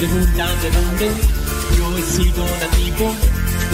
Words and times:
preguntan 0.00 0.48
de 0.62 0.70
dónde 0.70 1.10
yo 1.76 1.98
he 1.98 2.02
sido 2.02 2.42
nativo 2.42 3.14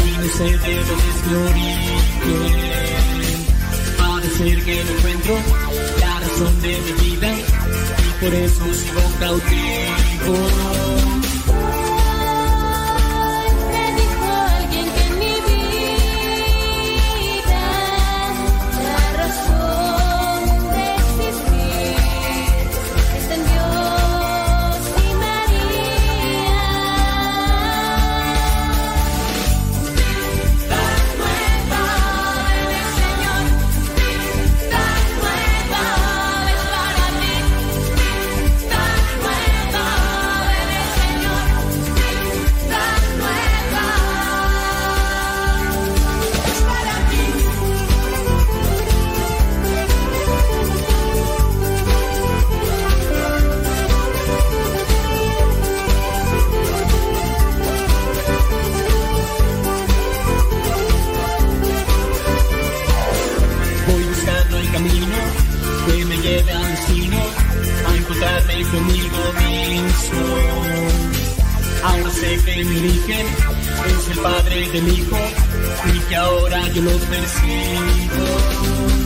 y 0.04 0.10
no 0.18 0.28
sé 0.36 0.44
de 0.44 0.74
dónde 0.88 1.08
es 1.12 1.20
mi 1.26 1.34
origen. 1.36 2.00
Parece 3.96 4.44
que 4.64 4.84
no 4.84 4.90
encuentro 4.90 5.34
la 6.00 6.20
razón 6.20 6.62
de 6.62 6.72
mi 6.80 6.92
vida 7.06 7.30
y 7.32 8.24
por 8.24 8.34
eso 8.34 8.64
sigo 8.74 9.02
cautivo. 9.20 10.36
Que 72.26 72.64
me 72.64 72.78
eligen, 72.78 73.24
es 73.86 74.08
el 74.10 74.18
Padre 74.18 74.68
del 74.70 74.88
Hijo, 74.88 75.16
y 75.94 75.98
que 76.08 76.16
ahora 76.16 76.66
yo 76.72 76.82
lo 76.82 76.98
persigo. 76.98 79.05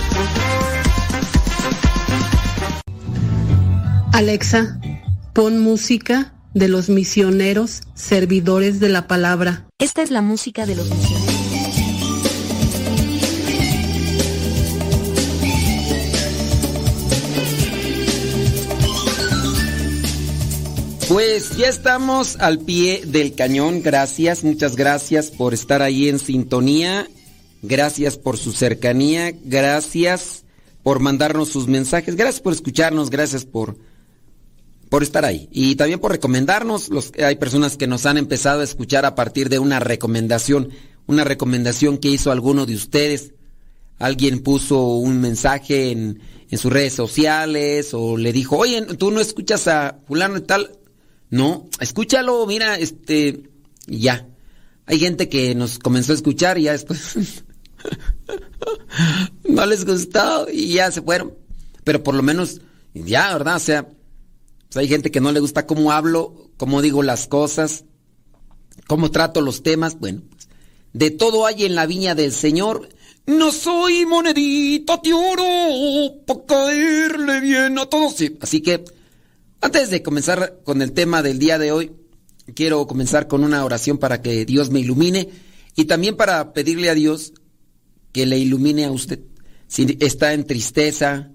Alexa, 4.21 4.79
pon 5.33 5.57
música 5.57 6.35
de 6.53 6.67
los 6.67 6.89
misioneros 6.89 7.81
servidores 7.95 8.79
de 8.79 8.87
la 8.87 9.07
palabra. 9.07 9.65
Esta 9.79 10.03
es 10.03 10.11
la 10.11 10.21
música 10.21 10.67
de 10.67 10.75
los 10.75 10.87
misioneros. 10.91 11.35
Pues 21.09 21.57
ya 21.57 21.69
estamos 21.69 22.37
al 22.39 22.59
pie 22.59 23.01
del 23.07 23.33
cañón. 23.33 23.81
Gracias, 23.81 24.43
muchas 24.43 24.75
gracias 24.75 25.31
por 25.31 25.55
estar 25.55 25.81
ahí 25.81 26.09
en 26.09 26.19
sintonía. 26.19 27.07
Gracias 27.63 28.19
por 28.19 28.37
su 28.37 28.51
cercanía. 28.51 29.33
Gracias 29.43 30.43
por 30.83 30.99
mandarnos 30.99 31.49
sus 31.49 31.67
mensajes. 31.67 32.15
Gracias 32.15 32.39
por 32.39 32.53
escucharnos. 32.53 33.09
Gracias 33.09 33.45
por, 33.45 33.77
por 34.91 35.01
estar 35.01 35.25
ahí. 35.25 35.49
Y 35.51 35.75
también 35.75 35.99
por 35.99 36.11
recomendarnos. 36.11 36.89
Los, 36.89 37.13
hay 37.17 37.37
personas 37.37 37.77
que 37.77 37.87
nos 37.87 38.05
han 38.05 38.19
empezado 38.19 38.61
a 38.61 38.63
escuchar 38.63 39.05
a 39.05 39.15
partir 39.15 39.49
de 39.49 39.57
una 39.57 39.79
recomendación. 39.79 40.69
Una 41.07 41.23
recomendación 41.23 41.97
que 41.97 42.09
hizo 42.09 42.31
alguno 42.31 42.67
de 42.67 42.75
ustedes. 42.75 43.33
Alguien 43.97 44.43
puso 44.43 44.83
un 44.83 45.19
mensaje 45.19 45.91
en, 45.91 46.21
en 46.49 46.57
sus 46.59 46.71
redes 46.71 46.93
sociales 46.93 47.93
o 47.93 48.17
le 48.17 48.31
dijo, 48.31 48.57
oye, 48.57 48.81
tú 48.97 49.09
no 49.09 49.19
escuchas 49.19 49.67
a 49.67 49.99
fulano 50.05 50.37
y 50.37 50.41
tal 50.41 50.77
no, 51.31 51.69
escúchalo, 51.79 52.45
mira, 52.45 52.77
este, 52.77 53.49
ya. 53.87 54.27
Hay 54.85 54.99
gente 54.99 55.29
que 55.29 55.55
nos 55.55 55.79
comenzó 55.79 56.11
a 56.11 56.15
escuchar 56.15 56.57
y 56.57 56.63
ya 56.63 56.73
después 56.73 57.45
no 59.47 59.65
les 59.65 59.85
gustó 59.85 60.47
y 60.51 60.73
ya 60.73 60.91
se 60.91 61.01
fueron. 61.01 61.33
Pero 61.85 62.03
por 62.03 62.15
lo 62.15 62.21
menos, 62.21 62.59
ya, 62.93 63.31
¿verdad? 63.31 63.55
O 63.55 63.59
sea, 63.59 63.87
pues 64.71 64.83
hay 64.83 64.87
gente 64.87 65.11
que 65.11 65.19
no 65.19 65.33
le 65.33 65.41
gusta 65.41 65.67
cómo 65.67 65.91
hablo, 65.91 66.49
cómo 66.55 66.81
digo 66.81 67.03
las 67.03 67.27
cosas, 67.27 67.83
cómo 68.87 69.11
trato 69.11 69.41
los 69.41 69.63
temas. 69.63 69.99
Bueno, 69.99 70.21
pues, 70.29 70.47
de 70.93 71.11
todo 71.11 71.45
hay 71.45 71.65
en 71.65 71.75
la 71.75 71.85
viña 71.85 72.15
del 72.15 72.31
Señor. 72.31 72.87
No 73.25 73.51
soy 73.51 74.05
monedita 74.05 75.01
de 75.03 75.13
oro 75.13 76.23
para 76.25 76.45
caerle 76.45 77.41
bien 77.41 77.77
a 77.79 77.85
todos. 77.87 78.15
Así 78.39 78.61
que 78.61 78.85
antes 79.59 79.89
de 79.89 80.01
comenzar 80.01 80.61
con 80.63 80.81
el 80.81 80.93
tema 80.93 81.21
del 81.21 81.37
día 81.37 81.59
de 81.59 81.73
hoy, 81.73 81.91
quiero 82.55 82.87
comenzar 82.87 83.27
con 83.27 83.43
una 83.43 83.65
oración 83.65 83.97
para 83.97 84.21
que 84.21 84.45
Dios 84.45 84.69
me 84.69 84.79
ilumine 84.79 85.27
y 85.75 85.83
también 85.83 86.15
para 86.15 86.53
pedirle 86.53 86.89
a 86.89 86.95
Dios 86.95 87.33
que 88.13 88.25
le 88.25 88.39
ilumine 88.39 88.85
a 88.85 88.91
usted. 88.91 89.19
Si 89.67 89.97
está 89.99 90.31
en 90.31 90.47
tristeza, 90.47 91.29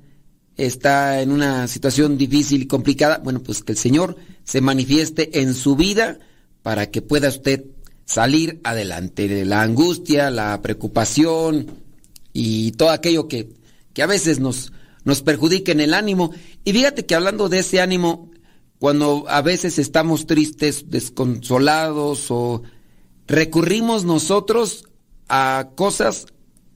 está 0.57 1.21
en 1.21 1.33
una 1.33 1.69
situación 1.69 2.17
difícil 2.17 2.63
y 2.63 2.67
complicada, 2.67 3.21
bueno, 3.23 3.43
pues 3.43 3.63
que 3.63 3.73
el 3.73 3.79
Señor 3.79 4.17
se 4.45 4.61
manifieste 4.61 5.41
en 5.41 5.55
su 5.55 5.77
vida 5.77 6.19
para 6.63 6.91
que 6.91 7.03
pueda 7.03 7.29
usted 7.29 7.65
salir 8.05 8.61
adelante 8.65 9.29
de 9.29 9.45
la 9.45 9.63
angustia, 9.63 10.31
la 10.31 10.61
preocupación 10.63 11.67
y 12.33 12.73
todo 12.73 12.91
aquello 12.91 13.29
que, 13.29 13.51
que 13.93 14.03
a 14.03 14.07
veces 14.07 14.39
nos, 14.39 14.73
nos 15.05 15.23
perjudiquen 15.23 15.81
el 15.81 15.93
ánimo. 15.93 16.33
Y 16.65 16.73
fíjate 16.73 17.05
que 17.05 17.15
hablando 17.15 17.49
de 17.49 17.59
ese 17.59 17.81
ánimo, 17.81 18.31
cuando 18.79 19.25
a 19.29 19.43
veces 19.43 19.79
estamos 19.79 20.27
tristes, 20.27 20.91
desconsolados 20.91 22.31
o 22.31 22.63
recurrimos 23.27 24.05
nosotros 24.05 24.85
a 25.29 25.71
cosas, 25.75 26.27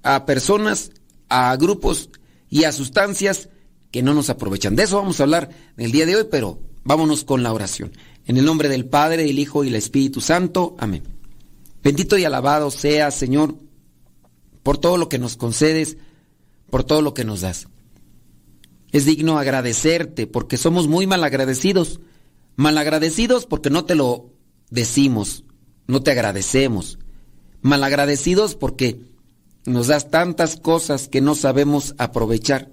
a 0.03 0.27
personas, 0.27 0.91
a 1.29 1.55
grupos 1.57 2.11
y 2.49 2.65
a 2.65 2.73
sustancias 2.73 3.49
que 3.91 4.03
no 4.03 4.15
nos 4.15 4.31
aprovechan. 4.31 4.77
De 4.77 4.85
eso 4.85 4.97
vamos 4.97 5.21
a 5.21 5.25
hablar 5.25 5.51
el 5.77 5.93
día 5.93 6.07
de 6.07 6.17
hoy, 6.17 6.27
pero 6.31 6.61
vámonos 6.85 7.25
con 7.25 7.43
la 7.43 7.53
oración. 7.53 7.93
En 8.27 8.37
el 8.37 8.45
nombre 8.45 8.69
del 8.69 8.87
Padre, 8.87 9.25
del 9.25 9.39
Hijo 9.39 9.65
y 9.65 9.67
del 9.67 9.77
Espíritu 9.77 10.21
Santo. 10.21 10.77
Amén. 10.79 11.03
Bendito 11.83 12.19
y 12.19 12.25
alabado 12.25 12.71
sea, 12.71 13.11
Señor, 13.11 13.57
por 14.63 14.79
todo 14.79 14.97
lo 14.97 15.09
que 15.09 15.19
nos 15.19 15.37
concedes, 15.37 15.97
por 16.71 16.85
todo 16.85 17.03
lo 17.03 17.15
que 17.15 17.25
nos 17.25 17.41
das. 17.41 17.69
Es 18.93 19.05
digno 19.05 19.39
agradecerte 19.39 20.27
porque 20.27 20.57
somos 20.57 20.89
muy 20.89 21.07
malagradecidos. 21.07 22.01
Malagradecidos 22.57 23.47
porque 23.47 23.71
no 23.71 23.85
te 23.85 23.95
lo 23.95 24.31
decimos, 24.71 25.45
no 25.87 26.03
te 26.03 26.11
agradecemos. 26.11 26.99
Malagradecidos 27.63 28.55
porque 28.55 29.01
nos 29.65 29.87
das 29.87 30.11
tantas 30.11 30.57
cosas 30.57 31.09
que 31.09 31.21
no 31.21 31.35
sabemos 31.35 31.95
aprovechar, 31.99 32.71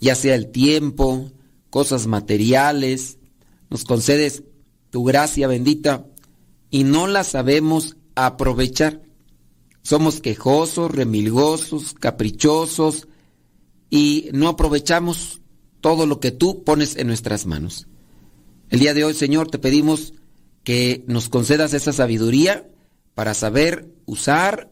ya 0.00 0.14
sea 0.14 0.34
el 0.34 0.50
tiempo, 0.50 1.30
cosas 1.70 2.06
materiales, 2.06 3.18
nos 3.70 3.84
concedes 3.84 4.42
tu 4.90 5.04
gracia 5.04 5.48
bendita 5.48 6.06
y 6.70 6.84
no 6.84 7.06
la 7.06 7.24
sabemos 7.24 7.96
aprovechar. 8.14 9.02
Somos 9.82 10.20
quejosos, 10.20 10.90
remilgosos, 10.90 11.94
caprichosos, 11.94 13.08
y 13.90 14.28
no 14.32 14.48
aprovechamos 14.48 15.40
todo 15.80 16.06
lo 16.06 16.18
que 16.18 16.32
tú 16.32 16.64
pones 16.64 16.96
en 16.96 17.06
nuestras 17.06 17.46
manos. 17.46 17.86
El 18.68 18.80
día 18.80 18.94
de 18.94 19.04
hoy, 19.04 19.14
Señor, 19.14 19.48
te 19.48 19.58
pedimos 19.58 20.14
que 20.64 21.04
nos 21.06 21.28
concedas 21.28 21.74
esa 21.74 21.92
sabiduría 21.92 22.68
para 23.14 23.34
saber 23.34 23.94
usar, 24.04 24.70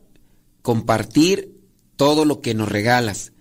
compartir 0.62 1.54
todo 1.96 2.24
lo 2.24 2.40
que 2.40 2.54
nos 2.54 2.68
regalas, 2.68 3.32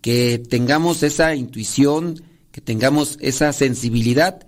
que 0.00 0.38
tengamos 0.38 1.02
esa 1.02 1.34
intuición, 1.34 2.22
que 2.52 2.60
tengamos 2.60 3.18
esa 3.20 3.52
sensibilidad 3.52 4.46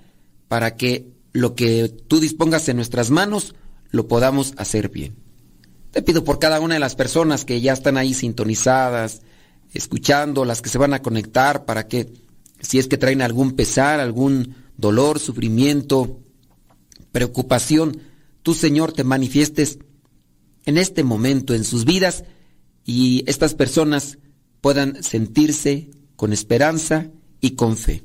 para 0.48 0.76
que 0.76 1.12
lo 1.32 1.54
que 1.54 1.88
tú 1.88 2.20
dispongas 2.20 2.68
en 2.68 2.76
nuestras 2.76 3.10
manos 3.10 3.54
lo 3.90 4.08
podamos 4.08 4.54
hacer 4.56 4.88
bien. 4.88 5.16
Te 5.90 6.02
pido 6.02 6.22
por 6.24 6.38
cada 6.38 6.60
una 6.60 6.74
de 6.74 6.80
las 6.80 6.94
personas 6.94 7.44
que 7.44 7.60
ya 7.60 7.72
están 7.72 7.96
ahí 7.96 8.14
sintonizadas, 8.14 9.22
escuchando, 9.72 10.44
las 10.44 10.62
que 10.62 10.68
se 10.68 10.78
van 10.78 10.94
a 10.94 11.02
conectar, 11.02 11.64
para 11.64 11.88
que 11.88 12.12
si 12.60 12.78
es 12.78 12.86
que 12.86 12.98
traen 12.98 13.22
algún 13.22 13.52
pesar, 13.52 14.00
algún 14.00 14.54
dolor, 14.76 15.18
sufrimiento, 15.18 16.20
preocupación, 17.12 18.00
tú 18.42 18.54
Señor 18.54 18.92
te 18.92 19.04
manifiestes 19.04 19.78
en 20.64 20.78
este 20.78 21.04
momento 21.04 21.54
en 21.54 21.64
sus 21.64 21.84
vidas 21.84 22.24
y 22.84 23.24
estas 23.26 23.54
personas 23.54 24.18
puedan 24.60 25.02
sentirse 25.02 25.90
con 26.16 26.32
esperanza 26.32 27.08
y 27.40 27.52
con 27.52 27.76
fe. 27.76 28.02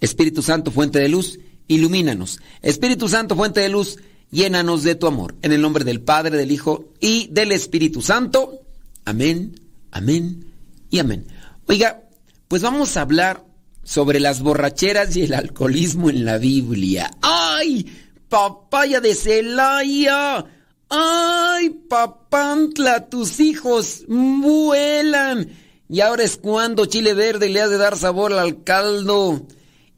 Espíritu 0.00 0.42
Santo, 0.42 0.70
fuente 0.70 0.98
de 0.98 1.08
luz, 1.08 1.38
ilumínanos. 1.68 2.40
Espíritu 2.62 3.08
Santo, 3.08 3.36
fuente 3.36 3.60
de 3.60 3.68
luz, 3.68 3.98
llénanos 4.30 4.82
de 4.82 4.94
tu 4.94 5.06
amor. 5.06 5.36
En 5.42 5.52
el 5.52 5.60
nombre 5.60 5.84
del 5.84 6.00
Padre, 6.00 6.36
del 6.36 6.50
Hijo 6.50 6.92
y 7.00 7.28
del 7.28 7.52
Espíritu 7.52 8.02
Santo. 8.02 8.62
Amén, 9.04 9.60
amén 9.90 10.46
y 10.90 10.98
amén. 10.98 11.26
Oiga, 11.66 12.02
pues 12.48 12.62
vamos 12.62 12.96
a 12.96 13.02
hablar 13.02 13.44
sobre 13.84 14.20
las 14.20 14.40
borracheras 14.40 15.16
y 15.16 15.22
el 15.22 15.34
alcoholismo 15.34 16.10
en 16.10 16.24
la 16.24 16.38
Biblia. 16.38 17.10
¡Ay! 17.22 17.86
Papaya 18.28 19.00
de 19.00 19.14
Celaya. 19.14 20.44
¡Ay, 20.90 21.70
papantla! 21.88 23.08
Tus 23.08 23.38
hijos 23.38 24.04
vuelan. 24.08 25.48
Y 25.88 26.00
ahora 26.00 26.24
es 26.24 26.36
cuando 26.36 26.86
chile 26.86 27.14
verde 27.14 27.48
le 27.48 27.60
ha 27.60 27.68
de 27.68 27.78
dar 27.78 27.96
sabor 27.96 28.32
al 28.32 28.64
caldo. 28.64 29.46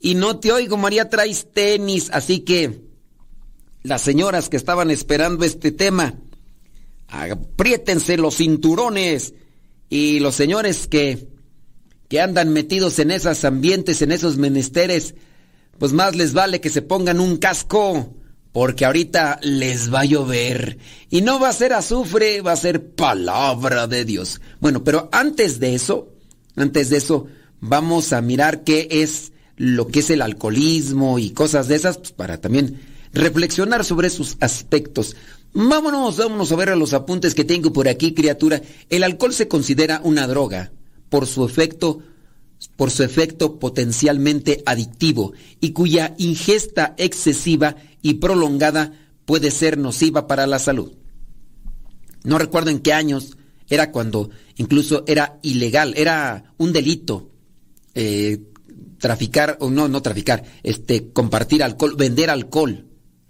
Y 0.00 0.14
no 0.14 0.38
te 0.38 0.52
oigo, 0.52 0.76
María, 0.76 1.08
traes 1.08 1.50
tenis. 1.52 2.10
Así 2.12 2.40
que 2.40 2.82
las 3.82 4.02
señoras 4.02 4.48
que 4.48 4.56
estaban 4.56 4.90
esperando 4.90 5.44
este 5.44 5.72
tema, 5.72 6.14
apriétense 7.08 8.16
los 8.16 8.36
cinturones 8.36 9.34
y 9.88 10.20
los 10.20 10.34
señores 10.34 10.86
que, 10.86 11.28
que 12.08 12.20
andan 12.20 12.52
metidos 12.52 12.98
en 12.98 13.10
esos 13.10 13.44
ambientes, 13.44 14.02
en 14.02 14.12
esos 14.12 14.36
menesteres, 14.36 15.14
pues 15.78 15.92
más 15.92 16.16
les 16.16 16.32
vale 16.32 16.60
que 16.60 16.70
se 16.70 16.82
pongan 16.82 17.18
un 17.18 17.38
casco, 17.38 18.14
porque 18.52 18.84
ahorita 18.84 19.40
les 19.42 19.92
va 19.92 20.00
a 20.00 20.04
llover. 20.04 20.78
Y 21.10 21.22
no 21.22 21.40
va 21.40 21.48
a 21.48 21.54
ser 21.54 21.72
azufre, 21.72 22.42
va 22.42 22.52
a 22.52 22.56
ser 22.56 22.86
palabra 22.94 23.86
de 23.86 24.04
Dios. 24.04 24.40
Bueno, 24.60 24.84
pero 24.84 25.08
antes 25.12 25.58
de 25.58 25.74
eso, 25.74 26.08
antes 26.54 26.90
de 26.90 26.98
eso, 26.98 27.26
vamos 27.60 28.12
a 28.12 28.20
mirar 28.20 28.62
qué 28.62 28.88
es 28.90 29.32
lo 29.56 29.88
que 29.88 30.00
es 30.00 30.10
el 30.10 30.22
alcoholismo 30.22 31.18
y 31.18 31.30
cosas 31.30 31.68
de 31.68 31.76
esas, 31.76 31.98
pues 31.98 32.12
para 32.12 32.40
también 32.40 32.80
reflexionar 33.12 33.84
sobre 33.84 34.10
sus 34.10 34.36
aspectos. 34.40 35.16
Vámonos, 35.54 36.16
vámonos 36.16 36.50
a 36.52 36.56
ver 36.56 36.76
los 36.76 36.94
apuntes 36.94 37.34
que 37.34 37.44
tengo 37.44 37.72
por 37.72 37.88
aquí, 37.88 38.14
criatura. 38.14 38.62
El 38.88 39.02
alcohol 39.02 39.34
se 39.34 39.48
considera 39.48 40.00
una 40.04 40.26
droga 40.26 40.72
por 41.08 41.26
su 41.26 41.44
efecto 41.44 42.02
por 42.76 42.90
su 42.90 43.02
efecto 43.02 43.58
potencialmente 43.58 44.62
adictivo 44.66 45.32
y 45.60 45.72
cuya 45.72 46.14
ingesta 46.18 46.94
excesiva 46.96 47.76
y 48.02 48.14
prolongada 48.14 48.92
puede 49.24 49.50
ser 49.50 49.78
nociva 49.78 50.26
para 50.26 50.46
la 50.46 50.58
salud. 50.58 50.92
No 52.24 52.38
recuerdo 52.38 52.70
en 52.70 52.80
qué 52.80 52.92
años 52.92 53.36
era 53.68 53.90
cuando 53.90 54.30
incluso 54.56 55.04
era 55.06 55.38
ilegal, 55.42 55.94
era 55.96 56.54
un 56.58 56.72
delito 56.72 57.30
eh, 57.94 58.40
traficar, 58.98 59.56
o 59.60 59.70
no, 59.70 59.88
no 59.88 60.02
traficar, 60.02 60.44
este, 60.62 61.12
compartir 61.12 61.62
alcohol, 61.62 61.96
vender 61.96 62.30
alcohol. 62.30 62.86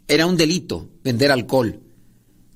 Era 0.07 0.27
un 0.27 0.37
delito 0.37 0.91
vender 1.03 1.31
alcohol. 1.31 1.81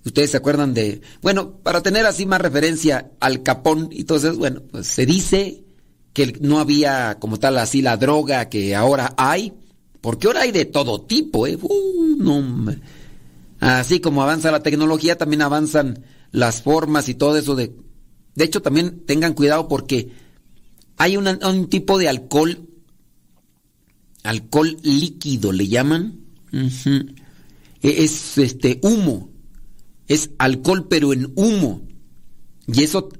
Ustedes 0.04 0.30
se 0.30 0.36
acuerdan 0.36 0.74
de, 0.74 1.00
bueno, 1.22 1.58
para 1.58 1.82
tener 1.82 2.06
así 2.06 2.26
más 2.26 2.40
referencia 2.40 3.10
al 3.18 3.42
capón 3.42 3.88
y 3.90 4.02
eso, 4.02 4.36
bueno, 4.36 4.62
pues 4.70 4.86
se 4.86 5.06
dice 5.06 5.64
que 6.16 6.38
no 6.40 6.60
había 6.60 7.18
como 7.18 7.38
tal 7.38 7.58
así 7.58 7.82
la 7.82 7.98
droga 7.98 8.48
que 8.48 8.74
ahora 8.74 9.12
hay, 9.18 9.52
porque 10.00 10.28
ahora 10.28 10.40
hay 10.40 10.50
de 10.50 10.64
todo 10.64 11.02
tipo, 11.02 11.46
¿eh? 11.46 11.58
Uh, 11.60 12.16
no, 12.16 12.74
así 13.60 14.00
como 14.00 14.22
avanza 14.22 14.50
la 14.50 14.62
tecnología, 14.62 15.18
también 15.18 15.42
avanzan 15.42 16.04
las 16.32 16.62
formas 16.62 17.10
y 17.10 17.14
todo 17.16 17.36
eso 17.36 17.54
de... 17.54 17.76
De 18.34 18.44
hecho, 18.44 18.62
también 18.62 19.04
tengan 19.04 19.34
cuidado 19.34 19.68
porque 19.68 20.08
hay 20.96 21.18
un 21.18 21.68
tipo 21.68 21.98
de 21.98 22.08
alcohol, 22.08 22.66
alcohol 24.22 24.74
líquido 24.84 25.52
le 25.52 25.68
llaman, 25.68 26.20
e, 26.50 27.04
es 27.82 28.38
este 28.38 28.80
humo 28.82 29.28
es 30.08 30.30
alcohol 30.38 30.86
pero 30.88 31.12
en 31.12 31.30
humo. 31.34 31.82
Y 32.66 32.84
eso 32.84 33.10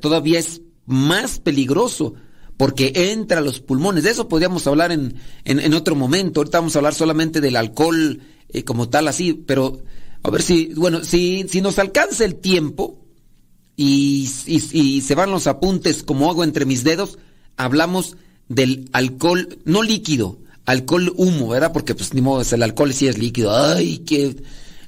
todavía 0.00 0.40
es 0.40 0.62
más 0.86 1.38
peligroso 1.38 2.14
porque 2.56 2.92
entra 2.94 3.38
a 3.38 3.42
los 3.42 3.60
pulmones. 3.60 4.04
De 4.04 4.10
eso 4.10 4.28
podríamos 4.28 4.66
hablar 4.66 4.92
en, 4.92 5.16
en, 5.44 5.74
otro 5.74 5.94
momento. 5.94 6.40
Ahorita 6.40 6.58
vamos 6.58 6.76
a 6.76 6.78
hablar 6.78 6.94
solamente 6.94 7.40
del 7.40 7.56
alcohol 7.56 8.20
eh, 8.48 8.64
como 8.64 8.88
tal 8.88 9.08
así, 9.08 9.34
pero 9.34 9.82
a 10.22 10.30
ver 10.30 10.42
si, 10.42 10.72
bueno, 10.74 11.04
si, 11.04 11.46
si 11.48 11.60
nos 11.60 11.78
alcanza 11.78 12.24
el 12.24 12.36
tiempo 12.36 13.00
y, 13.76 14.28
y, 14.46 15.00
se 15.00 15.14
van 15.14 15.30
los 15.30 15.46
apuntes 15.46 16.02
como 16.04 16.30
hago 16.30 16.44
entre 16.44 16.64
mis 16.64 16.84
dedos, 16.84 17.18
hablamos 17.56 18.16
del 18.48 18.88
alcohol, 18.92 19.58
no 19.64 19.82
líquido, 19.82 20.38
alcohol 20.64 21.12
humo, 21.16 21.48
¿verdad? 21.48 21.72
Porque 21.72 21.94
pues 21.94 22.14
ni 22.14 22.20
modo, 22.20 22.42
el 22.48 22.62
alcohol 22.62 22.94
sí 22.94 23.08
es 23.08 23.18
líquido. 23.18 23.54
Ay, 23.54 23.98
qué 23.98 24.36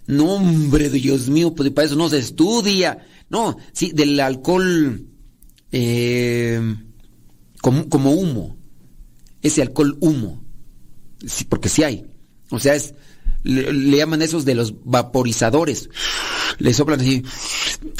no, 0.06 0.34
hombre, 0.34 0.88
Dios 0.88 1.28
mío, 1.28 1.54
pues 1.54 1.70
para 1.70 1.86
eso 1.86 1.96
no 1.96 2.08
se 2.08 2.18
estudia. 2.18 3.04
No, 3.28 3.56
sí, 3.72 3.90
del 3.92 4.18
alcohol 4.20 5.04
eh, 5.72 6.60
como, 7.60 8.12
humo. 8.12 8.56
Ese 9.42 9.62
alcohol 9.62 9.96
humo. 10.00 10.44
Sí, 11.26 11.44
porque 11.44 11.68
sí 11.68 11.82
hay. 11.82 12.06
O 12.50 12.58
sea, 12.58 12.74
es, 12.74 12.94
le, 13.42 13.96
llaman 13.96 14.22
esos 14.22 14.44
de 14.44 14.54
los 14.54 14.74
vaporizadores. 14.84 15.88
Le 16.58 16.72
soplan 16.72 17.00
así. 17.00 17.22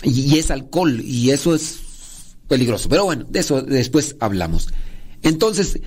y 0.03 0.39
es 0.39 0.51
alcohol. 0.51 1.01
Y 1.01 1.31
eso 1.31 1.55
es 1.55 1.81
peligroso. 2.49 2.89
Pero 2.89 3.05
bueno, 3.05 3.25
de 3.29 3.41
eso 3.41 3.63
después 3.63 4.17
hablamos. 4.21 4.69
Entonces, 5.23 5.81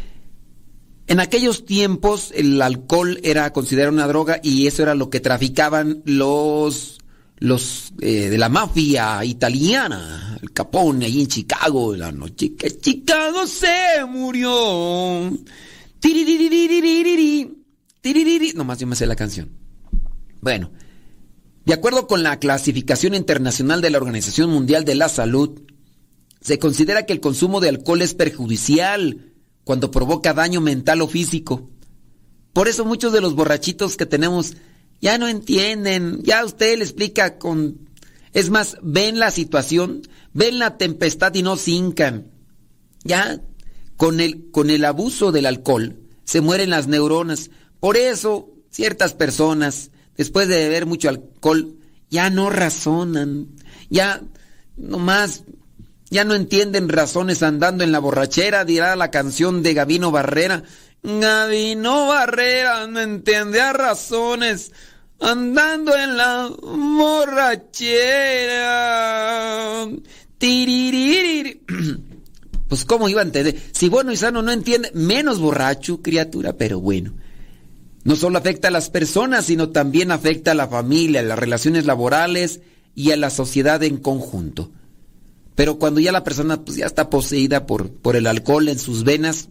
en 1.07 1.19
aquellos 1.19 1.65
tiempos 1.65 2.31
el 2.35 2.61
alcohol 2.61 3.19
era 3.23 3.51
considerado 3.51 3.93
una 3.93 4.07
droga 4.07 4.39
y 4.43 4.67
eso 4.67 4.83
era 4.83 4.95
lo 4.95 5.09
que 5.09 5.19
traficaban 5.19 6.01
los 6.05 6.98
los 7.39 7.93
eh, 8.01 8.29
de 8.29 8.37
la 8.37 8.49
mafia 8.49 9.23
italiana, 9.23 10.37
el 10.41 10.51
Capone 10.51 11.05
ahí 11.05 11.21
en 11.21 11.27
Chicago, 11.27 11.95
la 11.95 12.11
noche 12.11 12.53
que 12.55 12.77
Chicago 12.79 13.47
se 13.47 14.05
murió. 14.07 15.31
Nomás 18.55 18.79
yo 18.79 18.87
me 18.87 18.95
sé 18.95 19.05
la 19.05 19.15
canción. 19.15 19.49
Bueno, 20.41 20.71
de 21.65 21.73
acuerdo 21.73 22.07
con 22.07 22.23
la 22.23 22.39
clasificación 22.39 23.13
internacional 23.13 23.81
de 23.81 23.89
la 23.89 23.97
Organización 23.97 24.49
Mundial 24.49 24.85
de 24.85 24.95
la 24.95 25.09
Salud, 25.09 25.61
se 26.41 26.59
considera 26.59 27.05
que 27.05 27.13
el 27.13 27.19
consumo 27.19 27.59
de 27.59 27.69
alcohol 27.69 28.01
es 28.01 28.13
perjudicial 28.13 29.33
cuando 29.63 29.91
provoca 29.91 30.33
daño 30.33 30.61
mental 30.61 31.01
o 31.01 31.07
físico. 31.07 31.69
Por 32.53 32.67
eso 32.67 32.85
muchos 32.85 33.13
de 33.13 33.21
los 33.21 33.35
borrachitos 33.35 33.97
que 33.97 34.05
tenemos 34.05 34.55
ya 35.01 35.17
no 35.17 35.27
entienden, 35.27 36.21
ya 36.23 36.43
usted 36.45 36.77
le 36.77 36.83
explica 36.83 37.37
con... 37.37 37.89
Es 38.33 38.49
más, 38.49 38.77
ven 38.81 39.17
la 39.17 39.31
situación, 39.31 40.03
ven 40.33 40.59
la 40.59 40.77
tempestad 40.77 41.33
y 41.33 41.41
no 41.41 41.57
cincan. 41.57 42.31
Ya 43.03 43.41
con 43.97 44.19
el, 44.19 44.51
con 44.51 44.69
el 44.69 44.85
abuso 44.85 45.31
del 45.31 45.45
alcohol 45.45 45.99
se 46.25 46.41
mueren 46.41 46.69
las 46.69 46.87
neuronas. 46.87 47.49
Por 47.79 47.97
eso 47.97 48.51
ciertas 48.69 49.13
personas, 49.13 49.91
después 50.15 50.47
de 50.47 50.57
beber 50.57 50.85
mucho 50.85 51.09
alcohol, 51.09 51.75
ya 52.09 52.29
no 52.29 52.49
razonan, 52.49 53.47
ya 53.89 54.21
nomás 54.77 55.43
ya 56.11 56.23
no 56.23 56.33
entienden 56.33 56.89
razones 56.89 57.43
andando 57.43 57.83
en 57.83 57.91
la 57.91 57.99
borrachera, 57.99 58.65
dirá 58.65 58.95
la 58.95 59.11
canción 59.11 59.61
de 59.61 59.73
Gavino 59.73 60.11
Barrera. 60.11 60.63
Gavino 61.03 62.07
Barrera 62.07 62.87
no 62.87 62.99
entiende 62.99 63.61
a 63.61 63.71
razones 63.73 64.71
andando 65.19 65.95
en 65.97 66.17
la 66.17 66.49
borrachera. 66.61 67.97
Pues 72.69 72.85
cómo 72.85 73.09
iba 73.09 73.21
a 73.21 73.23
entender. 73.23 73.59
Si 73.71 73.89
bueno 73.89 74.11
y 74.11 74.17
sano 74.17 74.43
no 74.43 74.51
entiende, 74.51 74.91
menos 74.93 75.39
borracho, 75.39 76.03
criatura, 76.03 76.53
pero 76.53 76.79
bueno. 76.79 77.15
No 78.03 78.15
solo 78.15 78.37
afecta 78.37 78.67
a 78.67 78.71
las 78.71 78.91
personas, 78.91 79.45
sino 79.45 79.69
también 79.69 80.11
afecta 80.11 80.51
a 80.51 80.53
la 80.55 80.67
familia, 80.67 81.21
a 81.21 81.23
las 81.23 81.39
relaciones 81.39 81.87
laborales 81.87 82.61
y 82.93 83.09
a 83.09 83.17
la 83.17 83.31
sociedad 83.31 83.81
en 83.81 83.97
conjunto. 83.97 84.71
Pero 85.55 85.79
cuando 85.79 85.99
ya 85.99 86.11
la 86.11 86.23
persona 86.23 86.63
pues, 86.63 86.77
ya 86.77 86.85
está 86.85 87.09
poseída 87.09 87.65
por, 87.65 87.91
por 87.91 88.15
el 88.15 88.27
alcohol 88.27 88.69
en 88.69 88.77
sus 88.77 89.03
venas, 89.03 89.49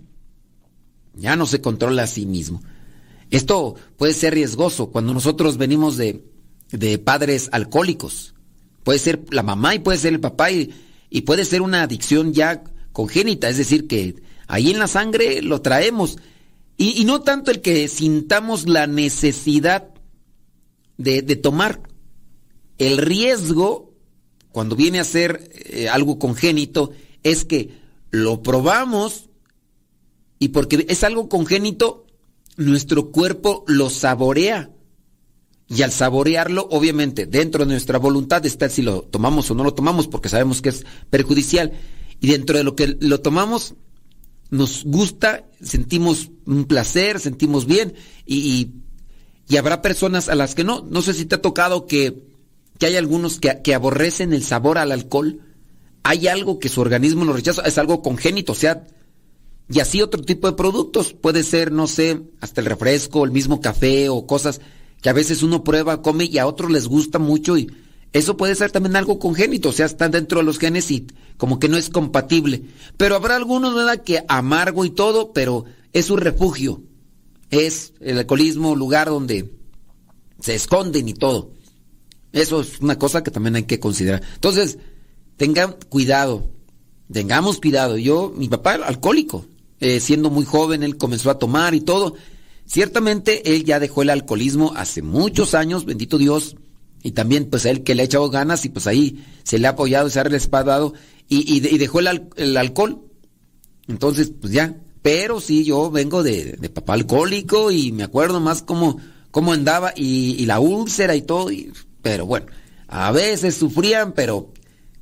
ya 1.14 1.36
no 1.36 1.46
se 1.46 1.60
controla 1.60 2.04
a 2.04 2.06
sí 2.06 2.26
mismo. 2.26 2.62
Esto 3.30 3.74
puede 3.96 4.14
ser 4.14 4.34
riesgoso 4.34 4.90
cuando 4.90 5.12
nosotros 5.12 5.58
venimos 5.58 5.96
de, 5.96 6.24
de 6.70 6.98
padres 6.98 7.48
alcohólicos. 7.52 8.34
Puede 8.84 8.98
ser 8.98 9.24
la 9.30 9.42
mamá 9.42 9.74
y 9.74 9.80
puede 9.80 9.98
ser 9.98 10.14
el 10.14 10.20
papá 10.20 10.50
y, 10.50 10.72
y 11.10 11.22
puede 11.22 11.44
ser 11.44 11.62
una 11.62 11.82
adicción 11.82 12.32
ya 12.32 12.64
congénita, 12.92 13.48
es 13.48 13.58
decir, 13.58 13.86
que 13.86 14.16
ahí 14.46 14.70
en 14.70 14.78
la 14.78 14.88
sangre 14.88 15.42
lo 15.42 15.60
traemos. 15.60 16.18
Y, 16.76 17.00
y 17.00 17.04
no 17.04 17.20
tanto 17.20 17.50
el 17.50 17.60
que 17.60 17.88
sintamos 17.88 18.68
la 18.68 18.86
necesidad 18.86 19.88
de, 20.96 21.22
de 21.22 21.36
tomar. 21.36 21.82
El 22.78 22.98
riesgo 22.98 23.88
cuando 24.58 24.76
viene 24.76 24.98
a 24.98 25.04
ser 25.04 25.50
eh, 25.52 25.88
algo 25.88 26.18
congénito, 26.18 26.90
es 27.22 27.44
que 27.44 27.78
lo 28.10 28.42
probamos 28.42 29.27
y 30.38 30.48
porque 30.48 30.86
es 30.88 31.04
algo 31.04 31.28
congénito, 31.28 32.06
nuestro 32.56 33.10
cuerpo 33.10 33.64
lo 33.66 33.90
saborea. 33.90 34.70
Y 35.68 35.82
al 35.82 35.92
saborearlo, 35.92 36.66
obviamente, 36.70 37.26
dentro 37.26 37.64
de 37.64 37.72
nuestra 37.72 37.98
voluntad 37.98 38.44
está 38.46 38.68
si 38.68 38.80
lo 38.80 39.02
tomamos 39.02 39.50
o 39.50 39.54
no 39.54 39.64
lo 39.64 39.74
tomamos, 39.74 40.08
porque 40.08 40.30
sabemos 40.30 40.62
que 40.62 40.70
es 40.70 40.86
perjudicial. 41.10 41.72
Y 42.20 42.28
dentro 42.28 42.56
de 42.56 42.64
lo 42.64 42.74
que 42.74 42.96
lo 43.00 43.20
tomamos, 43.20 43.74
nos 44.50 44.84
gusta, 44.84 45.44
sentimos 45.62 46.30
un 46.46 46.64
placer, 46.64 47.20
sentimos 47.20 47.66
bien, 47.66 47.94
y, 48.24 48.70
y 49.46 49.56
habrá 49.58 49.82
personas 49.82 50.30
a 50.30 50.34
las 50.34 50.54
que 50.54 50.64
no. 50.64 50.86
No 50.88 51.02
sé 51.02 51.12
si 51.12 51.26
te 51.26 51.34
ha 51.34 51.42
tocado 51.42 51.86
que 51.86 52.28
que 52.78 52.86
hay 52.86 52.96
algunos 52.96 53.40
que, 53.40 53.74
aborrecen 53.74 54.32
el 54.32 54.44
sabor 54.44 54.78
al 54.78 54.92
alcohol. 54.92 55.40
Hay 56.04 56.28
algo 56.28 56.58
que 56.58 56.68
su 56.68 56.80
organismo 56.80 57.24
lo 57.24 57.32
rechaza, 57.32 57.62
es 57.62 57.76
algo 57.76 58.02
congénito, 58.02 58.52
o 58.52 58.54
sea, 58.54 58.86
y 59.68 59.80
así 59.80 60.00
otro 60.00 60.22
tipo 60.22 60.48
de 60.48 60.56
productos, 60.56 61.12
puede 61.12 61.42
ser, 61.42 61.72
no 61.72 61.86
sé, 61.86 62.22
hasta 62.40 62.60
el 62.60 62.66
refresco, 62.66 63.24
el 63.24 63.30
mismo 63.30 63.60
café 63.60 64.08
o 64.08 64.26
cosas 64.26 64.60
que 65.02 65.10
a 65.10 65.12
veces 65.12 65.42
uno 65.42 65.62
prueba, 65.62 66.02
come 66.02 66.24
y 66.24 66.38
a 66.38 66.46
otros 66.46 66.70
les 66.70 66.88
gusta 66.88 67.18
mucho 67.18 67.56
y 67.56 67.70
eso 68.12 68.36
puede 68.36 68.54
ser 68.54 68.70
también 68.70 68.96
algo 68.96 69.18
congénito, 69.18 69.68
o 69.68 69.72
sea, 69.72 69.86
está 69.86 70.08
dentro 70.08 70.38
de 70.38 70.44
los 70.44 70.58
genes 70.58 70.90
y 70.90 71.06
como 71.36 71.58
que 71.58 71.68
no 71.68 71.76
es 71.76 71.90
compatible. 71.90 72.62
Pero 72.96 73.16
habrá 73.16 73.36
algunos, 73.36 73.74
¿verdad?, 73.74 74.02
que 74.02 74.24
amargo 74.28 74.84
y 74.84 74.90
todo, 74.90 75.32
pero 75.32 75.66
es 75.92 76.06
su 76.06 76.16
refugio. 76.16 76.82
Es 77.50 77.92
el 78.00 78.18
alcoholismo, 78.18 78.74
lugar 78.76 79.08
donde 79.08 79.52
se 80.40 80.54
esconden 80.54 81.08
y 81.08 81.14
todo. 81.14 81.52
Eso 82.32 82.60
es 82.62 82.80
una 82.80 82.98
cosa 82.98 83.22
que 83.22 83.30
también 83.30 83.56
hay 83.56 83.64
que 83.64 83.80
considerar. 83.80 84.22
Entonces, 84.34 84.78
tengan 85.36 85.76
cuidado, 85.88 86.50
tengamos 87.12 87.60
cuidado. 87.60 87.98
Yo, 87.98 88.32
mi 88.36 88.48
papá 88.48 88.76
era 88.76 88.86
alcohólico, 88.86 89.46
eh, 89.80 90.00
siendo 90.00 90.30
muy 90.30 90.44
joven, 90.44 90.82
él 90.82 90.96
comenzó 90.96 91.30
a 91.30 91.38
tomar 91.38 91.74
y 91.74 91.80
todo. 91.80 92.14
Ciertamente, 92.66 93.54
él 93.54 93.64
ya 93.64 93.80
dejó 93.80 94.02
el 94.02 94.10
alcoholismo 94.10 94.72
hace 94.76 95.02
muchos 95.02 95.54
años, 95.54 95.84
bendito 95.84 96.18
Dios, 96.18 96.56
y 97.02 97.12
también 97.12 97.48
pues 97.48 97.64
a 97.64 97.70
él 97.70 97.82
que 97.82 97.94
le 97.94 98.02
ha 98.02 98.06
echado 98.06 98.28
ganas 98.28 98.64
y 98.64 98.68
pues 98.68 98.86
ahí 98.86 99.24
se 99.44 99.58
le 99.58 99.66
ha 99.66 99.70
apoyado, 99.70 100.10
se 100.10 100.20
ha 100.20 100.24
respaldado 100.24 100.94
y, 101.28 101.56
y, 101.56 101.78
dejó 101.78 102.00
el, 102.00 102.56
alcohol. 102.56 103.02
Entonces, 103.86 104.32
pues 104.40 104.52
ya. 104.52 104.76
Pero 105.00 105.40
sí, 105.40 105.64
yo 105.64 105.90
vengo 105.90 106.22
de, 106.22 106.56
de 106.58 106.68
papá 106.68 106.94
alcohólico 106.94 107.70
y 107.70 107.92
me 107.92 108.02
acuerdo 108.02 108.40
más 108.40 108.62
cómo, 108.62 108.98
cómo 109.30 109.52
andaba 109.52 109.92
y, 109.94 110.34
y 110.38 110.46
la 110.46 110.58
úlcera 110.58 111.14
y 111.14 111.22
todo. 111.22 111.52
Y, 111.52 111.72
pero 112.02 112.26
bueno, 112.26 112.46
a 112.88 113.12
veces 113.12 113.54
sufrían, 113.54 114.12
pero 114.12 114.52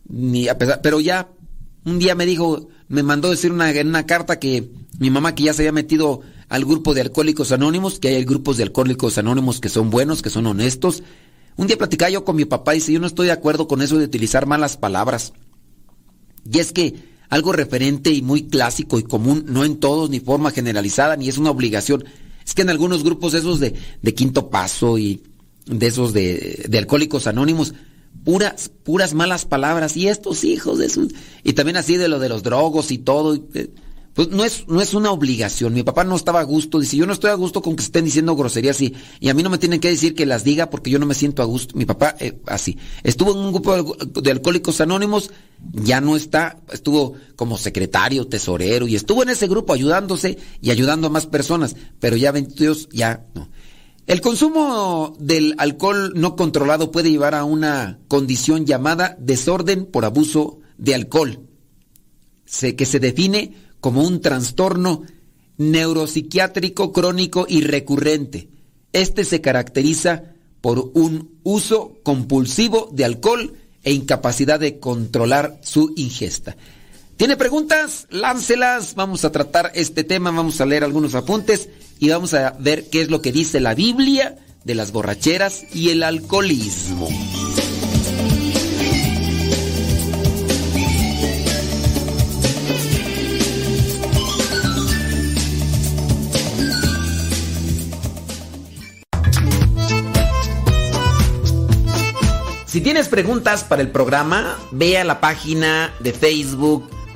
ni 0.08 0.48
a 0.48 0.58
pesar, 0.58 0.80
pero 0.82 1.00
ya 1.00 1.28
un 1.84 1.98
día 1.98 2.14
me 2.14 2.26
dijo, 2.26 2.68
me 2.88 3.02
mandó 3.02 3.30
decir 3.30 3.52
una, 3.52 3.70
en 3.70 3.88
una 3.88 4.06
carta 4.06 4.38
que 4.38 4.70
mi 4.98 5.10
mamá 5.10 5.34
que 5.34 5.44
ya 5.44 5.52
se 5.52 5.62
había 5.62 5.72
metido 5.72 6.20
al 6.48 6.64
grupo 6.64 6.94
de 6.94 7.00
alcohólicos 7.00 7.52
anónimos, 7.52 7.98
que 7.98 8.08
hay 8.08 8.24
grupos 8.24 8.56
de 8.56 8.62
alcohólicos 8.62 9.18
anónimos 9.18 9.60
que 9.60 9.68
son 9.68 9.90
buenos, 9.90 10.22
que 10.22 10.30
son 10.30 10.46
honestos. 10.46 11.02
Un 11.56 11.66
día 11.66 11.78
platicaba 11.78 12.10
yo 12.10 12.24
con 12.24 12.36
mi 12.36 12.44
papá 12.44 12.74
y 12.74 12.78
dice, 12.78 12.92
yo 12.92 13.00
no 13.00 13.06
estoy 13.06 13.26
de 13.26 13.32
acuerdo 13.32 13.66
con 13.66 13.82
eso 13.82 13.98
de 13.98 14.04
utilizar 14.04 14.46
malas 14.46 14.76
palabras. 14.76 15.32
Y 16.50 16.58
es 16.58 16.72
que 16.72 16.94
algo 17.28 17.52
referente 17.52 18.10
y 18.10 18.22
muy 18.22 18.44
clásico 18.44 18.98
y 18.98 19.02
común, 19.02 19.44
no 19.48 19.64
en 19.64 19.78
todos, 19.78 20.10
ni 20.10 20.20
forma 20.20 20.52
generalizada, 20.52 21.16
ni 21.16 21.28
es 21.28 21.38
una 21.38 21.50
obligación. 21.50 22.04
Es 22.46 22.54
que 22.54 22.62
en 22.62 22.70
algunos 22.70 23.02
grupos 23.02 23.34
esos 23.34 23.58
de, 23.58 23.74
de 24.00 24.14
quinto 24.14 24.48
paso 24.48 24.98
y 24.98 25.22
de 25.66 25.86
esos 25.88 26.12
de, 26.12 26.66
de 26.68 26.78
alcohólicos 26.78 27.26
anónimos, 27.26 27.74
puras, 28.26 28.70
puras 28.82 29.14
malas 29.14 29.46
palabras. 29.46 29.96
Y 29.96 30.08
estos 30.08 30.42
hijos 30.42 30.78
de 30.78 30.90
sus... 30.90 31.14
Y 31.44 31.52
también 31.52 31.76
así 31.76 31.96
de 31.96 32.08
lo 32.08 32.18
de 32.18 32.28
los 32.28 32.42
drogos 32.42 32.90
y 32.90 32.98
todo. 32.98 33.38
Pues 34.14 34.30
no 34.30 34.44
es, 34.44 34.66
no 34.66 34.80
es 34.80 34.94
una 34.94 35.12
obligación. 35.12 35.74
Mi 35.74 35.84
papá 35.84 36.02
no 36.02 36.16
estaba 36.16 36.40
a 36.40 36.42
gusto. 36.42 36.80
Dice, 36.80 36.96
yo 36.96 37.06
no 37.06 37.12
estoy 37.12 37.30
a 37.30 37.34
gusto 37.34 37.62
con 37.62 37.76
que 37.76 37.84
estén 37.84 38.04
diciendo 38.04 38.34
groserías 38.34 38.80
y, 38.80 38.96
a 39.28 39.34
mí 39.34 39.42
no 39.44 39.50
me 39.50 39.58
tienen 39.58 39.78
que 39.78 39.90
decir 39.90 40.16
que 40.16 40.26
las 40.26 40.42
diga 40.42 40.70
porque 40.70 40.90
yo 40.90 40.98
no 40.98 41.06
me 41.06 41.14
siento 41.14 41.40
a 41.40 41.44
gusto. 41.44 41.76
Mi 41.76 41.84
papá, 41.84 42.16
eh, 42.18 42.40
así. 42.46 42.76
Estuvo 43.04 43.30
en 43.30 43.38
un 43.38 43.52
grupo 43.52 43.94
de 43.94 44.30
alcohólicos 44.32 44.80
anónimos, 44.80 45.30
ya 45.72 46.00
no 46.00 46.16
está, 46.16 46.58
estuvo 46.72 47.14
como 47.36 47.58
secretario, 47.58 48.26
tesorero 48.26 48.88
y 48.88 48.96
estuvo 48.96 49.22
en 49.22 49.28
ese 49.28 49.46
grupo 49.46 49.72
ayudándose 49.72 50.36
y 50.60 50.70
ayudando 50.70 51.06
a 51.06 51.10
más 51.10 51.26
personas. 51.26 51.76
Pero 52.00 52.16
ya, 52.16 52.32
Dios, 52.32 52.88
ya 52.90 53.24
no. 53.34 53.48
El 54.06 54.20
consumo 54.20 55.16
del 55.18 55.56
alcohol 55.58 56.12
no 56.14 56.36
controlado 56.36 56.92
puede 56.92 57.10
llevar 57.10 57.34
a 57.34 57.42
una 57.42 57.98
condición 58.06 58.64
llamada 58.64 59.16
desorden 59.18 59.84
por 59.84 60.04
abuso 60.04 60.60
de 60.78 60.94
alcohol, 60.94 61.40
que 62.76 62.86
se 62.86 63.00
define 63.00 63.56
como 63.80 64.04
un 64.04 64.20
trastorno 64.20 65.02
neuropsiquiátrico 65.56 66.92
crónico 66.92 67.46
y 67.48 67.62
recurrente. 67.62 68.48
Este 68.92 69.24
se 69.24 69.40
caracteriza 69.40 70.22
por 70.60 70.92
un 70.94 71.40
uso 71.42 71.98
compulsivo 72.04 72.88
de 72.92 73.04
alcohol 73.04 73.54
e 73.82 73.92
incapacidad 73.92 74.60
de 74.60 74.78
controlar 74.78 75.58
su 75.62 75.92
ingesta. 75.96 76.56
¿Tiene 77.16 77.36
preguntas? 77.36 78.06
Láncelas. 78.10 78.94
Vamos 78.94 79.24
a 79.24 79.32
tratar 79.32 79.72
este 79.74 80.04
tema, 80.04 80.30
vamos 80.30 80.60
a 80.60 80.66
leer 80.66 80.84
algunos 80.84 81.16
apuntes 81.16 81.68
y 81.98 82.08
vamos 82.10 82.34
a 82.34 82.56
ver 82.58 82.88
qué 82.90 83.00
es 83.00 83.10
lo 83.10 83.22
que 83.22 83.32
dice 83.32 83.60
la 83.60 83.74
Biblia 83.74 84.36
de 84.64 84.74
las 84.74 84.92
borracheras 84.92 85.64
y 85.74 85.90
el 85.90 86.02
alcoholismo. 86.02 87.08
Si 102.66 102.82
tienes 102.82 103.08
preguntas 103.08 103.64
para 103.64 103.80
el 103.80 103.90
programa, 103.90 104.58
ve 104.70 104.98
a 104.98 105.04
la 105.04 105.18
página 105.18 105.94
de 106.00 106.12
Facebook 106.12 106.95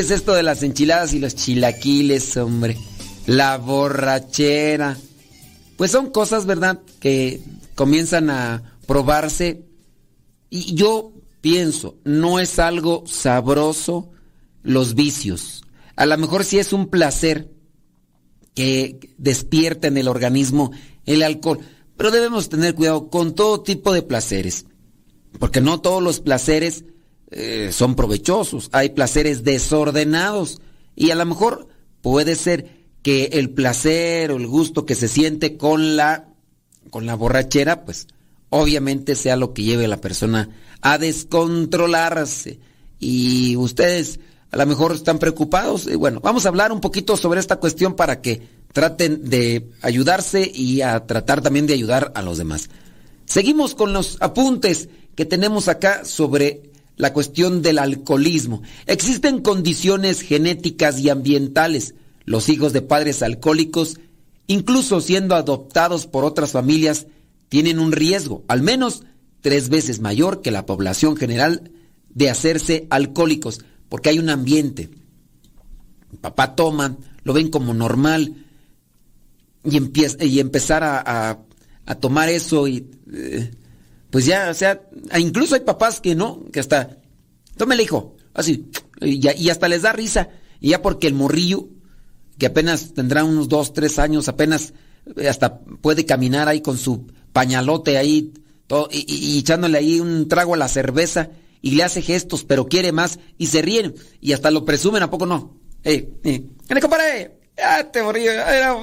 es 0.00 0.10
esto 0.10 0.34
de 0.34 0.42
las 0.42 0.62
enchiladas 0.62 1.12
y 1.12 1.18
los 1.18 1.34
chilaquiles, 1.34 2.36
hombre. 2.36 2.76
La 3.26 3.58
borrachera. 3.58 4.96
Pues 5.76 5.90
son 5.90 6.10
cosas, 6.10 6.46
¿verdad? 6.46 6.80
Que 7.00 7.40
comienzan 7.74 8.30
a 8.30 8.76
probarse. 8.86 9.64
Y 10.48 10.74
yo 10.74 11.12
pienso, 11.40 11.96
no 12.04 12.38
es 12.38 12.58
algo 12.58 13.04
sabroso 13.06 14.10
los 14.62 14.94
vicios. 14.94 15.62
A 15.96 16.06
lo 16.06 16.16
mejor 16.18 16.44
sí 16.44 16.58
es 16.58 16.72
un 16.72 16.88
placer 16.88 17.50
que 18.54 18.98
despierta 19.16 19.88
en 19.88 19.96
el 19.96 20.08
organismo 20.08 20.72
el 21.06 21.22
alcohol, 21.22 21.60
pero 21.96 22.10
debemos 22.10 22.48
tener 22.48 22.74
cuidado 22.74 23.08
con 23.08 23.34
todo 23.34 23.62
tipo 23.62 23.92
de 23.92 24.02
placeres, 24.02 24.66
porque 25.38 25.60
no 25.60 25.80
todos 25.80 26.02
los 26.02 26.20
placeres 26.20 26.84
eh, 27.30 27.70
son 27.72 27.94
provechosos, 27.94 28.68
hay 28.72 28.90
placeres 28.90 29.44
desordenados 29.44 30.60
y 30.96 31.10
a 31.10 31.14
lo 31.14 31.24
mejor 31.26 31.68
puede 32.02 32.34
ser 32.36 32.80
que 33.02 33.30
el 33.32 33.50
placer 33.50 34.30
o 34.30 34.36
el 34.36 34.46
gusto 34.46 34.84
que 34.84 34.94
se 34.94 35.08
siente 35.08 35.56
con 35.56 35.96
la 35.96 36.26
con 36.90 37.06
la 37.06 37.14
borrachera, 37.14 37.84
pues 37.84 38.08
obviamente 38.48 39.14
sea 39.14 39.36
lo 39.36 39.54
que 39.54 39.62
lleve 39.62 39.86
a 39.86 39.88
la 39.88 40.00
persona 40.00 40.50
a 40.80 40.98
descontrolarse. 40.98 42.58
Y 42.98 43.56
ustedes 43.56 44.20
a 44.50 44.56
lo 44.56 44.66
mejor 44.66 44.92
están 44.92 45.18
preocupados. 45.18 45.86
Y 45.86 45.94
bueno, 45.94 46.20
vamos 46.20 46.44
a 46.44 46.48
hablar 46.48 46.72
un 46.72 46.80
poquito 46.80 47.16
sobre 47.16 47.40
esta 47.40 47.56
cuestión 47.56 47.94
para 47.94 48.20
que 48.20 48.42
traten 48.72 49.28
de 49.28 49.70
ayudarse 49.82 50.50
y 50.52 50.82
a 50.82 51.06
tratar 51.06 51.40
también 51.40 51.66
de 51.66 51.74
ayudar 51.74 52.12
a 52.14 52.22
los 52.22 52.38
demás. 52.38 52.68
Seguimos 53.24 53.74
con 53.74 53.92
los 53.92 54.16
apuntes 54.20 54.88
que 55.14 55.24
tenemos 55.24 55.68
acá 55.68 56.04
sobre 56.04 56.69
la 57.00 57.12
cuestión 57.12 57.62
del 57.62 57.78
alcoholismo. 57.78 58.62
Existen 58.86 59.40
condiciones 59.40 60.20
genéticas 60.20 61.00
y 61.00 61.08
ambientales. 61.08 61.94
Los 62.24 62.48
hijos 62.48 62.72
de 62.72 62.82
padres 62.82 63.22
alcohólicos, 63.22 63.98
incluso 64.46 65.00
siendo 65.00 65.34
adoptados 65.34 66.06
por 66.06 66.24
otras 66.24 66.52
familias, 66.52 67.06
tienen 67.48 67.78
un 67.78 67.92
riesgo, 67.92 68.44
al 68.46 68.62
menos 68.62 69.02
tres 69.40 69.70
veces 69.70 70.00
mayor 70.00 70.42
que 70.42 70.50
la 70.50 70.66
población 70.66 71.16
general, 71.16 71.72
de 72.10 72.28
hacerse 72.28 72.86
alcohólicos, 72.90 73.64
porque 73.88 74.10
hay 74.10 74.18
un 74.18 74.28
ambiente. 74.28 74.90
papá 76.20 76.54
toma, 76.54 76.98
lo 77.24 77.32
ven 77.32 77.48
como 77.48 77.72
normal, 77.72 78.44
y, 79.64 79.76
empieza, 79.76 80.22
y 80.24 80.38
empezar 80.38 80.82
a, 80.84 81.38
tomar 81.98 82.28
eso 82.28 82.68
y 82.68 82.88
eh, 83.12 83.50
pues 84.10 84.26
ya, 84.26 84.50
o 84.50 84.54
sea, 84.54 84.82
incluso 85.18 85.54
hay 85.54 85.60
papás 85.60 86.00
que 86.00 86.14
no, 86.14 86.44
que 86.52 86.60
hasta, 86.60 86.96
tómele 87.56 87.84
hijo, 87.84 88.16
así, 88.34 88.68
y, 89.00 89.48
hasta 89.48 89.68
les 89.68 89.82
da 89.82 89.92
risa, 89.92 90.30
y 90.60 90.70
ya 90.70 90.82
porque 90.82 91.06
el 91.06 91.14
morrillo, 91.14 91.68
que 92.38 92.46
apenas 92.46 92.92
tendrá 92.92 93.24
unos 93.24 93.48
dos, 93.48 93.72
tres 93.72 93.98
años, 93.98 94.28
apenas 94.28 94.72
eh, 95.16 95.28
hasta 95.28 95.60
puede 95.60 96.06
caminar 96.06 96.48
ahí 96.48 96.60
con 96.60 96.76
su 96.76 97.06
pañalote 97.32 97.98
ahí, 97.98 98.32
y, 98.90 99.38
echándole 99.38 99.78
ahí 99.78 100.00
un 100.00 100.28
trago 100.28 100.54
a 100.54 100.58
la 100.58 100.68
cerveza, 100.68 101.30
y 101.62 101.72
le 101.72 101.84
hace 101.84 102.02
gestos, 102.02 102.44
pero 102.44 102.66
quiere 102.66 102.90
más, 102.90 103.20
y 103.38 103.46
se 103.46 103.62
ríen, 103.62 103.94
y 104.20 104.32
hasta 104.32 104.50
lo 104.50 104.64
presumen, 104.64 105.02
¿a 105.04 105.10
poco 105.10 105.26
no? 105.26 105.56
Eh, 105.84 106.10
eh, 106.24 106.46
compadre! 106.80 107.38
te 107.92 108.02
morrillo, 108.02 108.32
era 108.32 108.76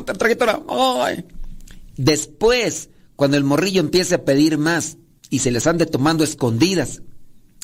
Después, 1.97 2.89
cuando 3.15 3.37
el 3.37 3.43
morrillo 3.43 3.81
empiece 3.81 4.15
a 4.15 4.23
pedir 4.23 4.57
más 4.57 4.97
y 5.29 5.39
se 5.39 5.51
les 5.51 5.67
ande 5.67 5.85
tomando 5.85 6.23
escondidas, 6.23 7.01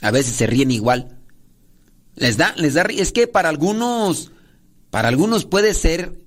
a 0.01 0.11
veces 0.11 0.35
se 0.35 0.47
ríen 0.47 0.71
igual. 0.71 1.19
Les 2.15 2.37
da, 2.37 2.53
les 2.57 2.73
da, 2.75 2.83
es 2.83 3.11
que 3.11 3.27
para 3.27 3.49
algunos, 3.49 4.31
para 4.89 5.07
algunos 5.07 5.45
puede 5.45 5.73
ser 5.73 6.21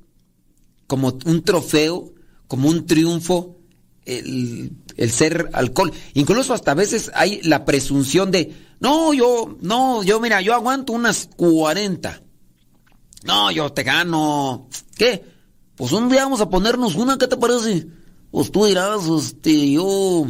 como 0.87 1.19
un 1.25 1.43
trofeo, 1.43 2.13
como 2.49 2.69
un 2.69 2.87
triunfo, 2.87 3.57
el, 4.05 4.73
el, 4.97 5.11
ser 5.11 5.51
alcohol. 5.53 5.93
Incluso 6.15 6.55
hasta 6.55 6.73
a 6.73 6.75
veces 6.75 7.11
hay 7.15 7.41
la 7.43 7.65
presunción 7.65 8.31
de, 8.31 8.55
no, 8.81 9.13
yo, 9.13 9.57
no, 9.61 10.03
yo 10.03 10.21
mira, 10.21 10.41
yo 10.41 10.55
aguanto 10.55 10.93
unas 10.93 11.29
40. 11.37 12.23
No, 13.25 13.51
yo 13.51 13.73
te 13.73 13.83
gano. 13.83 14.69
¿Qué? 14.97 15.25
Pues 15.75 15.93
un 15.93 16.09
día 16.09 16.25
vamos 16.25 16.41
a 16.41 16.49
ponernos 16.49 16.95
una, 16.95 17.19
¿qué 17.19 17.27
te 17.27 17.37
parece? 17.37 17.87
Pues 18.31 18.51
tú 18.51 18.67
dirás, 18.67 19.01
este, 19.07 19.73
yo. 19.73 20.27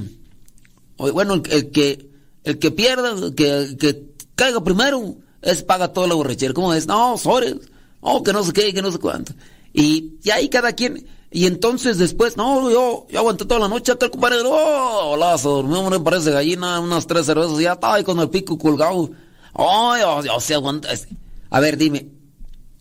Bueno, 0.97 1.35
el, 1.35 1.71
que 1.71 2.11
el 2.45 2.59
que 2.59 2.71
pierda, 2.71 3.11
el 3.11 3.35
que, 3.35 3.77
que 3.79 4.03
caiga 4.35 4.63
primero, 4.63 5.17
es 5.43 5.63
paga 5.63 5.93
toda 5.93 6.07
la 6.07 6.15
borrachera. 6.15 6.55
¿Cómo 6.55 6.73
es? 6.75 6.87
No, 6.87 7.17
sorry. 7.19 7.61
Oh, 8.01 8.23
que 8.23 8.33
no 8.33 8.43
sé 8.45 8.53
qué, 8.53 8.73
que 8.73 8.83
no 8.83 8.93
sé 8.93 8.99
cuánto. 8.99 9.33
Y, 9.73 10.15
y 10.23 10.31
ahí 10.31 10.49
cada 10.49 10.73
quien. 10.73 11.07
Y 11.31 11.47
entonces 11.47 11.99
después, 11.99 12.37
no, 12.37 12.71
yo, 12.71 13.07
yo 13.11 13.19
aguanté 13.19 13.45
toda 13.45 13.61
la 13.61 13.69
noche 13.69 13.93
acá 13.93 14.07
el 14.07 14.13
compadre, 14.13 14.39
oh, 14.45 15.11
hola, 15.13 15.37
dormí, 15.37 15.91
me 15.91 16.01
parece 16.01 16.31
gallina, 16.31 16.81
unas 16.81 17.07
tres 17.07 17.27
cervezas, 17.27 17.59
ya 17.59 17.73
estaba 17.73 17.97
ahí 17.97 18.05
con 18.05 18.19
el 18.21 18.31
pico 18.31 18.57
colgado. 18.57 19.11
Oh, 19.53 19.97
yo, 20.01 20.25
yo, 20.25 20.41
se 20.41 20.55
aguanta. 20.55 20.89
A 21.51 21.61
ver, 21.61 21.77
dime, 21.77 22.11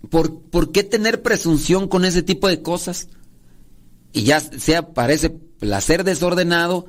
¿Por, 0.09 0.71
qué 0.71 0.83
tener 0.83 1.21
presunción 1.21 1.87
con 1.87 2.05
ese 2.05 2.21
tipo 2.21 2.47
de 2.47 2.61
cosas? 2.61 3.07
Y 4.13 4.23
ya 4.23 4.39
sea 4.39 4.93
para 4.93 5.13
ese 5.13 5.29
placer 5.29 6.03
desordenado, 6.03 6.87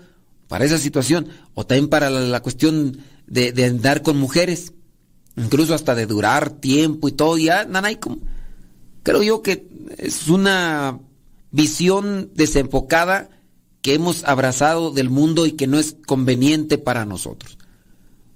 para 0.48 0.64
esa 0.64 0.78
situación, 0.78 1.28
o 1.54 1.66
también 1.66 1.88
para 1.88 2.10
la, 2.10 2.40
cuestión 2.40 2.98
de, 3.26 3.64
andar 3.64 4.02
con 4.02 4.16
mujeres, 4.16 4.72
incluso 5.36 5.74
hasta 5.74 5.94
de 5.94 6.06
durar 6.06 6.50
tiempo 6.50 7.08
y 7.08 7.12
todo, 7.12 7.36
ya, 7.38 7.64
nanay, 7.64 7.96
como, 7.96 8.18
creo 9.02 9.22
yo 9.22 9.42
que 9.42 9.68
es 9.98 10.28
una 10.28 11.00
visión 11.50 12.30
desenfocada 12.34 13.30
que 13.82 13.94
hemos 13.94 14.24
abrazado 14.24 14.90
del 14.90 15.10
mundo 15.10 15.46
y 15.46 15.52
que 15.52 15.66
no 15.66 15.78
es 15.78 15.96
conveniente 16.06 16.78
para 16.78 17.04
nosotros. 17.04 17.58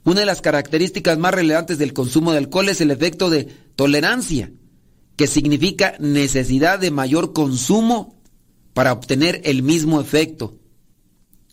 Una 0.04 0.20
de 0.20 0.26
las 0.26 0.40
características 0.40 1.18
más 1.18 1.34
relevantes 1.34 1.78
del 1.78 1.92
consumo 1.92 2.32
de 2.32 2.38
alcohol 2.38 2.68
es 2.68 2.80
el 2.80 2.90
efecto 2.90 3.30
de 3.30 3.44
tolerancia 3.76 4.52
que 5.16 5.26
significa 5.26 5.96
necesidad 5.98 6.78
de 6.78 6.90
mayor 6.90 7.32
consumo 7.32 8.18
para 8.72 8.92
obtener 8.92 9.42
el 9.44 9.62
mismo 9.62 10.00
efecto. 10.00 10.59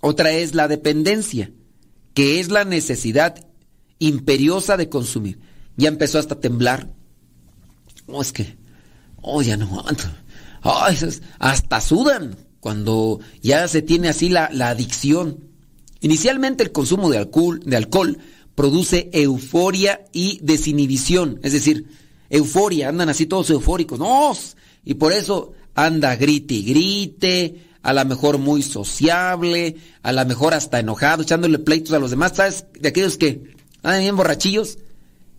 Otra 0.02 0.32
es 0.32 0.56
la 0.56 0.68
dependencia, 0.68 1.52
que 2.14 2.40
es 2.40 2.50
la 2.50 2.66
necesidad 2.66 3.46
imperiosa 4.00 4.78
de 4.78 4.90
consumir. 4.90 5.40
Ya 5.76 5.90
empezó 5.90 6.20
hasta 6.20 6.40
temblar. 6.40 6.94
Oh, 8.08 8.22
es 8.22 8.32
que, 8.32 8.58
oh, 9.22 9.42
ya 9.42 9.58
no 9.58 9.84
hasta 11.40 11.82
sudan 11.82 12.36
cuando 12.60 13.20
ya 13.42 13.68
se 13.68 13.82
tiene 13.82 14.10
así 14.10 14.30
la, 14.30 14.50
la 14.52 14.70
adicción. 14.70 15.46
Inicialmente 16.02 16.64
el 16.64 16.72
consumo 16.72 17.10
de 17.10 17.18
alcohol, 17.18 17.62
de 17.66 17.78
alcohol 17.78 18.18
produce 18.56 19.10
euforia 19.14 20.06
y 20.12 20.40
desinhibición, 20.42 21.40
es 21.44 21.54
decir, 21.54 21.88
euforia, 22.30 22.90
andan 22.90 23.10
así 23.10 23.26
todos 23.26 23.50
eufóricos, 23.50 24.00
no, 24.00 24.36
y 24.84 24.96
por 24.96 25.14
eso 25.14 25.54
anda 25.76 26.16
grite 26.16 26.56
y 26.56 26.64
grite, 26.64 27.67
a 27.88 27.94
lo 27.94 28.04
mejor 28.04 28.38
muy 28.38 28.64
sociable, 28.64 29.78
a 30.04 30.12
lo 30.12 30.26
mejor 30.26 30.54
hasta 30.54 30.78
enojado, 30.78 31.24
echándole 31.24 31.58
pleitos 31.58 31.94
a 31.94 32.00
los 32.00 32.10
demás, 32.10 32.34
¿sabes? 32.36 32.66
De 32.78 32.90
aquellos 32.90 33.16
que 33.16 33.56
andan 33.82 34.02
bien 34.02 34.18
borrachillos 34.18 34.78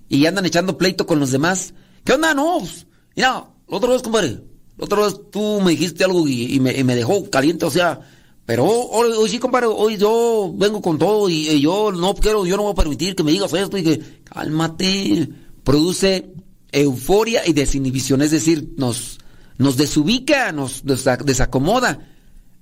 y 0.08 0.24
andan 0.24 0.46
echando 0.46 0.78
pleito 0.78 1.06
con 1.06 1.20
los 1.20 1.30
demás. 1.30 1.74
¿Qué 2.04 2.14
onda? 2.14 2.32
No, 2.32 2.60
pues, 2.60 2.86
mira, 3.14 3.32
la 3.68 3.76
otra 3.76 3.90
vez, 3.90 4.00
compadre, 4.00 4.40
la 4.78 4.84
otra 4.86 5.02
vez 5.02 5.20
tú 5.30 5.60
me 5.60 5.72
dijiste 5.72 6.04
algo 6.04 6.26
y, 6.26 6.58
me, 6.58 6.96
dejó 6.96 7.28
caliente, 7.28 7.66
o 7.66 7.70
sea, 7.70 8.00
pero 8.46 8.64
hoy, 8.64 9.28
sí, 9.28 9.38
compadre, 9.38 9.66
hoy 9.66 9.98
yo 9.98 10.50
vengo 10.56 10.80
con 10.80 10.96
todo 10.96 11.28
y, 11.28 11.50
y, 11.50 11.60
yo 11.60 11.92
no 11.92 12.14
quiero, 12.14 12.46
yo 12.46 12.56
no 12.56 12.62
voy 12.62 12.72
a 12.72 12.76
permitir 12.76 13.14
que 13.14 13.24
me 13.24 13.32
digas 13.32 13.52
esto 13.52 13.76
y 13.76 13.82
que, 13.82 14.22
cálmate, 14.24 15.28
produce 15.64 16.32
euforia 16.72 17.46
y 17.46 17.52
desinhibición, 17.52 18.22
es 18.22 18.30
decir, 18.30 18.72
nos, 18.78 19.18
nos 19.58 19.76
desubica, 19.76 20.50
nos 20.52 20.82
desacomoda, 20.82 22.08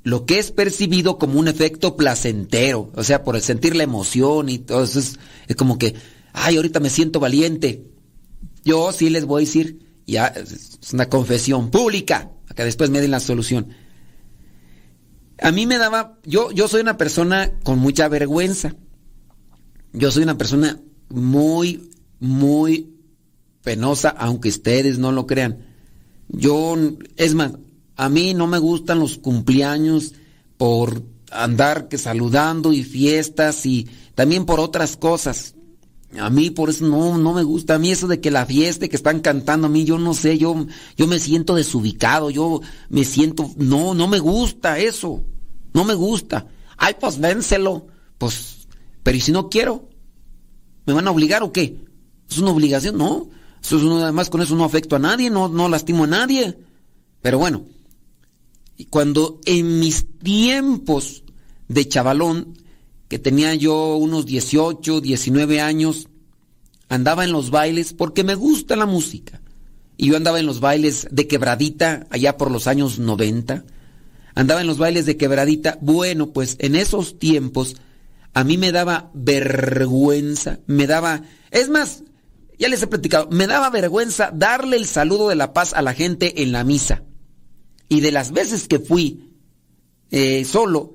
lo 0.07 0.25
que 0.25 0.38
es 0.38 0.53
percibido 0.53 1.19
como 1.19 1.40
un 1.40 1.49
efecto 1.49 1.97
placentero, 1.97 2.92
o 2.95 3.03
sea, 3.03 3.25
por 3.25 3.35
el 3.35 3.42
sentir 3.42 3.75
la 3.75 3.83
emoción 3.83 4.49
y 4.49 4.59
todo 4.59 4.85
eso, 4.85 5.01
es, 5.01 5.19
como 5.57 5.79
que, 5.79 5.97
ay, 6.33 6.55
ahorita 6.55 6.79
me 6.79 6.90
siento 6.90 7.19
valiente. 7.19 7.90
Yo 8.64 8.92
sí 8.92 9.11
les 9.11 9.25
voy 9.25 9.42
a 9.42 9.47
decir, 9.47 9.85
ya, 10.07 10.29
es 10.29 10.79
una 10.92 11.09
confesión 11.09 11.73
pública, 11.73 12.31
que 12.55 12.62
después 12.62 12.88
me 12.88 13.01
den 13.01 13.11
la 13.11 13.19
solución. 13.19 13.71
A 15.40 15.51
mí 15.51 15.66
me 15.66 15.77
daba, 15.77 16.21
yo, 16.23 16.53
yo 16.53 16.69
soy 16.69 16.83
una 16.83 16.97
persona 16.97 17.59
con 17.64 17.81
mucha 17.81 18.07
vergüenza. 18.07 18.77
Yo 19.92 20.12
soy 20.12 20.23
una 20.23 20.38
persona 20.38 20.79
muy, 21.09 21.90
muy 22.21 22.95
penosa, 23.64 24.11
aunque 24.11 24.51
ustedes 24.51 24.99
no 24.99 25.11
lo 25.11 25.27
crean. 25.27 25.66
Yo, 26.29 26.77
es 27.16 27.35
más, 27.35 27.55
a 27.96 28.09
mí 28.09 28.35
no 28.35 28.46
me 28.46 28.59
gustan 28.59 28.98
los 29.00 29.18
cumpleaños 29.18 30.14
por 30.56 31.02
andar 31.30 31.88
que 31.88 31.98
saludando 31.98 32.72
y 32.72 32.85
fiestas 32.85 33.66
y 33.66 33.88
también 34.14 34.44
por 34.44 34.61
otras 34.61 34.96
cosas. 34.96 35.54
A 36.18 36.30
mí 36.30 36.50
por 36.50 36.70
eso 36.70 36.87
no, 36.87 37.18
no 37.18 37.32
me 37.32 37.42
gusta. 37.42 37.74
A 37.74 37.78
mí 37.78 37.90
eso 37.90 38.06
de 38.06 38.20
que 38.20 38.30
la 38.30 38.46
fiesta 38.46 38.88
que 38.88 38.96
están 38.96 39.20
cantando 39.20 39.66
a 39.66 39.70
mí, 39.70 39.85
yo 39.85 39.98
no 39.98 40.14
sé, 40.14 40.38
yo, 40.38 40.66
yo 40.96 41.06
me 41.06 41.18
siento 41.18 41.54
desubicado, 41.54 42.30
yo 42.30 42.61
me 42.88 43.04
siento, 43.04 43.50
no, 43.56 43.94
no 43.94 44.09
me 44.09 44.18
gusta 44.18 44.78
eso. 44.78 45.22
No 45.74 45.85
me 45.85 45.94
gusta. 45.94 46.46
Ay, 46.76 46.94
pues 46.98 47.18
vénselo. 47.18 47.87
Pues, 48.18 48.68
pero 49.02 49.16
¿y 49.16 49.20
si 49.20 49.32
no 49.32 49.48
quiero? 49.50 49.88
¿Me 50.87 50.92
van 50.92 51.09
a 51.09 51.11
obligar 51.11 51.42
o 51.42 51.52
qué? 51.52 51.85
¿Es 52.30 52.38
una 52.38 52.50
obligación? 52.50 52.96
No. 52.96 53.28
Eso 53.62 53.78
además 54.02 54.30
con 54.30 54.40
eso 54.40 54.54
no 54.54 54.64
afecto 54.64 54.96
a 54.96 55.00
nadie, 55.00 55.28
no, 55.28 55.48
no 55.48 55.68
lastimo 55.68 56.04
a 56.04 56.06
nadie. 56.06 56.56
Pero 57.20 57.38
bueno, 57.38 57.64
cuando 58.84 59.40
en 59.44 59.80
mis 59.80 60.06
tiempos 60.18 61.24
de 61.68 61.88
chavalón, 61.88 62.58
que 63.08 63.18
tenía 63.18 63.54
yo 63.54 63.96
unos 63.96 64.26
18, 64.26 65.00
19 65.00 65.60
años, 65.60 66.08
andaba 66.88 67.24
en 67.24 67.32
los 67.32 67.50
bailes 67.50 67.92
porque 67.92 68.24
me 68.24 68.34
gusta 68.34 68.76
la 68.76 68.86
música. 68.86 69.40
y 69.98 70.08
yo 70.08 70.16
andaba 70.18 70.38
en 70.38 70.44
los 70.44 70.60
bailes 70.60 71.08
de 71.10 71.26
quebradita 71.26 72.06
allá 72.10 72.36
por 72.36 72.50
los 72.50 72.66
años 72.66 72.98
90. 72.98 73.64
Andaba 74.34 74.60
en 74.60 74.66
los 74.66 74.76
bailes 74.76 75.06
de 75.06 75.16
quebradita. 75.16 75.78
Bueno, 75.80 76.32
pues 76.34 76.56
en 76.58 76.76
esos 76.76 77.18
tiempos 77.18 77.76
a 78.34 78.44
mí 78.44 78.58
me 78.58 78.72
daba 78.72 79.10
vergüenza, 79.14 80.60
me 80.66 80.86
daba... 80.86 81.22
Es 81.50 81.70
más, 81.70 82.02
ya 82.58 82.68
les 82.68 82.82
he 82.82 82.86
platicado, 82.86 83.28
me 83.30 83.46
daba 83.46 83.70
vergüenza 83.70 84.30
darle 84.34 84.76
el 84.76 84.84
saludo 84.84 85.30
de 85.30 85.36
la 85.36 85.54
paz 85.54 85.72
a 85.72 85.80
la 85.80 85.94
gente 85.94 86.42
en 86.42 86.52
la 86.52 86.62
misa. 86.62 87.02
Y 87.88 88.01
de 88.01 88.12
las 88.12 88.33
veces 88.33 88.68
que 88.68 88.79
fui 88.79 89.33
eh, 90.11 90.44
solo, 90.44 90.94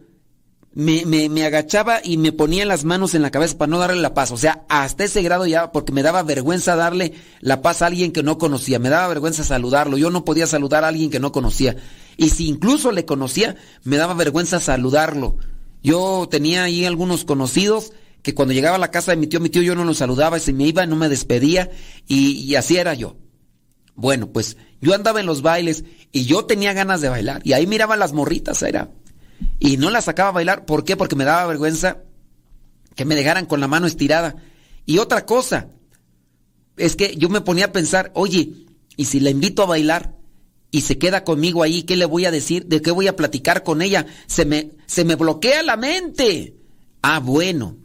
me, 0.73 1.06
me, 1.06 1.45
agachaba 1.45 1.99
y 2.01 2.17
me 2.17 2.32
ponía 2.32 2.65
las 2.65 2.86
manos 2.86 3.13
en 3.13 3.21
la 3.21 3.32
cabeza 3.32 3.58
para 3.58 3.69
no 3.69 3.80
darle 3.80 4.01
la 4.01 4.13
paz. 4.13 4.32
O 4.32 4.38
sea, 4.38 4.65
hasta 4.69 5.04
ese 5.04 5.21
grado 5.21 5.45
ya, 5.45 5.71
porque 5.71 5.91
me 5.91 6.04
daba 6.04 6.23
vergüenza 6.23 6.75
darle 6.75 7.13
la 7.41 7.62
paz 7.62 7.82
a 7.82 7.88
alguien 7.88 8.12
que 8.12 8.23
no 8.23 8.38
conocía. 8.38 8.80
Me 8.80 8.89
daba 8.89 9.10
vergüenza 9.10 9.43
saludarlo. 9.43 9.97
Yo 9.97 10.10
no 10.10 10.23
podía 10.23 10.47
saludar 10.47 10.84
a 10.84 10.88
alguien 10.88 11.10
que 11.10 11.19
no 11.19 11.32
conocía. 11.32 11.75
Y 12.17 12.30
si 12.30 12.47
incluso 12.47 12.91
le 12.91 13.06
conocía, 13.06 13.58
me 13.84 13.97
daba 13.97 14.13
vergüenza 14.13 14.60
saludarlo. 14.60 15.38
Yo 15.84 16.27
tenía 16.30 16.63
ahí 16.63 16.86
algunos 16.86 17.25
conocidos 17.25 17.91
que 18.21 18.36
cuando 18.36 18.54
llegaba 18.54 18.75
a 18.75 18.80
la 18.80 18.91
casa 18.91 19.12
de 19.12 19.17
mi 19.17 19.27
tío, 19.27 19.39
mi 19.39 19.49
tío 19.49 19.63
yo 19.63 19.75
no 19.75 19.84
lo 19.84 19.93
saludaba, 19.93 20.39
se 20.39 20.54
me 20.54 20.67
iba, 20.67 20.86
no 20.86 20.95
me 20.95 21.10
despedía 21.10 21.71
y, 22.08 22.34
y 22.34 22.56
así 22.56 22.77
era 22.77 22.93
yo. 22.93 23.15
Bueno, 23.95 24.32
pues 24.32 24.58
yo 24.82 24.93
andaba 24.93 25.19
en 25.19 25.25
los 25.25 25.41
bailes 25.41 25.84
y 26.12 26.25
yo 26.25 26.45
tenía 26.45 26.73
ganas 26.73 27.01
de 27.01 27.10
bailar 27.10 27.41
y 27.43 27.54
ahí 27.54 27.67
miraba 27.67 27.95
las 27.97 28.13
morritas, 28.13 28.62
era 28.63 28.89
y 29.60 29.77
no 29.77 29.89
la 29.89 30.01
sacaba 30.01 30.30
a 30.30 30.34
bailar. 30.34 30.65
¿Por 30.65 30.84
qué? 30.84 30.97
Porque 30.97 31.15
me 31.15 31.25
daba 31.25 31.47
vergüenza 31.47 32.04
que 32.95 33.06
me 33.06 33.15
dejaran 33.15 33.45
con 33.45 33.60
la 33.60 33.67
mano 33.67 33.88
estirada. 33.88 34.36
Y 34.86 34.97
otra 34.97 35.25
cosa, 35.25 35.69
es 36.77 36.95
que 36.95 37.15
yo 37.15 37.30
me 37.30 37.41
ponía 37.41 37.65
a 37.65 37.71
pensar, 37.71 38.12
oye, 38.15 38.65
¿y 38.97 39.06
si 39.06 39.19
la 39.19 39.30
invito 39.30 39.63
a 39.63 39.67
bailar 39.67 40.15
y 40.71 40.82
se 40.82 40.97
queda 40.97 41.23
conmigo 41.23 41.63
ahí, 41.63 41.84
qué 41.84 41.95
le 41.95 42.06
voy 42.06 42.25
a 42.25 42.32
decir? 42.32 42.65
¿De 42.65 42.82
qué 42.82 42.91
voy 42.91 43.08
a 43.08 43.15
platicar 43.15 43.63
con 43.63 43.82
ella? 43.82 44.06
Se 44.27 44.45
me, 44.45 44.71
se 44.88 45.06
me 45.06 45.15
bloquea 45.15 45.63
la 45.63 45.77
mente. 45.77 46.56
Ah, 47.01 47.19
bueno. 47.19 47.77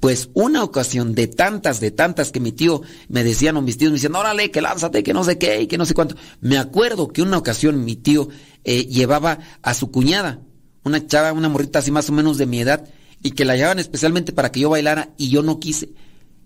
Pues 0.00 0.30
una 0.34 0.62
ocasión 0.62 1.14
de 1.14 1.26
tantas, 1.26 1.80
de 1.80 1.90
tantas 1.90 2.30
que 2.30 2.40
mi 2.40 2.52
tío 2.52 2.82
me 3.08 3.24
decían, 3.24 3.56
o 3.56 3.62
mis 3.62 3.78
tíos 3.78 3.90
me 3.90 3.96
decían, 3.96 4.14
órale, 4.14 4.50
que 4.50 4.62
lánzate, 4.62 5.02
que 5.02 5.12
no 5.12 5.24
sé 5.24 5.38
qué, 5.38 5.62
y 5.62 5.66
que 5.66 5.78
no 5.78 5.86
sé 5.86 5.94
cuánto. 5.94 6.16
Me 6.40 6.58
acuerdo 6.58 7.08
que 7.08 7.22
una 7.22 7.38
ocasión 7.38 7.84
mi 7.84 7.96
tío 7.96 8.28
eh, 8.64 8.86
llevaba 8.86 9.38
a 9.62 9.74
su 9.74 9.90
cuñada 9.90 10.40
una 10.88 11.06
chava, 11.06 11.32
una 11.32 11.48
morrita 11.48 11.78
así 11.78 11.90
más 11.90 12.08
o 12.08 12.12
menos 12.12 12.38
de 12.38 12.46
mi 12.46 12.60
edad, 12.60 12.88
y 13.22 13.32
que 13.32 13.44
la 13.44 13.56
llevaban 13.56 13.78
especialmente 13.78 14.32
para 14.32 14.50
que 14.50 14.60
yo 14.60 14.70
bailara 14.70 15.10
y 15.16 15.28
yo 15.28 15.42
no 15.42 15.60
quise. 15.60 15.90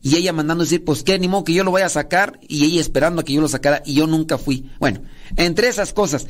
Y 0.03 0.17
ella 0.17 0.33
mandando 0.33 0.65
decir, 0.65 0.85
pues 0.85 1.03
qué, 1.03 1.19
ni 1.19 1.29
modo 1.29 1.45
que 1.45 1.55
yo 1.55 1.65
lo 1.65 1.71
vaya 1.71 1.87
a 1.87 1.91
sacar, 1.91 2.39
y 2.49 2.65
ella 2.65 2.81
esperando 2.81 3.21
a 3.21 3.25
que 3.25 3.33
yo 3.33 3.41
lo 3.41 3.49
sacara, 3.49 3.83
y 3.87 3.95
yo 3.95 4.07
nunca 4.07 4.37
fui. 4.37 4.71
Bueno, 4.79 5.03
entre 5.37 5.69
esas 5.69 5.93
cosas. 5.93 6.27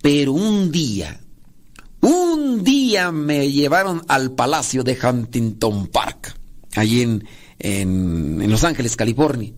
Pero 0.00 0.32
un 0.32 0.70
día, 0.70 1.20
un 2.00 2.62
día 2.62 3.10
me 3.10 3.50
llevaron 3.50 4.04
al 4.06 4.30
palacio 4.30 4.84
de 4.84 4.96
Huntington 5.02 5.88
Park, 5.88 6.37
allí 6.78 7.02
en, 7.02 7.24
en, 7.58 8.40
en 8.40 8.50
Los 8.50 8.64
Ángeles, 8.64 8.96
California. 8.96 9.52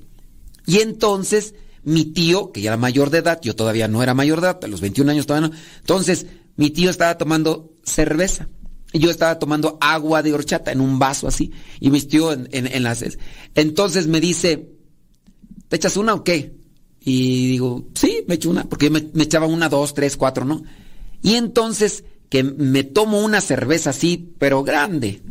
Y 0.67 0.79
entonces 0.79 1.55
mi 1.83 2.05
tío, 2.07 2.53
que 2.53 2.61
ya 2.61 2.71
era 2.71 2.77
mayor 2.77 3.11
de 3.11 3.19
edad, 3.19 3.41
yo 3.43 3.57
todavía 3.57 3.89
no 3.89 4.03
era 4.03 4.15
mayor 4.15 4.41
de 4.41 4.49
edad, 4.49 4.65
a 4.65 4.69
los 4.69 4.81
21 4.81 5.11
años 5.13 5.27
todavía 5.27 5.49
no, 5.49 5.55
entonces 5.79 6.27
mi 6.57 6.71
tío 6.71 6.91
estaba 6.91 7.17
tomando 7.17 7.73
cerveza. 7.85 8.49
Y 8.93 8.99
yo 8.99 9.11
estaba 9.11 9.39
tomando 9.39 9.79
agua 9.81 10.23
de 10.23 10.35
horchata 10.35 10.73
en 10.73 10.81
un 10.81 10.99
vaso 10.99 11.29
así. 11.29 11.53
Y 11.79 11.91
mi 11.91 12.01
tío 12.03 12.33
en, 12.33 12.49
en, 12.51 12.83
las... 12.83 13.05
Entonces 13.55 14.09
me 14.09 14.21
dice, 14.21 14.69
¿te 15.69 15.77
echas 15.77 15.97
una 15.97 16.13
o 16.13 16.25
qué? 16.25 16.57
Y 17.01 17.53
digo, 17.53 17.89
sí, 17.95 18.25
me 18.27 18.35
echo 18.35 18.51
una. 18.51 18.69
Porque 18.69 18.91
me, 18.91 19.09
me 19.15 19.23
echaba 19.23 19.47
una, 19.47 19.69
dos, 19.69 19.95
tres, 19.95 20.17
cuatro, 20.17 20.45
¿no? 20.45 20.65
Y 21.23 21.35
entonces 21.35 22.03
que 22.29 22.43
me 22.43 22.85
tomo 22.85 23.21
una 23.21 23.41
cerveza 23.41 23.91
así, 23.91 24.35
pero 24.39 24.65
grande. 24.65 25.23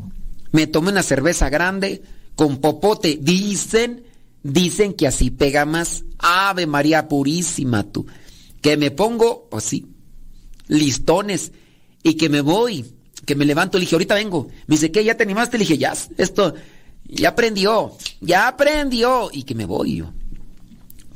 Me 0.52 0.68
tomé 0.68 0.92
una 0.92 1.04
cerveza 1.04 1.50
grande 1.50 2.02
con 2.36 2.58
popote. 2.58 3.20
Dicen, 3.22 4.04
dicen 4.44 4.94
que 4.94 5.08
así 5.08 5.30
pega 5.30 5.66
más. 5.66 6.04
Ave 6.18 6.68
María 6.68 7.08
Purísima, 7.08 7.84
tú. 7.84 8.06
Que 8.62 8.78
me 8.78 8.92
pongo 8.92 9.48
así, 9.52 9.86
listones 10.68 11.52
y 12.04 12.16
que 12.16 12.30
me 12.30 12.42
voy, 12.42 12.86
que 13.26 13.36
me 13.36 13.46
levanto, 13.46 13.78
le 13.78 13.82
dije, 13.82 13.96
ahorita 13.96 14.16
vengo. 14.16 14.48
Me 14.68 14.76
dice, 14.76 14.92
¿qué? 14.92 15.04
¿Ya 15.04 15.16
te 15.16 15.24
animaste? 15.24 15.58
Le 15.58 15.64
dije, 15.64 15.78
ya, 15.78 15.94
esto, 16.18 16.54
ya 17.06 17.30
aprendió, 17.30 17.96
ya 18.22 18.48
aprendió. 18.48 19.30
Y 19.32 19.44
que 19.44 19.56
me 19.56 19.66
voy 19.66 19.98
yo. 19.98 20.14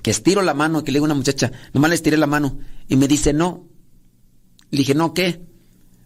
Que 0.01 0.11
estiro 0.11 0.41
la 0.41 0.53
mano, 0.53 0.83
que 0.83 0.91
le 0.91 0.97
digo 0.97 1.05
a 1.05 1.07
una 1.07 1.15
muchacha, 1.15 1.51
nomás 1.73 1.89
le 1.89 1.95
estiré 1.95 2.17
la 2.17 2.27
mano. 2.27 2.59
Y 2.87 2.97
me 2.97 3.07
dice, 3.07 3.33
no. 3.33 3.67
Le 4.69 4.79
dije, 4.79 4.93
no, 4.93 5.13
¿qué? 5.13 5.41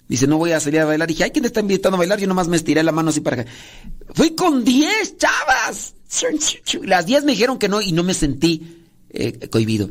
Dice, 0.08 0.28
no 0.28 0.38
voy 0.38 0.52
a 0.52 0.60
salir 0.60 0.80
a 0.80 0.86
bailar. 0.86 1.08
dije, 1.08 1.26
¿hay 1.26 1.32
quién 1.32 1.46
está 1.46 1.60
invitando 1.60 1.96
a 1.96 2.00
bailar? 2.00 2.20
Yo 2.20 2.28
nomás 2.28 2.48
me 2.48 2.56
estiré 2.56 2.82
la 2.84 2.92
mano 2.92 3.10
así 3.10 3.22
para 3.22 3.42
acá. 3.42 3.52
Fui 4.14 4.32
con 4.32 4.64
10 4.64 5.18
chavas. 5.18 5.96
Las 6.84 7.06
10 7.06 7.26
me 7.26 7.34
dijeron 7.34 7.60
que 7.60 7.68
no 7.68 7.82
y 7.82 7.92
no 7.92 8.04
me 8.04 8.14
sentí 8.14 8.86
eh, 9.10 9.50
cohibido. 9.50 9.90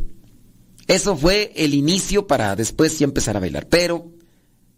Eso 0.87 1.17
fue 1.17 1.53
el 1.57 1.75
inicio 1.75 2.27
para 2.27 2.57
después 2.57 2.99
ya 2.99 3.05
empezar 3.05 3.37
a 3.37 3.41
bailar. 3.41 3.69
Pero 3.69 4.11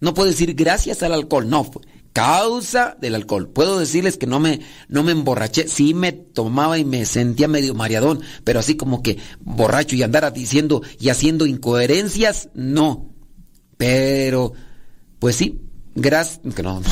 no 0.01 0.15
puedo 0.15 0.29
decir 0.29 0.55
gracias 0.55 1.03
al 1.03 1.13
alcohol, 1.13 1.49
no, 1.49 1.65
fue 1.65 1.83
causa 2.13 2.97
del 3.01 3.15
alcohol. 3.15 3.49
Puedo 3.49 3.79
decirles 3.79 4.17
que 4.17 4.27
no 4.27 4.41
me, 4.41 4.61
no 4.89 5.05
me 5.05 5.13
emborraché, 5.13 5.69
sí 5.69 5.95
me 5.95 6.11
tomaba 6.11 6.77
y 6.77 6.85
me 6.85 7.07
sentía 7.07 7.47
medio 7.47 7.75
mareadón, 7.75 8.21
pero 8.43 8.59
así 8.59 8.77
como 8.77 9.05
que 9.05 9.19
borracho 9.39 9.95
y 9.95 10.03
andara 10.03 10.33
diciendo 10.33 10.83
y 10.99 11.11
haciendo 11.11 11.47
incoherencias, 11.47 12.49
no. 12.55 13.15
Pero, 13.77 14.53
pues 15.19 15.37
sí, 15.37 15.61
gracias, 15.95 16.41
no, 16.63 16.83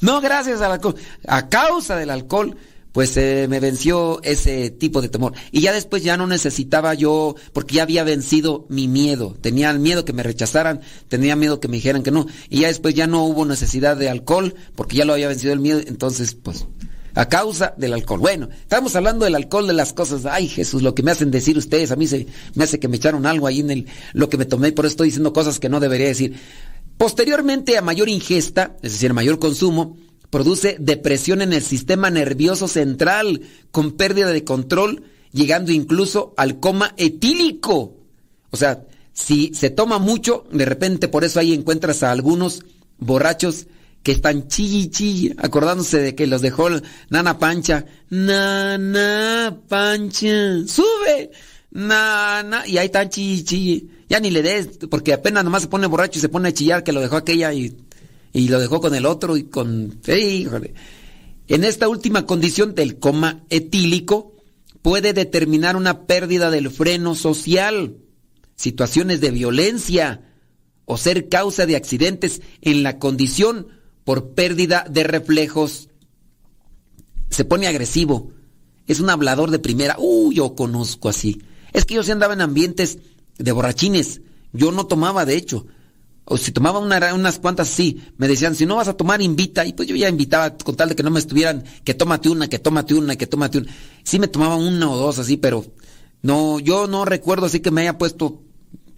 no 0.00 0.20
gracias 0.20 0.60
al 0.60 0.72
alcohol, 0.72 0.96
a 1.26 1.48
causa 1.48 1.96
del 1.96 2.10
alcohol 2.10 2.56
pues 2.92 3.16
eh, 3.16 3.46
me 3.48 3.58
venció 3.58 4.22
ese 4.22 4.70
tipo 4.70 5.00
de 5.00 5.08
temor. 5.08 5.32
Y 5.50 5.62
ya 5.62 5.72
después 5.72 6.04
ya 6.04 6.16
no 6.16 6.26
necesitaba 6.26 6.94
yo, 6.94 7.34
porque 7.52 7.76
ya 7.76 7.82
había 7.82 8.04
vencido 8.04 8.66
mi 8.68 8.86
miedo. 8.86 9.34
Tenía 9.40 9.72
miedo 9.72 10.04
que 10.04 10.12
me 10.12 10.22
rechazaran, 10.22 10.82
tenía 11.08 11.34
miedo 11.34 11.58
que 11.58 11.68
me 11.68 11.76
dijeran 11.76 12.02
que 12.02 12.10
no. 12.10 12.26
Y 12.50 12.60
ya 12.60 12.68
después 12.68 12.94
ya 12.94 13.06
no 13.06 13.24
hubo 13.24 13.46
necesidad 13.46 13.96
de 13.96 14.10
alcohol, 14.10 14.54
porque 14.76 14.96
ya 14.96 15.06
lo 15.06 15.14
había 15.14 15.28
vencido 15.28 15.54
el 15.54 15.60
miedo. 15.60 15.80
Entonces, 15.86 16.34
pues, 16.34 16.66
a 17.14 17.28
causa 17.28 17.74
del 17.78 17.94
alcohol. 17.94 18.20
Bueno, 18.20 18.48
estamos 18.60 18.94
hablando 18.94 19.24
del 19.24 19.34
alcohol, 19.34 19.66
de 19.66 19.72
las 19.72 19.94
cosas. 19.94 20.26
Ay, 20.26 20.48
Jesús, 20.48 20.82
lo 20.82 20.94
que 20.94 21.02
me 21.02 21.10
hacen 21.10 21.30
decir 21.30 21.56
ustedes, 21.56 21.90
a 21.92 21.96
mí 21.96 22.06
se 22.06 22.26
me 22.54 22.64
hace 22.64 22.78
que 22.78 22.88
me 22.88 22.96
echaron 22.96 23.24
algo 23.26 23.46
ahí 23.46 23.60
en 23.60 23.70
el, 23.70 23.86
lo 24.12 24.28
que 24.28 24.36
me 24.36 24.44
tomé, 24.44 24.72
por 24.72 24.84
eso 24.84 24.92
estoy 24.92 25.08
diciendo 25.08 25.32
cosas 25.32 25.58
que 25.58 25.68
no 25.68 25.80
debería 25.80 26.08
decir. 26.08 26.34
Posteriormente, 27.02 27.76
a 27.76 27.82
mayor 27.82 28.08
ingesta, 28.08 28.76
es 28.80 28.92
decir, 28.92 29.12
mayor 29.12 29.40
consumo, 29.40 29.96
produce 30.30 30.76
depresión 30.78 31.42
en 31.42 31.52
el 31.52 31.60
sistema 31.60 32.10
nervioso 32.10 32.68
central 32.68 33.40
con 33.72 33.90
pérdida 33.90 34.28
de 34.28 34.44
control, 34.44 35.02
llegando 35.32 35.72
incluso 35.72 36.32
al 36.36 36.60
coma 36.60 36.94
etílico. 36.96 37.96
O 38.52 38.56
sea, 38.56 38.84
si 39.12 39.52
se 39.52 39.68
toma 39.68 39.98
mucho, 39.98 40.44
de 40.52 40.64
repente 40.64 41.08
por 41.08 41.24
eso 41.24 41.40
ahí 41.40 41.52
encuentras 41.52 42.04
a 42.04 42.12
algunos 42.12 42.62
borrachos 42.98 43.66
que 44.04 44.12
están 44.12 44.46
chilli 44.46 44.88
chilli, 44.88 45.34
acordándose 45.38 45.98
de 45.98 46.14
que 46.14 46.28
los 46.28 46.40
dejó 46.40 46.68
Nana 47.10 47.36
Pancha. 47.36 47.84
Nana 48.10 49.58
Pancha, 49.66 50.68
sube. 50.68 51.32
Nana, 51.72 52.64
y 52.64 52.78
ahí 52.78 52.86
están 52.86 53.10
chilli 53.10 53.42
chilli. 53.42 53.90
Ya 54.12 54.20
ni 54.20 54.30
le 54.30 54.42
des, 54.42 54.68
porque 54.90 55.12
apenas 55.12 55.42
nomás 55.42 55.62
se 55.62 55.68
pone 55.68 55.88
borracho 55.88 56.18
y 56.18 56.22
se 56.22 56.28
pone 56.28 56.50
a 56.50 56.52
chillar 56.52 56.84
que 56.84 56.92
lo 56.92 57.00
dejó 57.00 57.16
aquella 57.16 57.52
y 57.52 57.74
y 58.32 58.48
lo 58.48 58.58
dejó 58.58 58.80
con 58.80 58.94
el 58.94 59.06
otro 59.06 59.36
y 59.36 59.44
con... 59.44 60.00
Híjole. 60.06 60.74
En 61.48 61.64
esta 61.64 61.88
última 61.88 62.24
condición 62.24 62.74
del 62.74 62.98
coma 62.98 63.44
etílico 63.50 64.36
puede 64.80 65.12
determinar 65.12 65.76
una 65.76 66.06
pérdida 66.06 66.50
del 66.50 66.70
freno 66.70 67.14
social, 67.14 67.98
situaciones 68.56 69.20
de 69.20 69.30
violencia 69.30 70.32
o 70.86 70.96
ser 70.96 71.28
causa 71.28 71.66
de 71.66 71.76
accidentes 71.76 72.40
en 72.62 72.82
la 72.82 72.98
condición 72.98 73.68
por 74.04 74.34
pérdida 74.34 74.86
de 74.88 75.04
reflejos. 75.04 75.90
Se 77.28 77.44
pone 77.44 77.66
agresivo. 77.66 78.32
Es 78.86 78.98
un 79.00 79.10
hablador 79.10 79.50
de 79.50 79.58
primera. 79.58 79.96
Uh, 79.98 80.32
yo 80.32 80.54
conozco 80.54 81.08
así. 81.08 81.42
Es 81.72 81.84
que 81.84 81.94
yo 81.94 82.02
se 82.02 82.12
andaba 82.12 82.34
en 82.34 82.40
ambientes 82.40 82.98
de 83.38 83.52
borrachines. 83.52 84.20
Yo 84.52 84.72
no 84.72 84.86
tomaba, 84.86 85.24
de 85.24 85.36
hecho 85.36 85.66
o 86.24 86.36
si 86.38 86.52
tomaba 86.52 86.78
una, 86.78 87.14
unas 87.14 87.38
cuantas, 87.38 87.68
sí, 87.68 88.00
me 88.16 88.28
decían, 88.28 88.54
si 88.54 88.64
no 88.64 88.76
vas 88.76 88.88
a 88.88 88.94
tomar, 88.94 89.20
invita. 89.20 89.66
Y 89.66 89.72
pues 89.72 89.88
yo 89.88 89.96
ya 89.96 90.08
invitaba 90.08 90.56
con 90.56 90.76
tal 90.76 90.88
de 90.88 90.96
que 90.96 91.02
no 91.02 91.10
me 91.10 91.18
estuvieran, 91.18 91.64
que 91.84 91.94
tómate 91.94 92.28
una, 92.28 92.48
que 92.48 92.58
tómate 92.58 92.94
una, 92.94 93.16
que 93.16 93.26
tómate 93.26 93.58
una. 93.58 93.72
Sí 94.04 94.18
me 94.18 94.28
tomaba 94.28 94.56
una 94.56 94.90
o 94.90 94.96
dos 94.96 95.18
así, 95.18 95.36
pero 95.36 95.64
no, 96.22 96.60
yo 96.60 96.86
no 96.86 97.04
recuerdo 97.04 97.46
así 97.46 97.60
que 97.60 97.72
me 97.72 97.80
haya 97.80 97.98
puesto 97.98 98.40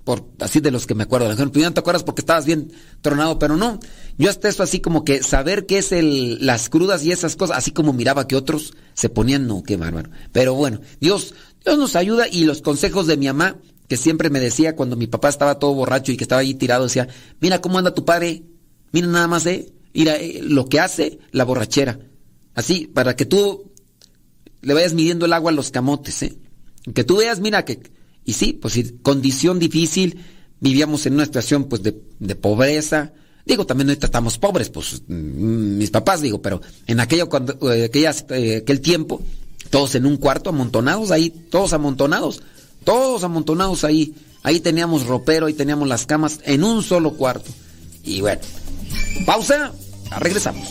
por 0.04 0.28
así 0.38 0.60
de 0.60 0.70
los 0.70 0.86
que 0.86 0.94
me 0.94 1.04
acuerdo. 1.04 1.34
Por 1.34 1.56
no 1.56 1.72
te 1.72 1.80
acuerdas 1.80 2.02
porque 2.02 2.20
estabas 2.20 2.44
bien 2.44 2.70
tronado, 3.00 3.38
pero 3.38 3.56
no. 3.56 3.80
Yo 4.18 4.28
hasta 4.28 4.50
eso 4.50 4.62
así 4.62 4.80
como 4.80 5.02
que 5.02 5.22
saber 5.22 5.64
qué 5.64 5.78
es 5.78 5.92
el, 5.92 6.44
las 6.44 6.68
crudas 6.68 7.04
y 7.04 7.12
esas 7.12 7.36
cosas, 7.36 7.56
así 7.56 7.70
como 7.70 7.94
miraba 7.94 8.28
que 8.28 8.36
otros 8.36 8.74
se 8.92 9.08
ponían, 9.08 9.46
no, 9.46 9.62
qué 9.62 9.78
bárbaro. 9.78 10.10
Pero 10.30 10.52
bueno, 10.54 10.80
Dios, 11.00 11.34
Dios 11.64 11.78
nos 11.78 11.96
ayuda 11.96 12.28
y 12.28 12.44
los 12.44 12.60
consejos 12.60 13.06
de 13.06 13.16
mi 13.16 13.28
mamá, 13.28 13.56
siempre 13.96 14.30
me 14.30 14.40
decía 14.40 14.76
cuando 14.76 14.96
mi 14.96 15.06
papá 15.06 15.28
estaba 15.28 15.58
todo 15.58 15.74
borracho 15.74 16.12
y 16.12 16.16
que 16.16 16.24
estaba 16.24 16.40
ahí 16.40 16.54
tirado, 16.54 16.84
decía, 16.84 17.08
mira 17.40 17.60
cómo 17.60 17.78
anda 17.78 17.94
tu 17.94 18.04
padre, 18.04 18.42
mira 18.92 19.06
nada 19.06 19.28
más, 19.28 19.46
eh, 19.46 19.72
mira 19.92 20.16
eh, 20.16 20.40
lo 20.42 20.68
que 20.68 20.80
hace 20.80 21.18
la 21.32 21.44
borrachera. 21.44 21.98
Así, 22.54 22.86
para 22.86 23.16
que 23.16 23.26
tú 23.26 23.72
le 24.62 24.74
vayas 24.74 24.94
midiendo 24.94 25.26
el 25.26 25.32
agua 25.32 25.50
a 25.50 25.54
los 25.54 25.70
camotes, 25.70 26.22
¿eh? 26.22 26.38
Que 26.92 27.04
tú 27.04 27.16
veas, 27.16 27.40
mira 27.40 27.64
que... 27.64 27.80
Y 28.24 28.32
sí, 28.32 28.54
pues 28.54 28.94
condición 29.02 29.58
difícil, 29.58 30.18
vivíamos 30.60 31.04
en 31.06 31.14
una 31.14 31.26
situación 31.26 31.64
pues 31.64 31.82
de, 31.82 32.00
de 32.18 32.34
pobreza. 32.36 33.12
Digo, 33.44 33.66
también 33.66 33.88
no 33.88 33.92
estamos 33.92 34.38
pobres, 34.38 34.70
pues 34.70 35.02
mm, 35.06 35.76
mis 35.76 35.90
papás, 35.90 36.22
digo, 36.22 36.40
pero 36.40 36.62
en 36.86 37.00
aquello, 37.00 37.28
cuando, 37.28 37.52
eh, 37.70 37.90
eh, 37.92 38.56
aquel 38.56 38.80
tiempo, 38.80 39.22
todos 39.68 39.94
en 39.94 40.06
un 40.06 40.16
cuarto, 40.16 40.50
amontonados 40.50 41.10
ahí, 41.10 41.30
todos 41.50 41.74
amontonados, 41.74 42.42
todos 42.84 43.24
amontonados 43.24 43.84
ahí. 43.84 44.14
Ahí 44.42 44.60
teníamos 44.60 45.06
ropero, 45.06 45.46
ahí 45.46 45.54
teníamos 45.54 45.88
las 45.88 46.06
camas 46.06 46.40
en 46.44 46.64
un 46.64 46.82
solo 46.82 47.14
cuarto. 47.14 47.50
Y 48.02 48.20
bueno, 48.20 48.42
pausa, 49.26 49.72
regresamos. 50.20 50.68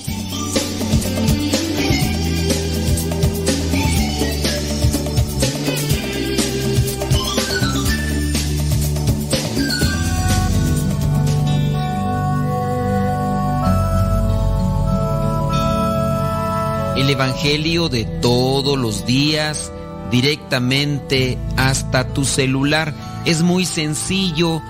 el 17.03 17.09
Evangelio 17.09 17.89
de 17.89 18.05
todos 18.05 18.77
los 18.77 19.05
días 19.05 19.71
directamente 20.11 21.37
hasta 21.57 22.07
tu 22.13 22.25
celular. 22.25 22.93
Es 23.25 23.41
muy 23.41 23.65
sencillo. 23.65 24.61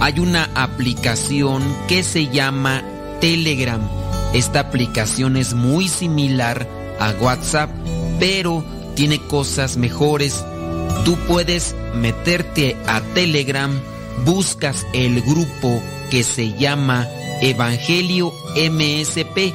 Hay 0.00 0.20
una 0.20 0.48
aplicación 0.54 1.62
que 1.88 2.02
se 2.02 2.28
llama 2.28 2.82
Telegram. 3.20 3.80
Esta 4.34 4.60
aplicación 4.60 5.36
es 5.36 5.54
muy 5.54 5.88
similar 5.88 6.66
a 6.98 7.10
WhatsApp, 7.20 7.70
pero 8.18 8.64
tiene 8.94 9.18
cosas 9.18 9.76
mejores. 9.76 10.44
Tú 11.04 11.16
puedes 11.28 11.74
meterte 11.94 12.76
a 12.86 13.00
Telegram, 13.14 13.70
buscas 14.24 14.86
el 14.92 15.20
grupo 15.22 15.82
que 16.10 16.22
se 16.22 16.52
llama 16.54 17.06
Evangelio 17.40 18.32
MSP. 18.56 19.54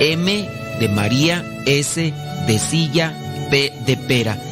M 0.00 0.48
de 0.80 0.88
María, 0.88 1.44
S 1.66 2.12
de 2.46 2.58
Silla, 2.58 3.14
P 3.50 3.72
de 3.86 3.96
Pera. 3.96 4.51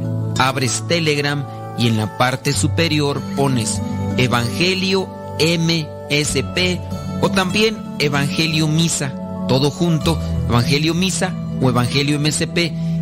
abres 0.37 0.83
Telegram 0.87 1.45
y 1.77 1.87
en 1.87 1.97
la 1.97 2.17
parte 2.17 2.53
superior 2.53 3.21
pones 3.35 3.81
Evangelio 4.17 5.07
MSP 5.39 6.79
o 7.21 7.29
también 7.29 7.77
Evangelio 7.99 8.67
Misa, 8.67 9.13
todo 9.47 9.71
junto, 9.71 10.19
Evangelio 10.47 10.93
Misa 10.93 11.33
o 11.61 11.69
Evangelio 11.69 12.19
MSP 12.19 12.57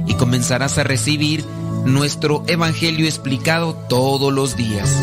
y 0.07 0.13
comenzarás 0.15 0.77
a 0.77 0.83
recibir 0.83 1.45
nuestro 1.85 2.43
Evangelio 2.47 3.05
explicado 3.05 3.73
todos 3.73 4.33
los 4.33 4.55
días. 4.55 4.95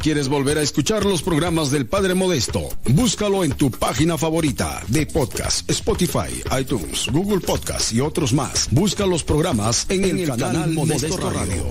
Quieres 0.00 0.28
volver 0.28 0.56
a 0.56 0.62
escuchar 0.62 1.04
los 1.04 1.22
programas 1.22 1.70
del 1.70 1.86
Padre 1.86 2.14
Modesto, 2.14 2.68
búscalo 2.88 3.44
en 3.44 3.52
tu 3.52 3.70
página 3.70 4.16
favorita 4.16 4.82
de 4.88 5.04
podcast, 5.04 5.68
Spotify, 5.70 6.42
iTunes, 6.58 7.06
Google 7.12 7.40
Podcast 7.40 7.92
y 7.92 8.00
otros 8.00 8.32
más. 8.32 8.68
Busca 8.70 9.06
los 9.06 9.22
programas 9.22 9.84
en, 9.90 10.04
el, 10.04 10.26
canal, 10.26 10.72
Modesto, 10.72 11.30
Radio. 11.30 11.64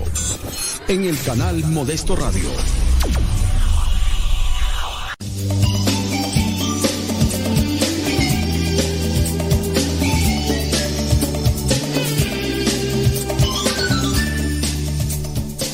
En 0.87 1.05
el 1.05 1.19
canal 1.23 1.63
Modesto 1.65 2.15
Radio. 2.15 2.49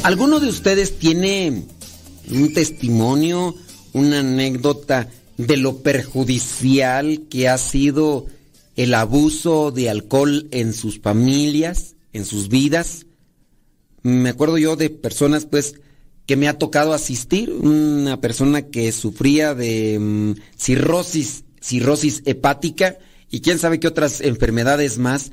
¿Alguno 0.04 0.40
de 0.40 0.48
ustedes 0.48 1.00
tiene 1.00 1.64
un 2.32 2.54
testimonio, 2.54 3.56
una 3.94 4.20
anécdota 4.20 5.10
de 5.38 5.58
lo 5.58 5.82
perjudicial 5.82 7.24
que 7.30 7.50
ha 7.50 7.58
sido 7.58 8.26
el 8.76 8.94
abuso 8.94 9.72
de 9.72 9.90
alcohol 9.90 10.48
en 10.52 10.74
sus 10.74 11.00
familias, 11.00 11.96
en 12.14 12.26
sus 12.26 12.50
vidas. 12.50 13.06
Me 14.02 14.30
acuerdo 14.30 14.58
yo 14.58 14.76
de 14.76 14.90
personas 14.90 15.46
pues 15.46 15.76
que 16.26 16.36
me 16.36 16.48
ha 16.48 16.58
tocado 16.58 16.94
asistir, 16.94 17.52
una 17.52 18.20
persona 18.20 18.64
que 18.64 18.92
sufría 18.92 19.54
de 19.54 20.00
mm, 20.00 20.32
cirrosis, 20.58 21.44
cirrosis 21.62 22.24
hepática 22.26 22.98
y 23.30 23.42
quién 23.42 23.60
sabe 23.60 23.80
qué 23.80 23.88
otras 23.88 24.22
enfermedades 24.22 24.98
más, 24.98 25.32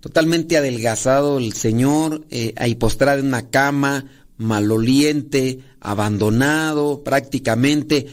totalmente 0.00 0.56
adelgazado 0.56 1.38
el 1.38 1.52
señor, 1.52 2.26
eh, 2.30 2.54
ahí 2.56 2.74
postrado 2.74 3.20
en 3.20 3.26
una 3.26 3.50
cama, 3.50 4.06
maloliente, 4.42 5.60
abandonado 5.80 7.02
prácticamente, 7.02 8.06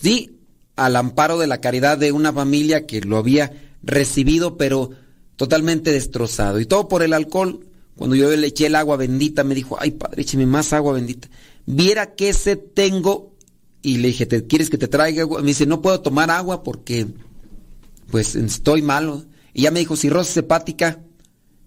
sí, 0.00 0.38
al 0.76 0.96
amparo 0.96 1.38
de 1.38 1.46
la 1.46 1.60
caridad 1.60 1.98
de 1.98 2.12
una 2.12 2.32
familia 2.32 2.86
que 2.86 3.00
lo 3.00 3.18
había 3.18 3.52
recibido, 3.82 4.56
pero 4.56 4.90
totalmente 5.36 5.92
destrozado. 5.92 6.60
Y 6.60 6.66
todo 6.66 6.88
por 6.88 7.02
el 7.02 7.12
alcohol. 7.12 7.66
Cuando 7.96 8.16
yo 8.16 8.34
le 8.34 8.46
eché 8.46 8.66
el 8.66 8.74
agua 8.74 8.96
bendita, 8.96 9.44
me 9.44 9.54
dijo, 9.54 9.76
ay 9.78 9.92
padre, 9.92 10.22
écheme 10.22 10.46
más 10.46 10.72
agua 10.72 10.94
bendita. 10.94 11.28
Viera 11.66 12.14
qué 12.14 12.32
se 12.32 12.56
tengo. 12.56 13.32
Y 13.82 13.98
le 13.98 14.08
dije, 14.08 14.26
¿te 14.26 14.46
quieres 14.46 14.70
que 14.70 14.78
te 14.78 14.88
traiga 14.88 15.22
agua? 15.22 15.40
Me 15.40 15.48
dice, 15.48 15.66
no 15.66 15.82
puedo 15.82 16.00
tomar 16.00 16.30
agua 16.30 16.62
porque, 16.62 17.06
pues, 18.10 18.34
estoy 18.34 18.80
malo. 18.80 19.24
Y 19.52 19.62
ya 19.62 19.70
me 19.70 19.80
dijo, 19.80 19.96
cirrosis 19.96 20.36
hepática. 20.36 21.00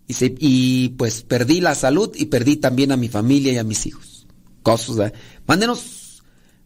Y, 0.08 0.16
y 0.39 0.89
pues 0.89 1.24
perdí 1.24 1.62
la 1.62 1.76
salud 1.76 2.12
y 2.16 2.26
perdí 2.26 2.58
también 2.58 2.91
a 2.91 2.97
mi 2.97 3.10
familia 3.10 3.53
y 3.53 3.58
a 3.58 3.64
mis 3.64 3.86
hijos. 3.86 4.28
Cosas, 4.64 5.14
Mándenos, 5.45 6.24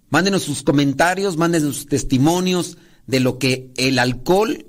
mándenos 0.09 0.43
sus 0.43 0.63
comentarios, 0.63 1.37
mándenos 1.37 1.75
sus 1.75 1.85
testimonios 1.87 2.77
de 3.07 3.19
lo 3.19 3.39
que 3.39 3.71
el 3.75 3.99
alcohol 3.99 4.65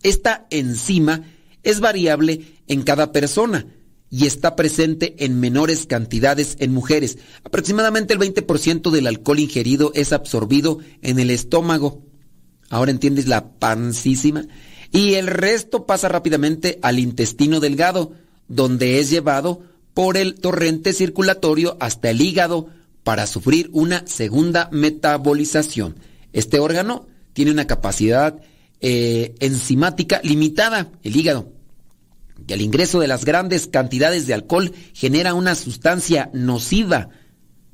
Esta 0.03 0.45
enzima 0.49 1.23
es 1.65 1.81
variable 1.81 2.61
en 2.67 2.83
cada 2.83 3.11
persona 3.11 3.67
y 4.09 4.25
está 4.25 4.55
presente 4.55 5.15
en 5.25 5.39
menores 5.39 5.87
cantidades 5.87 6.55
en 6.59 6.71
mujeres. 6.71 7.17
Aproximadamente 7.43 8.13
el 8.13 8.19
20% 8.19 8.91
del 8.91 9.07
alcohol 9.07 9.39
ingerido 9.39 9.91
es 9.93 10.13
absorbido 10.13 10.79
en 11.01 11.19
el 11.19 11.29
estómago. 11.31 12.05
Ahora 12.69 12.91
entiendes 12.91 13.27
la 13.27 13.49
pancísima. 13.59 14.45
Y 14.91 15.15
el 15.15 15.27
resto 15.27 15.85
pasa 15.85 16.07
rápidamente 16.07 16.79
al 16.81 16.99
intestino 16.99 17.59
delgado, 17.59 18.13
donde 18.47 18.99
es 18.99 19.09
llevado 19.09 19.63
por 19.93 20.17
el 20.17 20.35
torrente 20.35 20.93
circulatorio 20.93 21.75
hasta 21.79 22.11
el 22.11 22.21
hígado 22.21 22.67
para 23.03 23.27
sufrir 23.27 23.69
una 23.73 24.05
segunda 24.07 24.69
metabolización. 24.71 25.95
Este 26.31 26.59
órgano 26.59 27.07
tiene 27.33 27.51
una 27.51 27.67
capacidad 27.67 28.39
eh, 28.81 29.35
enzimática 29.39 30.21
limitada, 30.23 30.91
el 31.03 31.15
hígado. 31.15 31.54
Y 32.47 32.53
el 32.53 32.61
ingreso 32.61 32.99
de 32.99 33.07
las 33.07 33.25
grandes 33.25 33.67
cantidades 33.67 34.27
de 34.27 34.33
alcohol 34.33 34.73
genera 34.93 35.33
una 35.33 35.55
sustancia 35.55 36.29
nociva 36.33 37.09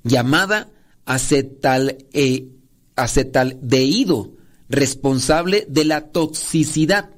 llamada 0.03 0.69
eh, 2.13 2.47
acetaldehído, 2.95 4.33
responsable 4.69 5.65
de 5.67 5.85
la 5.85 6.11
toxicidad. 6.11 7.09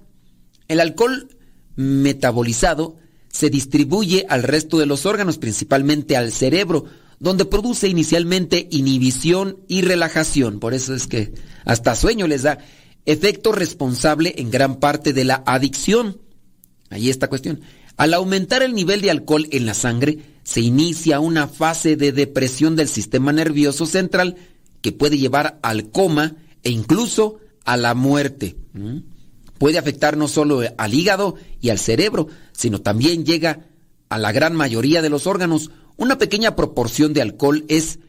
El 0.67 0.79
alcohol 0.79 1.29
metabolizado 1.75 2.97
se 3.29 3.49
distribuye 3.49 4.25
al 4.29 4.43
resto 4.43 4.79
de 4.79 4.85
los 4.85 5.05
órganos, 5.05 5.37
principalmente 5.37 6.15
al 6.15 6.31
cerebro, 6.31 6.85
donde 7.19 7.45
produce 7.45 7.87
inicialmente 7.87 8.67
inhibición 8.71 9.59
y 9.67 9.81
relajación. 9.81 10.59
Por 10.59 10.73
eso 10.73 10.93
es 10.93 11.07
que 11.07 11.33
hasta 11.65 11.95
sueño 11.95 12.27
les 12.27 12.43
da 12.43 12.59
efecto 13.05 13.51
responsable 13.51 14.35
en 14.37 14.51
gran 14.51 14.79
parte 14.79 15.13
de 15.13 15.23
la 15.23 15.43
adicción. 15.45 16.19
Ahí 16.93 17.09
está 17.09 17.27
cuestión. 17.27 17.61
Al 17.97 18.13
aumentar 18.13 18.61
el 18.61 18.73
nivel 18.73 19.01
de 19.01 19.09
alcohol 19.09 19.47
en 19.51 19.65
la 19.65 19.73
sangre, 19.73 20.19
se 20.43 20.61
inicia 20.61 21.19
una 21.19 21.47
fase 21.47 21.95
de 21.95 22.11
depresión 22.11 22.75
del 22.75 22.87
sistema 22.87 23.33
nervioso 23.33 23.85
central 23.85 24.35
que 24.81 24.91
puede 24.91 25.17
llevar 25.17 25.59
al 25.63 25.89
coma 25.89 26.35
e 26.61 26.69
incluso 26.69 27.39
a 27.65 27.77
la 27.77 27.95
muerte. 27.95 28.55
¿Mm? 28.73 28.97
Puede 29.57 29.79
afectar 29.79 30.17
no 30.17 30.27
solo 30.27 30.61
al 30.77 30.93
hígado 30.93 31.35
y 31.61 31.69
al 31.69 31.79
cerebro, 31.79 32.27
sino 32.51 32.81
también 32.81 33.25
llega 33.25 33.65
a 34.09 34.19
la 34.19 34.31
gran 34.31 34.55
mayoría 34.55 35.01
de 35.01 35.09
los 35.09 35.25
órganos. 35.25 35.71
Una 35.97 36.17
pequeña 36.17 36.55
proporción 36.55 37.13
de 37.13 37.21
alcohol 37.21 37.65
es 37.69 37.99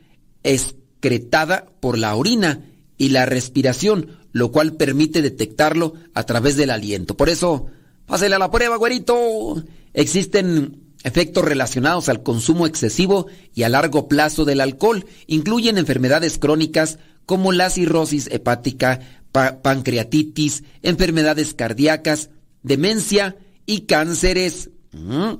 excretada 0.42 1.66
por 1.80 1.96
la 1.96 2.14
orina 2.16 2.66
y 2.98 3.10
la 3.10 3.24
respiración, 3.24 4.18
lo 4.32 4.50
cual 4.52 4.74
permite 4.74 5.22
detectarlo 5.22 5.94
a 6.12 6.24
través 6.24 6.56
del 6.56 6.70
aliento. 6.70 7.16
Por 7.16 7.28
eso, 7.28 7.66
pásele 8.06 8.34
a 8.34 8.38
la 8.38 8.50
prueba, 8.50 8.76
güerito. 8.76 9.62
Existen 9.92 10.84
efectos 11.02 11.44
relacionados 11.44 12.08
al 12.08 12.22
consumo 12.22 12.66
excesivo 12.66 13.26
y 13.54 13.62
a 13.62 13.68
largo 13.68 14.08
plazo 14.08 14.44
del 14.44 14.60
alcohol. 14.60 15.06
Incluyen 15.26 15.78
enfermedades 15.78 16.38
crónicas 16.38 16.98
como 17.26 17.52
la 17.52 17.70
cirrosis 17.70 18.28
hepática, 18.30 19.00
pancreatitis, 19.32 20.64
enfermedades 20.82 21.54
cardíacas, 21.54 22.30
demencia 22.62 23.36
y 23.66 23.82
cánceres. 23.82 24.70
Mm. 24.92 25.34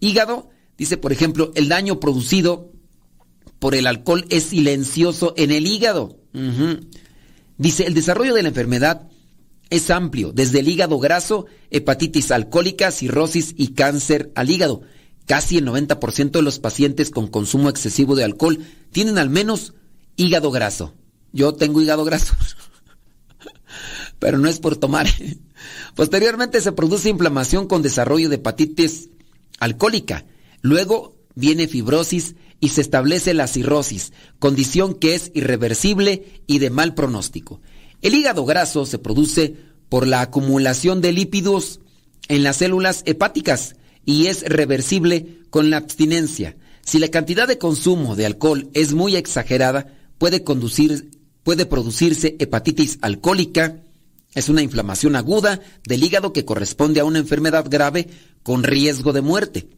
Hígado, 0.00 0.50
dice 0.76 0.96
por 0.96 1.12
ejemplo, 1.12 1.52
el 1.54 1.68
daño 1.68 2.00
producido 2.00 2.72
por 3.58 3.74
el 3.74 3.86
alcohol 3.86 4.26
es 4.28 4.44
silencioso 4.44 5.32
en 5.36 5.50
el 5.50 5.66
hígado. 5.66 6.18
Dice, 7.56 7.86
el 7.86 7.94
desarrollo 7.94 8.34
de 8.34 8.42
la 8.42 8.48
enfermedad 8.48 9.08
es 9.70 9.90
amplio, 9.90 10.32
desde 10.32 10.60
el 10.60 10.68
hígado 10.68 10.98
graso, 10.98 11.46
hepatitis 11.70 12.30
alcohólica, 12.30 12.90
cirrosis 12.90 13.54
y 13.56 13.68
cáncer 13.68 14.30
al 14.34 14.50
hígado. 14.50 14.82
Casi 15.26 15.56
el 15.56 15.66
90% 15.66 16.32
de 16.32 16.42
los 16.42 16.58
pacientes 16.58 17.10
con 17.10 17.28
consumo 17.28 17.70
excesivo 17.70 18.14
de 18.14 18.24
alcohol 18.24 18.58
tienen 18.92 19.18
al 19.18 19.30
menos 19.30 19.74
hígado 20.16 20.50
graso. 20.50 20.94
Yo 21.32 21.54
tengo 21.54 21.80
hígado 21.80 22.04
graso, 22.04 22.34
pero 24.18 24.38
no 24.38 24.48
es 24.48 24.60
por 24.60 24.76
tomar. 24.76 25.08
Posteriormente 25.94 26.60
se 26.60 26.72
produce 26.72 27.08
inflamación 27.08 27.66
con 27.66 27.82
desarrollo 27.82 28.28
de 28.28 28.36
hepatitis 28.36 29.08
alcohólica. 29.58 30.26
Luego 30.60 31.16
viene 31.34 31.68
fibrosis 31.68 32.36
y 32.60 32.68
se 32.68 32.80
establece 32.80 33.34
la 33.34 33.46
cirrosis, 33.46 34.12
condición 34.38 34.94
que 34.94 35.14
es 35.14 35.30
irreversible 35.34 36.42
y 36.46 36.58
de 36.58 36.70
mal 36.70 36.94
pronóstico. 36.94 37.60
El 38.04 38.14
hígado 38.14 38.44
graso 38.44 38.84
se 38.84 38.98
produce 38.98 39.56
por 39.88 40.06
la 40.06 40.20
acumulación 40.20 41.00
de 41.00 41.10
lípidos 41.10 41.80
en 42.28 42.42
las 42.42 42.58
células 42.58 43.02
hepáticas 43.06 43.76
y 44.04 44.26
es 44.26 44.42
reversible 44.42 45.38
con 45.48 45.70
la 45.70 45.78
abstinencia. 45.78 46.54
Si 46.82 46.98
la 46.98 47.08
cantidad 47.08 47.48
de 47.48 47.56
consumo 47.56 48.14
de 48.14 48.26
alcohol 48.26 48.68
es 48.74 48.92
muy 48.92 49.16
exagerada, 49.16 49.86
puede, 50.18 50.40
producirse 51.64 52.36
hepatitis 52.38 52.98
alcohólica. 53.00 53.82
Es 54.34 54.50
una 54.50 54.60
inflamación 54.60 55.16
aguda 55.16 55.60
del 55.88 56.04
hígado 56.04 56.34
que 56.34 56.44
corresponde 56.44 57.00
a 57.00 57.06
una 57.06 57.20
enfermedad 57.20 57.64
grave 57.70 58.08
con 58.42 58.64
riesgo 58.64 59.14
de 59.14 59.22
muerte. 59.22 59.70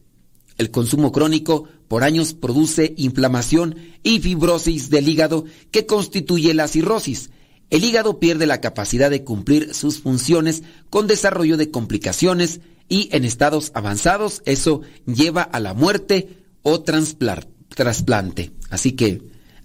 El 0.58 0.72
consumo 0.72 1.12
crónico 1.12 1.68
por 1.86 2.02
años 2.02 2.34
produce 2.34 2.92
inflamación 2.96 3.76
y 4.02 4.18
fibrosis 4.18 4.90
del 4.90 5.08
hígado 5.08 5.44
que 5.70 5.86
constituye 5.86 6.54
la 6.54 6.66
cirrosis. 6.66 7.30
El 7.70 7.84
hígado 7.84 8.20
pierde 8.20 8.46
la 8.46 8.60
capacidad 8.60 9.10
de 9.10 9.24
cumplir 9.24 9.74
sus 9.74 10.00
funciones 10.00 10.62
con 10.88 11.06
desarrollo 11.06 11.56
de 11.56 11.70
complicaciones 11.70 12.60
y 12.88 13.08
en 13.12 13.24
estados 13.24 13.72
avanzados 13.74 14.42
eso 14.44 14.82
lleva 15.06 15.42
a 15.42 15.58
la 15.58 15.74
muerte 15.74 16.44
o 16.62 16.82
trasplante. 16.82 18.52
Así 18.70 18.92
que 18.92 19.22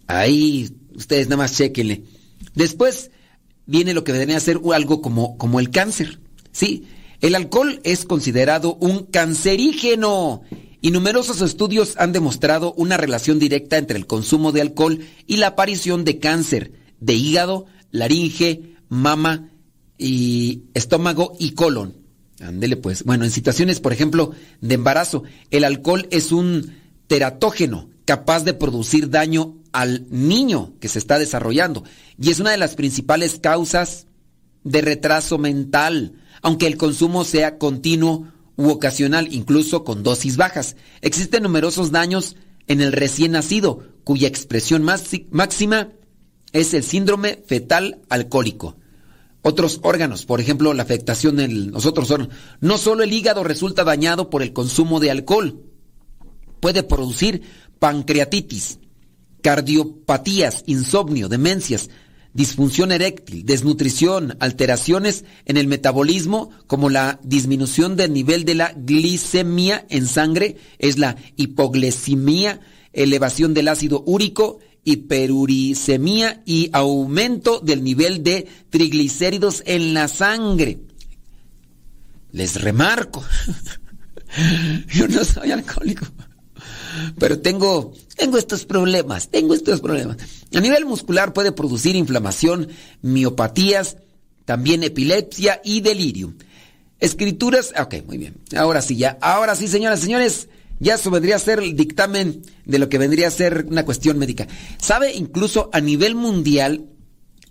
ahí 0.07 0.69
ustedes 0.95 1.27
nada 1.27 1.43
más 1.43 1.55
chequenle. 1.55 2.03
Después 2.55 3.11
viene 3.65 3.93
lo 3.93 4.03
que 4.03 4.11
vendría 4.11 4.37
a 4.37 4.41
ser 4.41 4.59
algo 4.73 5.01
como, 5.01 5.37
como 5.37 5.59
el 5.59 5.69
cáncer. 5.69 6.19
Sí, 6.51 6.87
el 7.21 7.35
alcohol 7.35 7.79
es 7.83 8.05
considerado 8.05 8.75
un 8.75 9.05
cancerígeno 9.05 10.41
y 10.81 10.89
numerosos 10.89 11.41
estudios 11.41 11.93
han 11.97 12.11
demostrado 12.11 12.73
una 12.73 12.97
relación 12.97 13.37
directa 13.37 13.77
entre 13.77 13.97
el 13.97 14.07
consumo 14.07 14.51
de 14.51 14.61
alcohol 14.61 14.99
y 15.27 15.37
la 15.37 15.47
aparición 15.47 16.03
de 16.03 16.17
cáncer 16.17 16.71
de 16.99 17.13
hígado, 17.13 17.67
laringe, 17.91 18.75
mama 18.89 19.49
y 19.97 20.63
estómago 20.73 21.35
y 21.39 21.51
colon. 21.51 21.95
Ándele 22.39 22.77
pues. 22.77 23.03
Bueno, 23.03 23.23
en 23.23 23.31
situaciones, 23.31 23.79
por 23.79 23.93
ejemplo, 23.93 24.31
de 24.61 24.75
embarazo, 24.75 25.23
el 25.51 25.63
alcohol 25.63 26.07
es 26.11 26.31
un 26.31 26.75
teratógeno 27.07 27.89
capaz 28.05 28.43
de 28.43 28.53
producir 28.53 29.09
daño 29.09 29.57
al 29.71 30.07
niño 30.09 30.73
que 30.79 30.87
se 30.87 30.99
está 30.99 31.19
desarrollando 31.19 31.83
y 32.19 32.29
es 32.29 32.39
una 32.39 32.51
de 32.51 32.57
las 32.57 32.75
principales 32.75 33.39
causas 33.39 34.07
de 34.63 34.81
retraso 34.81 35.37
mental, 35.37 36.13
aunque 36.41 36.67
el 36.67 36.77
consumo 36.77 37.23
sea 37.23 37.57
continuo 37.57 38.27
u 38.57 38.69
ocasional, 38.69 39.33
incluso 39.33 39.83
con 39.83 40.03
dosis 40.03 40.37
bajas. 40.37 40.75
Existen 41.01 41.43
numerosos 41.43 41.91
daños 41.91 42.35
en 42.67 42.81
el 42.81 42.91
recién 42.91 43.31
nacido, 43.31 43.83
cuya 44.03 44.27
expresión 44.27 44.83
máxima 44.83 45.89
es 46.53 46.73
el 46.73 46.83
síndrome 46.83 47.41
fetal 47.45 48.01
alcohólico. 48.09 48.77
Otros 49.41 49.79
órganos, 49.81 50.25
por 50.25 50.39
ejemplo, 50.39 50.73
la 50.73 50.83
afectación 50.83 51.39
en 51.39 51.71
los 51.71 51.85
otros 51.85 52.11
órganos. 52.11 52.35
No 52.59 52.77
solo 52.77 53.03
el 53.03 53.13
hígado 53.13 53.43
resulta 53.43 53.83
dañado 53.83 54.29
por 54.29 54.43
el 54.43 54.53
consumo 54.53 54.99
de 54.99 55.09
alcohol, 55.09 55.63
puede 56.59 56.83
producir 56.83 57.41
pancreatitis, 57.79 58.79
cardiopatías, 59.41 60.63
insomnio, 60.67 61.27
demencias, 61.27 61.89
disfunción 62.33 62.91
eréctil, 62.91 63.45
desnutrición, 63.45 64.37
alteraciones 64.39 65.25
en 65.45 65.57
el 65.57 65.67
metabolismo 65.67 66.51
como 66.67 66.89
la 66.89 67.19
disminución 67.23 67.95
del 67.95 68.13
nivel 68.13 68.45
de 68.45 68.55
la 68.55 68.73
glicemia 68.73 69.85
en 69.89 70.05
sangre, 70.05 70.57
es 70.77 70.97
la 70.97 71.17
hipoglicemia, 71.35 72.61
elevación 72.93 73.53
del 73.53 73.67
ácido 73.67 74.03
úrico, 74.05 74.59
hiperuricemia 74.83 76.41
y 76.45 76.69
aumento 76.73 77.59
del 77.59 77.83
nivel 77.83 78.23
de 78.23 78.47
triglicéridos 78.69 79.63
en 79.65 79.93
la 79.93 80.07
sangre. 80.07 80.79
Les 82.31 82.61
remarco, 82.61 83.23
yo 84.93 85.07
no 85.07 85.23
soy 85.23 85.51
alcohólico. 85.51 86.05
Pero 87.19 87.39
tengo, 87.39 87.93
tengo 88.15 88.37
estos 88.37 88.65
problemas, 88.65 89.29
tengo 89.29 89.53
estos 89.53 89.81
problemas. 89.81 90.17
A 90.53 90.59
nivel 90.59 90.85
muscular 90.85 91.33
puede 91.33 91.51
producir 91.51 91.95
inflamación, 91.95 92.69
miopatías, 93.01 93.97
también 94.45 94.83
epilepsia 94.83 95.61
y 95.63 95.81
delirio. 95.81 96.33
Escrituras, 96.99 97.73
ok, 97.79 97.95
muy 98.05 98.17
bien. 98.17 98.35
Ahora 98.55 98.81
sí, 98.81 98.95
ya, 98.95 99.17
ahora 99.21 99.55
sí, 99.55 99.67
señoras 99.67 99.99
y 100.01 100.03
señores, 100.03 100.49
ya 100.81 100.95
eso 100.95 101.11
vendría 101.11 101.35
a 101.35 101.39
ser 101.39 101.59
el 101.59 101.75
dictamen 101.75 102.41
de 102.65 102.79
lo 102.79 102.89
que 102.89 102.97
vendría 102.97 103.27
a 103.27 103.31
ser 103.31 103.67
una 103.69 103.85
cuestión 103.85 104.17
médica. 104.17 104.47
¿Sabe? 104.79 105.13
Incluso 105.13 105.69
a 105.73 105.79
nivel 105.79 106.15
mundial, 106.15 106.89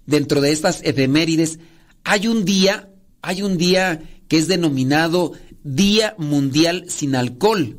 dentro 0.05 0.41
de 0.41 0.51
estas 0.51 0.83
efemérides, 0.83 1.61
hay 2.03 2.27
un 2.27 2.45
día, 2.45 2.91
hay 3.23 3.43
un 3.43 3.57
día 3.57 4.03
que 4.27 4.37
es 4.37 4.49
denominado 4.49 5.33
Día 5.63 6.17
Mundial 6.19 6.87
sin 6.89 7.15
Alcohol. 7.15 7.79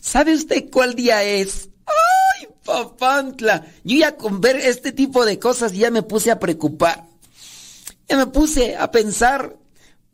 ¿Sabe 0.00 0.34
usted 0.34 0.70
cuál 0.70 0.94
día 0.94 1.22
es? 1.24 1.68
¡Ay, 1.86 2.48
papantla! 2.64 3.66
Yo 3.84 3.98
ya 3.98 4.16
con 4.16 4.40
ver 4.40 4.56
este 4.56 4.92
tipo 4.92 5.26
de 5.26 5.38
cosas 5.38 5.74
ya 5.74 5.90
me 5.90 6.02
puse 6.02 6.30
a 6.30 6.40
preocupar. 6.40 7.06
Ya 8.08 8.16
me 8.16 8.26
puse 8.28 8.76
a 8.76 8.90
pensar 8.90 9.56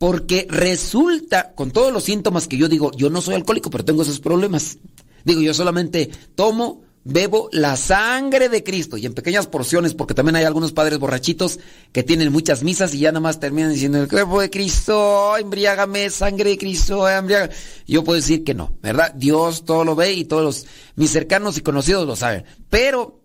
porque 0.01 0.47
resulta, 0.49 1.53
con 1.53 1.69
todos 1.69 1.93
los 1.93 2.05
síntomas 2.05 2.47
que 2.47 2.57
yo 2.57 2.67
digo, 2.67 2.91
yo 2.97 3.11
no 3.11 3.21
soy 3.21 3.35
alcohólico, 3.35 3.69
pero 3.69 3.85
tengo 3.85 4.01
esos 4.01 4.19
problemas. 4.19 4.79
Digo, 5.25 5.41
yo 5.41 5.53
solamente 5.53 6.09
tomo, 6.33 6.81
bebo 7.03 7.49
la 7.51 7.77
sangre 7.77 8.49
de 8.49 8.63
Cristo 8.63 8.97
y 8.97 9.05
en 9.05 9.13
pequeñas 9.13 9.45
porciones, 9.45 9.93
porque 9.93 10.15
también 10.15 10.37
hay 10.37 10.43
algunos 10.43 10.71
padres 10.71 10.97
borrachitos 10.97 11.59
que 11.91 12.01
tienen 12.01 12.31
muchas 12.31 12.63
misas 12.63 12.95
y 12.95 12.97
ya 13.01 13.11
nada 13.11 13.19
más 13.19 13.39
terminan 13.39 13.73
diciendo 13.73 14.01
el 14.01 14.07
cuerpo 14.07 14.41
de 14.41 14.49
Cristo, 14.49 15.37
embriágame, 15.37 16.09
sangre 16.09 16.49
de 16.49 16.57
Cristo, 16.57 17.07
embriágame. 17.07 17.53
Yo 17.85 18.03
puedo 18.03 18.15
decir 18.15 18.43
que 18.43 18.55
no, 18.55 18.75
¿verdad? 18.81 19.13
Dios 19.13 19.65
todo 19.65 19.85
lo 19.85 19.95
ve 19.95 20.13
y 20.13 20.25
todos 20.25 20.65
mis 20.95 21.11
cercanos 21.11 21.59
y 21.59 21.61
conocidos 21.61 22.07
lo 22.07 22.15
saben. 22.15 22.43
Pero 22.71 23.21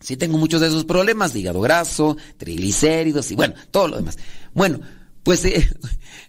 sí 0.00 0.18
tengo 0.18 0.36
muchos 0.36 0.60
de 0.60 0.66
esos 0.66 0.84
problemas, 0.84 1.34
hígado 1.34 1.62
graso, 1.62 2.18
triglicéridos 2.36 3.30
y 3.30 3.34
bueno, 3.34 3.54
todo 3.70 3.88
lo 3.88 3.96
demás. 3.96 4.18
Bueno, 4.52 4.80
pues 5.26 5.44
eh, 5.44 5.68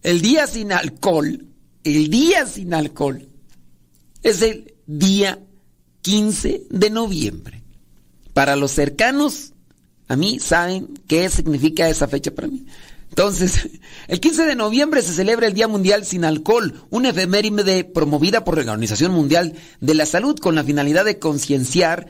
el 0.01 0.21
día 0.21 0.47
sin 0.47 0.71
alcohol, 0.71 1.45
el 1.83 2.09
día 2.09 2.47
sin 2.47 2.73
alcohol, 2.73 3.27
es 4.23 4.41
el 4.41 4.73
día 4.87 5.37
15 6.01 6.63
de 6.71 6.89
noviembre. 6.89 7.61
Para 8.33 8.55
los 8.55 8.71
cercanos, 8.71 9.53
a 10.07 10.15
mí 10.15 10.39
saben 10.39 10.99
qué 11.07 11.29
significa 11.29 11.87
esa 11.87 12.07
fecha 12.07 12.31
para 12.31 12.47
mí. 12.47 12.65
Entonces, 13.09 13.69
el 14.07 14.19
15 14.19 14.47
de 14.47 14.55
noviembre 14.55 15.03
se 15.03 15.13
celebra 15.13 15.45
el 15.45 15.53
Día 15.53 15.67
Mundial 15.67 16.03
sin 16.03 16.25
Alcohol, 16.25 16.81
una 16.89 17.09
efeméride 17.09 17.83
promovida 17.83 18.43
por 18.43 18.55
la 18.55 18.61
Organización 18.61 19.11
Mundial 19.11 19.53
de 19.79 19.93
la 19.93 20.07
Salud 20.07 20.39
con 20.39 20.55
la 20.55 20.63
finalidad 20.63 21.05
de 21.05 21.19
concienciar 21.19 22.07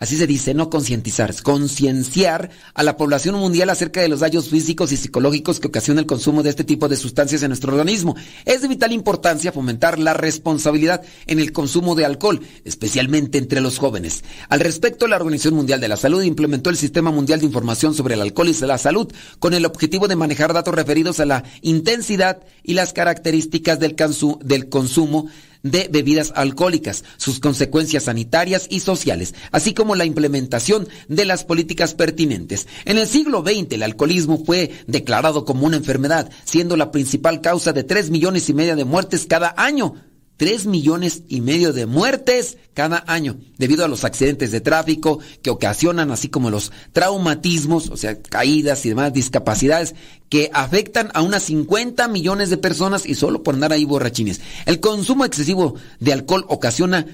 Así 0.00 0.16
se 0.16 0.26
dice, 0.26 0.54
no 0.54 0.70
concientizar, 0.70 1.34
concienciar 1.42 2.48
a 2.72 2.82
la 2.82 2.96
población 2.96 3.34
mundial 3.34 3.68
acerca 3.68 4.00
de 4.00 4.08
los 4.08 4.20
daños 4.20 4.48
físicos 4.48 4.92
y 4.92 4.96
psicológicos 4.96 5.60
que 5.60 5.68
ocasiona 5.68 6.00
el 6.00 6.06
consumo 6.06 6.42
de 6.42 6.48
este 6.48 6.64
tipo 6.64 6.88
de 6.88 6.96
sustancias 6.96 7.42
en 7.42 7.48
nuestro 7.50 7.70
organismo. 7.70 8.16
Es 8.46 8.62
de 8.62 8.68
vital 8.68 8.92
importancia 8.92 9.52
fomentar 9.52 9.98
la 9.98 10.14
responsabilidad 10.14 11.02
en 11.26 11.38
el 11.38 11.52
consumo 11.52 11.94
de 11.96 12.06
alcohol, 12.06 12.40
especialmente 12.64 13.36
entre 13.36 13.60
los 13.60 13.76
jóvenes. 13.76 14.24
Al 14.48 14.60
respecto, 14.60 15.06
la 15.06 15.16
Organización 15.16 15.52
Mundial 15.52 15.80
de 15.80 15.88
la 15.88 15.98
Salud 15.98 16.22
implementó 16.22 16.70
el 16.70 16.78
Sistema 16.78 17.10
Mundial 17.10 17.40
de 17.40 17.46
Información 17.46 17.92
sobre 17.92 18.14
el 18.14 18.22
Alcohol 18.22 18.48
y 18.48 18.54
la 18.64 18.78
Salud 18.78 19.12
con 19.38 19.52
el 19.52 19.66
objetivo 19.66 20.08
de 20.08 20.16
manejar 20.16 20.54
datos 20.54 20.74
referidos 20.74 21.20
a 21.20 21.26
la 21.26 21.44
intensidad 21.60 22.40
y 22.62 22.72
las 22.72 22.94
características 22.94 23.78
del, 23.78 23.96
del 24.44 24.68
consumo 24.70 25.28
de 25.62 25.88
bebidas 25.90 26.32
alcohólicas, 26.36 27.04
sus 27.16 27.40
consecuencias 27.40 28.04
sanitarias 28.04 28.66
y 28.70 28.80
sociales, 28.80 29.34
así 29.52 29.74
como 29.74 29.94
la 29.94 30.04
implementación 30.04 30.88
de 31.08 31.24
las 31.24 31.44
políticas 31.44 31.94
pertinentes. 31.94 32.66
En 32.84 32.98
el 32.98 33.06
siglo 33.06 33.42
XX 33.42 33.72
el 33.72 33.82
alcoholismo 33.82 34.42
fue 34.44 34.70
declarado 34.86 35.44
como 35.44 35.66
una 35.66 35.76
enfermedad, 35.76 36.30
siendo 36.44 36.76
la 36.76 36.90
principal 36.90 37.40
causa 37.40 37.72
de 37.72 37.84
tres 37.84 38.10
millones 38.10 38.48
y 38.48 38.54
medio 38.54 38.76
de 38.76 38.84
muertes 38.84 39.26
cada 39.26 39.54
año 39.56 39.94
3 40.40 40.64
millones 40.64 41.24
y 41.28 41.42
medio 41.42 41.74
de 41.74 41.84
muertes 41.84 42.56
cada 42.72 43.04
año 43.06 43.36
debido 43.58 43.84
a 43.84 43.88
los 43.88 44.04
accidentes 44.04 44.50
de 44.50 44.62
tráfico 44.62 45.18
que 45.42 45.50
ocasionan, 45.50 46.10
así 46.10 46.30
como 46.30 46.48
los 46.48 46.72
traumatismos, 46.94 47.90
o 47.90 47.98
sea, 47.98 48.22
caídas 48.22 48.86
y 48.86 48.88
demás 48.88 49.12
discapacidades 49.12 49.94
que 50.30 50.50
afectan 50.54 51.10
a 51.12 51.20
unas 51.20 51.42
50 51.42 52.08
millones 52.08 52.48
de 52.48 52.56
personas 52.56 53.04
y 53.04 53.16
solo 53.16 53.42
por 53.42 53.54
andar 53.54 53.74
ahí 53.74 53.84
borrachines. 53.84 54.40
El 54.64 54.80
consumo 54.80 55.26
excesivo 55.26 55.74
de 55.98 56.14
alcohol 56.14 56.46
ocasiona 56.48 57.04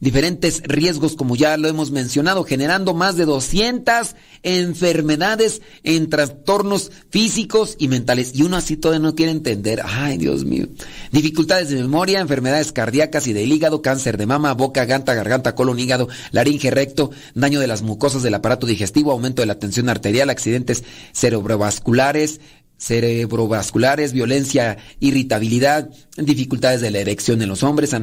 diferentes 0.00 0.62
riesgos, 0.64 1.14
como 1.14 1.36
ya 1.36 1.56
lo 1.56 1.68
hemos 1.68 1.90
mencionado, 1.90 2.44
generando 2.44 2.94
más 2.94 3.16
de 3.16 3.26
200 3.26 4.16
enfermedades 4.42 5.60
en 5.84 6.08
trastornos 6.08 6.90
físicos 7.10 7.76
y 7.78 7.88
mentales. 7.88 8.32
Y 8.34 8.42
uno 8.42 8.56
así 8.56 8.76
todavía 8.76 9.06
no 9.06 9.14
quiere 9.14 9.32
entender. 9.32 9.82
Ay, 9.84 10.16
Dios 10.16 10.44
mío. 10.44 10.66
Dificultades 11.12 11.68
de 11.68 11.76
memoria, 11.76 12.20
enfermedades 12.20 12.72
cardíacas 12.72 13.26
y 13.26 13.32
del 13.32 13.52
hígado, 13.52 13.82
cáncer 13.82 14.16
de 14.16 14.26
mama, 14.26 14.54
boca, 14.54 14.84
ganta, 14.86 15.14
garganta, 15.14 15.54
colon, 15.54 15.78
hígado, 15.78 16.08
laringe, 16.32 16.70
recto, 16.70 17.10
daño 17.34 17.60
de 17.60 17.66
las 17.66 17.82
mucosas 17.82 18.22
del 18.22 18.34
aparato 18.34 18.66
digestivo, 18.66 19.12
aumento 19.12 19.42
de 19.42 19.46
la 19.46 19.58
tensión 19.58 19.88
arterial, 19.88 20.30
accidentes 20.30 20.82
cerebrovasculares, 21.12 22.40
cerebrovasculares, 22.80 24.14
violencia, 24.14 24.78
irritabilidad, 25.00 25.90
dificultades 26.16 26.80
de 26.80 26.90
la 26.90 26.98
erección 26.98 27.42
en 27.42 27.48
los 27.48 27.62
hombres, 27.62 27.94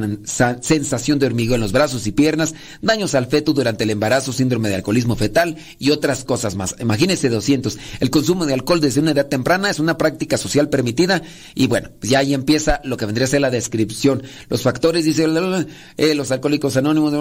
sensación 0.60 1.18
de 1.18 1.26
hormigón 1.26 1.56
en 1.56 1.62
los 1.62 1.72
brazos 1.72 2.06
y 2.06 2.12
piernas, 2.12 2.54
daños 2.80 3.16
al 3.16 3.26
feto 3.26 3.52
durante 3.52 3.84
el 3.84 3.90
embarazo, 3.90 4.32
síndrome 4.32 4.68
de 4.68 4.76
alcoholismo 4.76 5.16
fetal 5.16 5.56
y 5.80 5.90
otras 5.90 6.24
cosas 6.24 6.54
más. 6.54 6.76
Imagínese 6.78 7.28
200. 7.28 7.76
El 7.98 8.10
consumo 8.10 8.46
de 8.46 8.54
alcohol 8.54 8.80
desde 8.80 9.00
una 9.00 9.10
edad 9.10 9.26
temprana 9.26 9.68
es 9.68 9.80
una 9.80 9.98
práctica 9.98 10.38
social 10.38 10.68
permitida 10.68 11.22
y 11.56 11.66
bueno, 11.66 11.90
pues 11.98 12.10
ya 12.10 12.20
ahí 12.20 12.32
empieza 12.32 12.80
lo 12.84 12.96
que 12.96 13.06
vendría 13.06 13.26
a 13.26 13.30
ser 13.30 13.40
la 13.40 13.50
descripción. 13.50 14.22
Los 14.48 14.62
factores, 14.62 15.04
dice 15.04 15.26
eh, 15.96 16.14
los 16.14 16.30
alcohólicos 16.30 16.76
anónimos, 16.76 17.12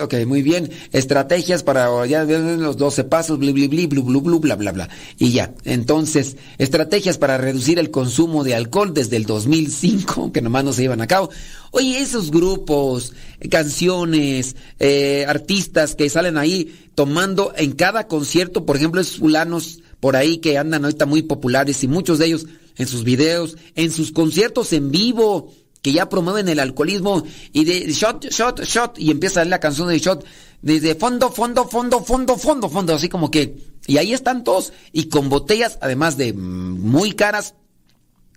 ok, 0.00 0.14
muy 0.26 0.40
bien, 0.40 0.70
estrategias 0.92 1.62
para 1.62 2.06
ya 2.06 2.24
los 2.24 2.78
12 2.78 3.04
pasos, 3.04 3.38
bli, 3.38 3.52
blu, 3.52 4.02
blu, 4.04 4.22
blu, 4.22 4.40
bla, 4.40 4.56
bla, 4.56 4.72
bla. 4.72 4.88
Y 5.18 5.32
ya, 5.32 5.52
entonces, 5.64 6.38
estrategias 6.56 6.93
estrategias 6.94 7.18
para 7.18 7.38
reducir 7.38 7.80
el 7.80 7.90
consumo 7.90 8.44
de 8.44 8.54
alcohol 8.54 8.94
desde 8.94 9.16
el 9.16 9.26
2005, 9.26 10.30
que 10.30 10.40
nomás 10.40 10.62
no 10.62 10.72
se 10.72 10.82
llevan 10.82 11.00
a 11.00 11.08
cabo. 11.08 11.28
Oye, 11.72 11.98
esos 11.98 12.30
grupos, 12.30 13.12
canciones, 13.50 14.54
eh, 14.78 15.24
artistas 15.26 15.96
que 15.96 16.08
salen 16.08 16.38
ahí 16.38 16.88
tomando 16.94 17.52
en 17.56 17.72
cada 17.72 18.06
concierto, 18.06 18.64
por 18.64 18.76
ejemplo, 18.76 19.00
esos 19.00 19.18
fulanos 19.18 19.80
por 19.98 20.14
ahí 20.14 20.38
que 20.38 20.56
andan 20.56 20.84
ahorita 20.84 21.04
muy 21.04 21.22
populares 21.22 21.82
y 21.82 21.88
muchos 21.88 22.18
de 22.18 22.26
ellos 22.26 22.46
en 22.76 22.86
sus 22.86 23.02
videos, 23.02 23.56
en 23.74 23.90
sus 23.90 24.12
conciertos 24.12 24.72
en 24.72 24.92
vivo, 24.92 25.52
que 25.82 25.92
ya 25.92 26.08
promueven 26.08 26.48
el 26.48 26.60
alcoholismo 26.60 27.24
y 27.52 27.64
de 27.64 27.92
shot, 27.92 28.26
shot, 28.26 28.62
shot, 28.62 28.98
y 28.98 29.10
empieza 29.10 29.44
la 29.44 29.58
canción 29.58 29.88
de 29.88 29.98
shot 29.98 30.24
desde 30.62 30.94
fondo, 30.94 31.32
fondo, 31.32 31.66
fondo, 31.68 32.04
fondo, 32.04 32.36
fondo, 32.36 32.68
fondo, 32.68 32.94
así 32.94 33.08
como 33.08 33.30
que 33.32 33.73
y 33.86 33.98
ahí 33.98 34.12
están 34.12 34.44
todos, 34.44 34.72
y 34.92 35.08
con 35.08 35.28
botellas, 35.28 35.78
además 35.80 36.16
de 36.16 36.32
muy 36.32 37.12
caras, 37.12 37.54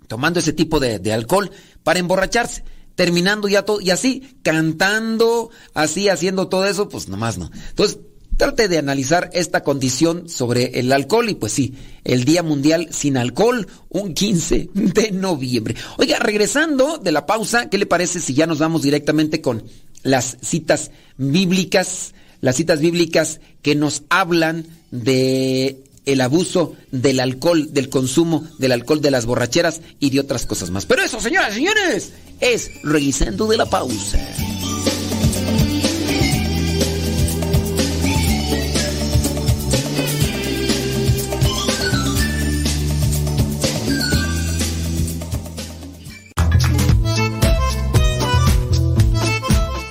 tomando 0.07 0.39
ese 0.39 0.53
tipo 0.53 0.79
de, 0.79 1.13
alcohol 1.13 1.51
para 1.83 1.99
emborracharse 1.99 2.63
terminando 2.95 3.47
ya 3.47 3.61
todo, 3.61 3.79
y 3.79 3.91
así, 3.91 4.37
cantando, 4.41 5.51
así, 5.75 6.09
haciendo 6.09 6.47
todo 6.47 6.65
eso, 6.65 6.89
pues 6.89 7.07
nomás 7.07 7.37
no. 7.37 7.51
Entonces, 7.69 7.99
trate 8.37 8.67
de 8.67 8.77
analizar 8.77 9.29
esta 9.33 9.63
condición 9.63 10.29
sobre 10.29 10.79
el 10.79 10.91
alcohol 10.91 11.29
y 11.29 11.35
pues 11.35 11.53
sí, 11.53 11.75
el 12.03 12.23
Día 12.23 12.41
Mundial 12.43 12.87
sin 12.91 13.17
Alcohol, 13.17 13.67
un 13.89 14.13
15 14.15 14.69
de 14.73 15.11
noviembre. 15.11 15.75
Oiga, 15.97 16.19
regresando 16.19 16.97
de 16.97 17.11
la 17.11 17.25
pausa, 17.25 17.69
¿qué 17.69 17.77
le 17.77 17.85
parece 17.85 18.19
si 18.19 18.33
ya 18.33 18.47
nos 18.47 18.59
vamos 18.59 18.81
directamente 18.81 19.41
con 19.41 19.63
las 20.03 20.37
citas 20.41 20.91
bíblicas? 21.17 22.13
Las 22.39 22.55
citas 22.55 22.79
bíblicas 22.79 23.41
que 23.63 23.75
nos 23.75 24.03
hablan 24.09 24.65
de 24.91 25.83
el 26.05 26.21
abuso 26.21 26.73
del 26.91 27.19
alcohol, 27.19 27.73
del 27.73 27.89
consumo 27.89 28.47
del 28.57 28.71
alcohol, 28.71 29.01
de 29.01 29.11
las 29.11 29.25
borracheras 29.25 29.81
y 29.99 30.09
de 30.09 30.21
otras 30.21 30.45
cosas 30.45 30.71
más. 30.71 30.85
Pero 30.85 31.03
eso, 31.03 31.19
señoras 31.19 31.51
y 31.51 31.55
señores, 31.55 32.13
es 32.39 32.71
revisando 32.83 33.45
de 33.47 33.57
la 33.57 33.65
pausa. 33.65 34.17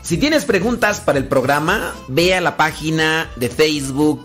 Si 0.02 0.18
tienes 0.18 0.44
preguntas 0.44 1.00
para 1.00 1.18
el 1.18 1.26
programa, 1.26 1.92
ve 2.06 2.32
a 2.34 2.40
la 2.40 2.56
página 2.56 3.28
de 3.36 3.50
Facebook 3.50 4.24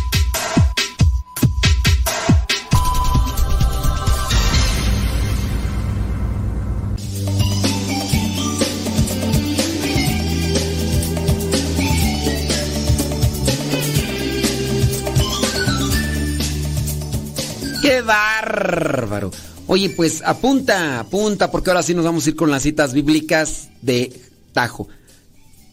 Bárbaro! 18.51 19.31
Oye, 19.67 19.89
pues 19.89 20.21
apunta, 20.25 20.99
apunta, 20.99 21.51
porque 21.51 21.69
ahora 21.69 21.83
sí 21.83 21.93
nos 21.93 22.05
vamos 22.05 22.25
a 22.25 22.29
ir 22.29 22.35
con 22.35 22.51
las 22.51 22.63
citas 22.63 22.93
bíblicas 22.93 23.69
de 23.81 24.11
Tajo. 24.53 24.89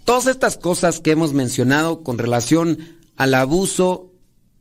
Todas 0.04 0.26
estas 0.26 0.56
cosas 0.56 1.00
que 1.00 1.10
hemos 1.10 1.32
mencionado 1.32 2.02
con 2.02 2.18
relación 2.18 2.78
al 3.16 3.34
abuso 3.34 4.12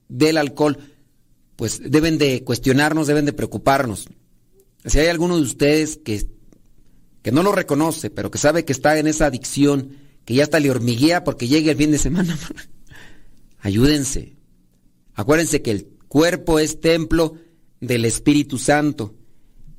del 0.10 0.38
alcohol, 0.38 0.78
pues 1.56 1.82
deben 1.84 2.18
de 2.18 2.44
cuestionarnos, 2.44 3.08
deben 3.08 3.26
de 3.26 3.34
preocuparnos. 3.34 4.08
Si 4.86 5.00
hay 5.00 5.08
alguno 5.08 5.38
de 5.38 5.44
ustedes 5.44 5.98
que, 5.98 6.28
que 7.22 7.32
no 7.32 7.44
lo 7.44 7.52
reconoce, 7.52 8.10
pero 8.10 8.32
que 8.32 8.38
sabe 8.38 8.66
que 8.66 8.74
está 8.74 8.98
en 8.98 9.08
esa 9.08 9.28
adicción, 9.28 9.98
que 10.26 10.34
ya 10.34 10.44
está 10.44 10.60
le 10.60 10.72
hormiguea 10.72 11.24
porque 11.24 11.48
llegue 11.48 11.72
el 11.72 11.78
fin 11.78 11.92
de 11.92 11.98
semana, 11.98 12.38
ayúdense. 13.60 14.36
Acuérdense 15.14 15.62
que 15.62 15.72
el 15.72 15.88
cuerpo 16.08 16.60
es 16.60 16.80
templo 16.80 17.36
del 17.82 18.06
Espíritu 18.06 18.58
Santo 18.58 19.16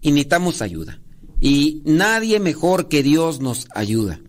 y 0.00 0.12
necesitamos 0.12 0.62
ayuda. 0.62 1.00
Y 1.40 1.82
nadie 1.84 2.40
mejor 2.40 2.88
que 2.88 3.02
Dios 3.02 3.40
nos 3.40 3.68
ayuda. 3.74 4.20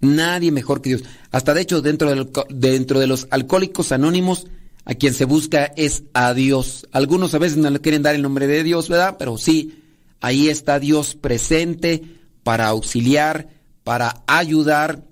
Nadie 0.00 0.52
mejor 0.52 0.80
que 0.80 0.90
Dios. 0.90 1.02
Hasta 1.30 1.54
de 1.54 1.62
hecho, 1.62 1.82
dentro 1.82 2.14
de, 2.14 2.44
dentro 2.50 3.00
de 3.00 3.06
los 3.06 3.26
alcohólicos 3.30 3.92
anónimos, 3.92 4.46
a 4.84 4.94
quien 4.94 5.12
se 5.12 5.24
busca 5.24 5.66
es 5.76 6.04
a 6.14 6.32
Dios. 6.34 6.86
Algunos 6.92 7.34
a 7.34 7.38
veces 7.38 7.58
no 7.58 7.68
le 7.68 7.80
quieren 7.80 8.02
dar 8.02 8.14
el 8.14 8.22
nombre 8.22 8.46
de 8.46 8.62
Dios, 8.62 8.88
¿verdad? 8.88 9.16
Pero 9.18 9.36
sí, 9.36 9.82
ahí 10.20 10.48
está 10.48 10.78
Dios 10.78 11.14
presente 11.14 12.02
para 12.42 12.68
auxiliar, 12.68 13.48
para 13.84 14.22
ayudar 14.26 15.04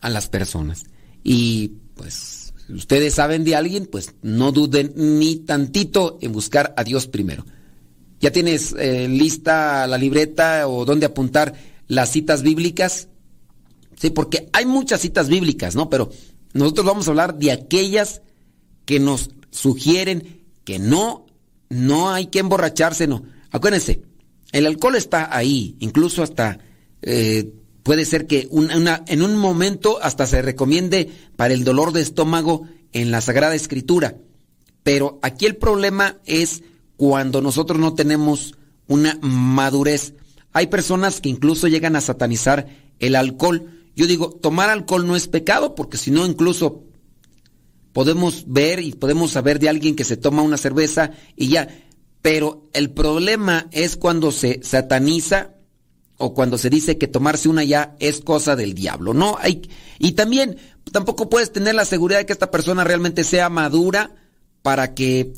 a 0.00 0.10
las 0.10 0.28
personas. 0.28 0.84
Y 1.24 1.72
pues 1.96 2.54
ustedes 2.68 3.14
saben 3.14 3.42
de 3.42 3.56
alguien, 3.56 3.86
pues 3.86 4.14
no 4.22 4.52
duden 4.52 4.92
ni 4.94 5.36
tantito 5.36 6.18
en 6.20 6.32
buscar 6.32 6.74
a 6.76 6.84
Dios 6.84 7.08
primero. 7.08 7.44
¿Ya 8.20 8.30
tienes 8.30 8.74
eh, 8.78 9.08
lista 9.08 9.86
la 9.86 9.98
libreta 9.98 10.68
o 10.68 10.84
dónde 10.84 11.06
apuntar 11.06 11.54
las 11.86 12.10
citas 12.10 12.42
bíblicas? 12.42 13.08
Sí, 13.96 14.10
porque 14.10 14.48
hay 14.52 14.66
muchas 14.66 15.00
citas 15.00 15.28
bíblicas, 15.28 15.74
¿no? 15.74 15.88
Pero 15.90 16.10
nosotros 16.52 16.86
vamos 16.86 17.06
a 17.06 17.10
hablar 17.10 17.38
de 17.38 17.52
aquellas 17.52 18.22
que 18.84 19.00
nos 19.00 19.30
sugieren 19.50 20.44
que 20.64 20.78
no, 20.78 21.26
no 21.68 22.10
hay 22.10 22.26
que 22.26 22.38
emborracharse, 22.38 23.06
no. 23.06 23.24
Acuérdense, 23.50 24.02
el 24.52 24.66
alcohol 24.66 24.96
está 24.96 25.34
ahí, 25.36 25.76
incluso 25.80 26.22
hasta 26.22 26.58
eh, 27.02 27.52
Puede 27.86 28.04
ser 28.04 28.26
que 28.26 28.48
en 28.50 29.22
un 29.22 29.36
momento 29.36 30.00
hasta 30.02 30.26
se 30.26 30.42
recomiende 30.42 31.08
para 31.36 31.54
el 31.54 31.62
dolor 31.62 31.92
de 31.92 32.00
estómago 32.00 32.66
en 32.92 33.12
la 33.12 33.20
Sagrada 33.20 33.54
Escritura. 33.54 34.16
Pero 34.82 35.20
aquí 35.22 35.46
el 35.46 35.54
problema 35.54 36.18
es 36.24 36.64
cuando 36.96 37.40
nosotros 37.40 37.78
no 37.78 37.94
tenemos 37.94 38.54
una 38.88 39.18
madurez. 39.20 40.14
Hay 40.52 40.68
personas 40.68 41.20
que 41.20 41.28
incluso 41.28 41.68
llegan 41.68 41.96
a 41.96 42.00
satanizar 42.00 42.66
el 42.98 43.14
alcohol. 43.16 43.70
Yo 43.94 44.06
digo, 44.06 44.30
tomar 44.30 44.70
alcohol 44.70 45.06
no 45.06 45.16
es 45.16 45.28
pecado, 45.28 45.74
porque 45.74 45.98
si 45.98 46.10
no, 46.10 46.24
incluso 46.26 46.84
podemos 47.92 48.44
ver 48.46 48.80
y 48.80 48.92
podemos 48.92 49.32
saber 49.32 49.58
de 49.58 49.68
alguien 49.68 49.96
que 49.96 50.04
se 50.04 50.16
toma 50.16 50.42
una 50.42 50.56
cerveza 50.56 51.12
y 51.34 51.48
ya. 51.48 51.68
Pero 52.22 52.68
el 52.72 52.90
problema 52.90 53.68
es 53.70 53.96
cuando 53.96 54.32
se 54.32 54.60
sataniza 54.62 55.54
o 56.18 56.34
cuando 56.34 56.58
se 56.58 56.70
dice 56.70 56.98
que 56.98 57.08
tomarse 57.08 57.48
una 57.48 57.64
ya 57.64 57.96
es 58.00 58.20
cosa 58.20 58.56
del 58.56 58.74
diablo. 58.74 59.14
No 59.14 59.36
hay 59.40 59.68
y 59.98 60.12
también 60.12 60.56
tampoco 60.92 61.30
puedes 61.30 61.52
tener 61.52 61.74
la 61.74 61.84
seguridad 61.84 62.18
de 62.18 62.26
que 62.26 62.32
esta 62.32 62.50
persona 62.50 62.84
realmente 62.84 63.24
sea 63.24 63.48
madura 63.48 64.14
para 64.62 64.94
que 64.94 65.34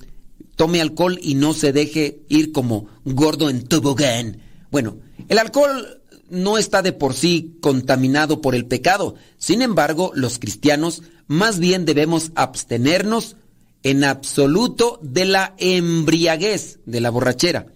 tome 0.58 0.80
alcohol 0.80 1.20
y 1.22 1.36
no 1.36 1.54
se 1.54 1.72
deje 1.72 2.20
ir 2.28 2.50
como 2.50 2.88
gordo 3.04 3.48
en 3.48 3.62
tobogán. 3.62 4.42
Bueno, 4.72 4.98
el 5.28 5.38
alcohol 5.38 6.02
no 6.30 6.58
está 6.58 6.82
de 6.82 6.92
por 6.92 7.14
sí 7.14 7.56
contaminado 7.60 8.40
por 8.40 8.56
el 8.56 8.66
pecado. 8.66 9.14
Sin 9.38 9.62
embargo, 9.62 10.10
los 10.14 10.40
cristianos 10.40 11.04
más 11.28 11.60
bien 11.60 11.84
debemos 11.84 12.32
abstenernos 12.34 13.36
en 13.84 14.02
absoluto 14.02 14.98
de 15.00 15.26
la 15.26 15.54
embriaguez, 15.58 16.80
de 16.86 17.00
la 17.00 17.10
borrachera 17.10 17.66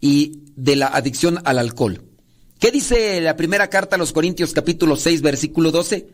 y 0.00 0.44
de 0.56 0.76
la 0.76 0.86
adicción 0.86 1.40
al 1.44 1.58
alcohol. 1.58 2.02
¿Qué 2.58 2.70
dice 2.70 3.20
la 3.20 3.36
primera 3.36 3.68
carta 3.68 3.96
a 3.96 3.98
los 3.98 4.14
Corintios 4.14 4.54
capítulo 4.54 4.96
6 4.96 5.20
versículo 5.20 5.72
12? 5.72 6.08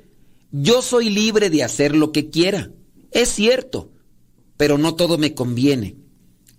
Yo 0.50 0.82
soy 0.82 1.08
libre 1.08 1.50
de 1.50 1.62
hacer 1.62 1.94
lo 1.94 2.10
que 2.10 2.30
quiera. 2.30 2.72
Es 3.12 3.28
cierto, 3.28 3.92
pero 4.56 4.78
no 4.78 4.94
todo 4.94 5.18
me 5.18 5.34
conviene. 5.34 5.96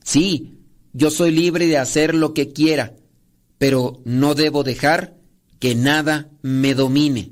Sí, 0.03 0.59
yo 0.93 1.11
soy 1.11 1.31
libre 1.31 1.67
de 1.67 1.77
hacer 1.77 2.15
lo 2.15 2.33
que 2.33 2.53
quiera, 2.53 2.95
pero 3.57 4.01
no 4.05 4.35
debo 4.35 4.63
dejar 4.63 5.17
que 5.59 5.75
nada 5.75 6.29
me 6.41 6.73
domine. 6.73 7.31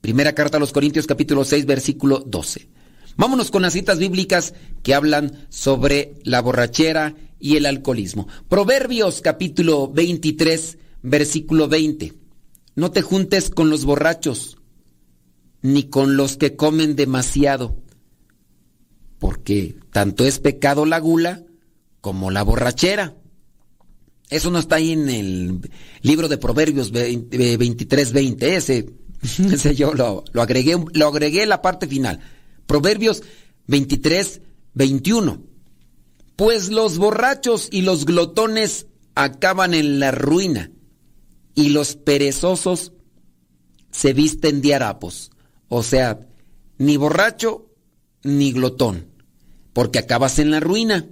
Primera 0.00 0.34
carta 0.34 0.56
a 0.56 0.60
los 0.60 0.72
Corintios 0.72 1.06
capítulo 1.06 1.44
6 1.44 1.66
versículo 1.66 2.22
12. 2.26 2.68
Vámonos 3.16 3.50
con 3.50 3.62
las 3.62 3.74
citas 3.74 3.98
bíblicas 3.98 4.54
que 4.82 4.94
hablan 4.94 5.46
sobre 5.50 6.14
la 6.24 6.40
borrachera 6.40 7.14
y 7.38 7.56
el 7.56 7.66
alcoholismo. 7.66 8.28
Proverbios 8.48 9.20
capítulo 9.20 9.88
23 9.88 10.78
versículo 11.02 11.68
20. 11.68 12.14
No 12.76 12.90
te 12.92 13.02
juntes 13.02 13.50
con 13.50 13.68
los 13.68 13.84
borrachos, 13.84 14.58
ni 15.60 15.84
con 15.84 16.16
los 16.16 16.36
que 16.36 16.56
comen 16.56 16.96
demasiado, 16.96 17.76
porque 19.20 19.76
tanto 19.92 20.24
es 20.24 20.40
pecado 20.40 20.84
la 20.86 20.98
gula 20.98 21.44
como 22.00 22.32
la 22.32 22.42
borrachera. 22.42 23.14
Eso 24.30 24.50
no 24.50 24.58
está 24.58 24.76
ahí 24.76 24.92
en 24.92 25.08
el 25.08 25.70
libro 26.02 26.28
de 26.28 26.38
Proverbios 26.38 26.90
23, 26.90 28.12
20. 28.12 28.56
Ese, 28.56 28.90
ese 29.52 29.74
yo 29.76 29.94
lo, 29.94 30.24
agregué, 30.34 30.82
lo 30.94 31.06
agregué 31.06 31.46
la 31.46 31.62
parte 31.62 31.86
final. 31.86 32.20
Proverbios 32.66 33.22
23, 33.66 34.40
21. 34.74 35.42
Pues 36.34 36.70
los 36.70 36.96
borrachos 36.96 37.68
y 37.70 37.82
los 37.82 38.06
glotones 38.06 38.86
acaban 39.14 39.74
en 39.74 40.00
la 40.00 40.12
ruina 40.12 40.72
y 41.54 41.68
los 41.68 41.94
perezosos 41.96 42.92
se 43.90 44.14
visten 44.14 44.62
de 44.62 44.74
harapos. 44.74 45.30
O 45.68 45.82
sea, 45.82 46.20
ni 46.78 46.96
borracho 46.96 47.66
ni 48.22 48.52
glotón, 48.52 49.09
porque 49.80 49.98
acabas 49.98 50.38
en 50.38 50.50
la 50.50 50.60
ruina. 50.60 51.08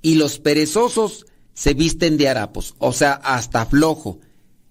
Y 0.00 0.14
los 0.14 0.38
perezosos 0.38 1.26
se 1.52 1.74
visten 1.74 2.16
de 2.16 2.30
harapos, 2.30 2.74
o 2.78 2.94
sea, 2.94 3.12
hasta 3.12 3.66
flojo. 3.66 4.18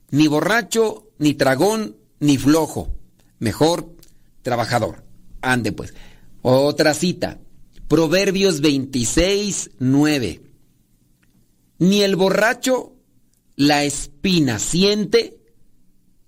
Ni 0.09 0.25
borracho, 0.25 1.11
ni 1.19 1.35
tragón, 1.35 1.97
ni 2.19 2.39
flojo. 2.39 2.97
Mejor 3.37 3.95
trabajador. 4.41 5.03
Ande 5.41 5.71
pues. 5.71 5.93
Otra 6.41 6.95
cita. 6.95 7.39
Proverbios 7.87 8.59
26, 8.61 9.69
9. 9.77 10.41
Ni 11.77 12.01
el 12.01 12.15
borracho 12.15 12.95
la 13.55 13.83
espina 13.83 14.57
siente, 14.57 15.37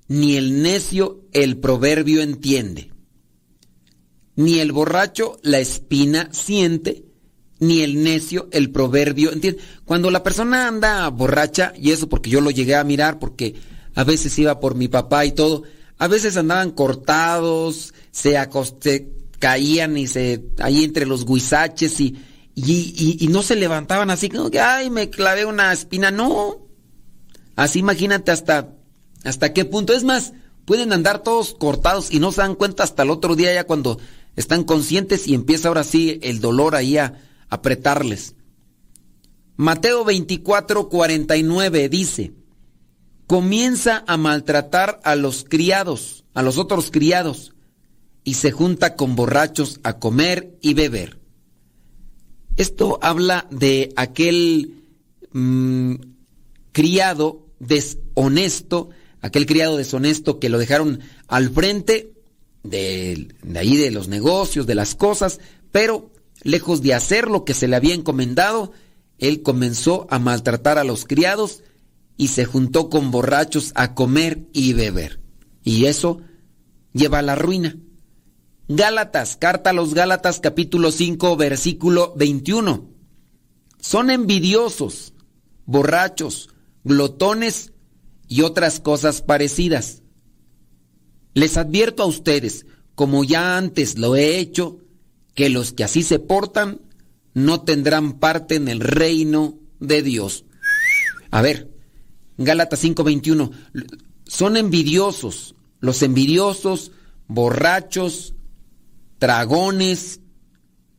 ni 0.07 0.35
el 0.35 0.61
necio 0.61 1.25
el 1.31 1.57
proverbio 1.57 2.21
entiende. 2.21 2.91
Ni 4.39 4.59
el 4.59 4.71
borracho 4.71 5.37
la 5.43 5.59
espina 5.59 6.29
siente, 6.31 7.03
ni 7.59 7.81
el 7.81 8.01
necio 8.03 8.47
el 8.51 8.71
proverbio 8.71 9.33
entiende. 9.33 9.59
Cuando 9.83 10.09
la 10.11 10.23
persona 10.23 10.67
anda 10.67 11.09
borracha, 11.09 11.73
y 11.77 11.91
eso 11.91 12.07
porque 12.07 12.29
yo 12.29 12.39
lo 12.39 12.49
llegué 12.49 12.75
a 12.75 12.85
mirar, 12.85 13.19
porque 13.19 13.55
a 13.95 14.05
veces 14.05 14.39
iba 14.39 14.61
por 14.61 14.75
mi 14.75 14.87
papá 14.87 15.25
y 15.25 15.33
todo, 15.33 15.63
a 15.97 16.07
veces 16.07 16.37
andaban 16.37 16.71
cortados, 16.71 17.93
se, 18.11 18.39
caían 19.39 19.97
y 19.97 20.07
se 20.07 20.45
ahí 20.59 20.85
entre 20.85 21.05
los 21.05 21.25
guisaches 21.25 21.99
y, 21.99 22.15
y, 22.55 23.17
y, 23.19 23.27
no 23.27 23.43
se 23.43 23.57
levantaban 23.57 24.09
así 24.09 24.29
como 24.29 24.49
que, 24.49 24.61
ay, 24.61 24.89
me 24.89 25.09
clavé 25.09 25.43
una 25.43 25.73
espina. 25.73 26.11
No, 26.11 26.69
Así 27.59 27.79
imagínate 27.79 28.31
hasta, 28.31 28.69
hasta 29.25 29.51
qué 29.51 29.65
punto. 29.65 29.91
Es 29.91 30.05
más, 30.05 30.31
pueden 30.63 30.93
andar 30.93 31.23
todos 31.23 31.53
cortados 31.55 32.09
y 32.09 32.21
no 32.21 32.31
se 32.31 32.39
dan 32.39 32.55
cuenta 32.55 32.83
hasta 32.83 33.03
el 33.03 33.09
otro 33.09 33.35
día 33.35 33.53
ya 33.53 33.65
cuando 33.65 33.99
están 34.35 34.63
conscientes 34.63 35.27
y 35.27 35.33
empieza 35.33 35.67
ahora 35.67 35.83
sí 35.83 36.19
el 36.21 36.39
dolor 36.39 36.75
ahí 36.75 36.97
a 36.97 37.21
apretarles. 37.49 38.35
Mateo 39.57 40.05
24, 40.05 40.87
49 40.87 41.89
dice, 41.89 42.33
comienza 43.27 44.03
a 44.07 44.15
maltratar 44.17 45.01
a 45.03 45.15
los 45.15 45.43
criados, 45.43 46.23
a 46.33 46.41
los 46.41 46.57
otros 46.57 46.91
criados, 46.91 47.53
y 48.23 48.35
se 48.35 48.51
junta 48.51 48.95
con 48.95 49.15
borrachos 49.15 49.79
a 49.83 49.99
comer 49.99 50.57
y 50.61 50.73
beber. 50.75 51.19
Esto 52.55 52.99
habla 53.01 53.47
de 53.51 53.91
aquel 53.95 54.83
mm, 55.31 55.95
criado 56.71 57.45
deshonesto, 57.59 58.89
aquel 59.21 59.45
criado 59.45 59.77
deshonesto 59.77 60.39
que 60.39 60.49
lo 60.49 60.57
dejaron 60.57 60.99
al 61.27 61.49
frente 61.49 62.13
de, 62.63 63.35
ahí 63.55 63.77
de 63.77 63.91
los 63.91 64.07
negocios, 64.07 64.67
de 64.67 64.75
las 64.75 64.95
cosas, 64.95 65.39
pero 65.71 66.11
lejos 66.43 66.81
de 66.81 66.93
hacer 66.93 67.29
lo 67.29 67.45
que 67.45 67.53
se 67.53 67.67
le 67.67 67.75
había 67.75 67.93
encomendado, 67.93 68.71
él 69.17 69.41
comenzó 69.41 70.07
a 70.09 70.19
maltratar 70.19 70.77
a 70.77 70.83
los 70.83 71.05
criados 71.05 71.63
y 72.17 72.29
se 72.29 72.45
juntó 72.45 72.89
con 72.89 73.11
borrachos 73.11 73.71
a 73.75 73.93
comer 73.95 74.47
y 74.53 74.73
beber. 74.73 75.19
Y 75.63 75.85
eso 75.85 76.21
lleva 76.93 77.19
a 77.19 77.23
la 77.23 77.35
ruina. 77.35 77.77
Gálatas, 78.67 79.35
carta 79.35 79.71
a 79.71 79.73
los 79.73 79.93
Gálatas 79.93 80.39
capítulo 80.39 80.91
5 80.91 81.35
versículo 81.37 82.13
21. 82.15 82.89
Son 83.79 84.09
envidiosos, 84.09 85.13
borrachos, 85.65 86.49
glotones 86.83 87.71
y 88.27 88.41
otras 88.41 88.79
cosas 88.79 89.21
parecidas. 89.21 89.98
Les 91.33 91.57
advierto 91.57 92.03
a 92.03 92.07
ustedes, 92.07 92.65
como 92.95 93.23
ya 93.23 93.57
antes 93.57 93.97
lo 93.97 94.15
he 94.15 94.39
hecho, 94.39 94.79
que 95.35 95.49
los 95.49 95.71
que 95.73 95.83
así 95.83 96.03
se 96.03 96.19
portan 96.19 96.81
no 97.33 97.61
tendrán 97.61 98.19
parte 98.19 98.55
en 98.55 98.67
el 98.67 98.79
reino 98.79 99.57
de 99.79 100.01
Dios. 100.01 100.45
A 101.31 101.41
ver, 101.41 101.69
Gálatas 102.37 102.83
5:21, 102.83 103.51
son 104.25 104.57
envidiosos, 104.57 105.55
los 105.79 106.01
envidiosos, 106.01 106.91
borrachos, 107.27 108.33
dragones 109.19 110.21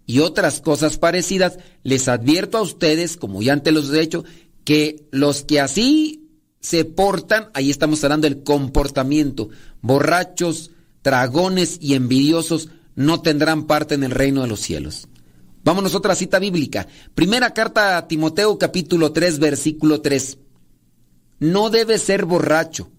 y 0.06 0.20
otras 0.20 0.60
cosas 0.60 0.98
parecidas, 0.98 1.58
les 1.82 2.08
advierto 2.08 2.58
a 2.58 2.62
ustedes, 2.62 3.16
como 3.16 3.42
ya 3.42 3.52
antes 3.52 3.72
los 3.72 3.92
he 3.92 4.00
hecho, 4.00 4.24
que 4.64 5.08
los 5.10 5.44
que 5.44 5.60
así 5.60 6.19
se 6.60 6.84
portan, 6.84 7.48
ahí 7.54 7.70
estamos 7.70 8.04
hablando 8.04 8.28
del 8.28 8.42
comportamiento, 8.42 9.48
borrachos, 9.80 10.70
dragones 11.02 11.78
y 11.80 11.94
envidiosos 11.94 12.68
no 12.94 13.22
tendrán 13.22 13.66
parte 13.66 13.94
en 13.94 14.04
el 14.04 14.10
reino 14.10 14.42
de 14.42 14.48
los 14.48 14.60
cielos. 14.60 15.08
Vámonos 15.64 15.94
a 15.94 15.98
otra 15.98 16.14
cita 16.14 16.38
bíblica. 16.38 16.86
Primera 17.14 17.54
carta 17.54 17.96
a 17.96 18.08
Timoteo 18.08 18.58
capítulo 18.58 19.12
3 19.12 19.38
versículo 19.38 20.00
3. 20.02 20.38
No 21.38 21.70
debe 21.70 21.98
ser 21.98 22.26
borracho, 22.26 22.90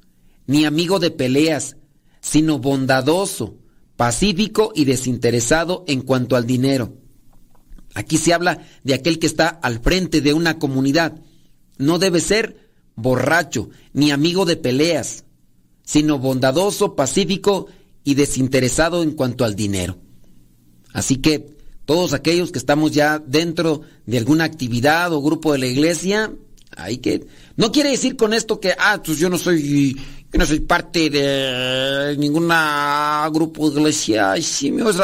ni 0.48 0.66
amigo 0.66 0.98
de 1.00 1.12
peleas, 1.12 1.78
sino 2.20 2.58
bondadoso, 2.58 3.58
pacífico 3.96 4.72
y 4.74 4.86
desinteresado 4.86 5.84
en 5.88 6.02
cuanto 6.02 6.36
al 6.36 6.48
dinero. 6.48 6.98
Aquí 7.94 8.18
se 8.18 8.34
habla 8.34 8.66
de 8.84 8.96
aquel 8.96 9.20
que 9.20 9.28
está 9.28 9.50
al 9.50 9.80
frente 9.80 10.22
de 10.22 10.34
una 10.34 10.58
comunidad. 10.58 11.20
No 11.78 12.00
debe 12.00 12.22
ser 12.22 12.71
borracho 12.96 13.70
ni 13.94 14.12
amigo 14.12 14.46
de 14.46 14.58
peleas, 14.58 15.26
sino 15.84 16.20
bondadoso, 16.20 16.96
pacífico 16.96 17.68
y 18.04 18.16
desinteresado 18.16 19.04
en 19.04 19.12
cuanto 19.12 19.46
al 19.46 19.56
dinero. 19.56 19.98
Así 20.94 21.18
que 21.18 21.56
todos 21.86 22.14
aquellos 22.14 22.52
que 22.52 22.60
estamos 22.60 22.92
ya 22.92 23.20
dentro 23.20 23.82
de 24.06 24.18
alguna 24.18 24.44
actividad 24.44 25.12
o 25.14 25.22
grupo 25.22 25.52
de 25.54 25.60
la 25.60 25.68
iglesia, 25.68 26.34
hay 26.76 26.98
que... 27.00 27.26
No 27.58 27.72
quiere 27.72 27.92
decir 27.92 28.16
con 28.16 28.34
esto 28.34 28.60
que, 28.60 28.74
ah, 28.78 29.02
pues 29.04 29.18
yo 29.18 29.30
no 29.30 29.38
soy 29.38 29.98
que 30.32 30.38
no 30.38 30.46
soy 30.46 30.62
parte 30.62 31.10
de 31.10 32.16
ningún 32.18 32.50
grupo 33.34 33.70
de 33.70 33.82
iglesia. 33.82 34.36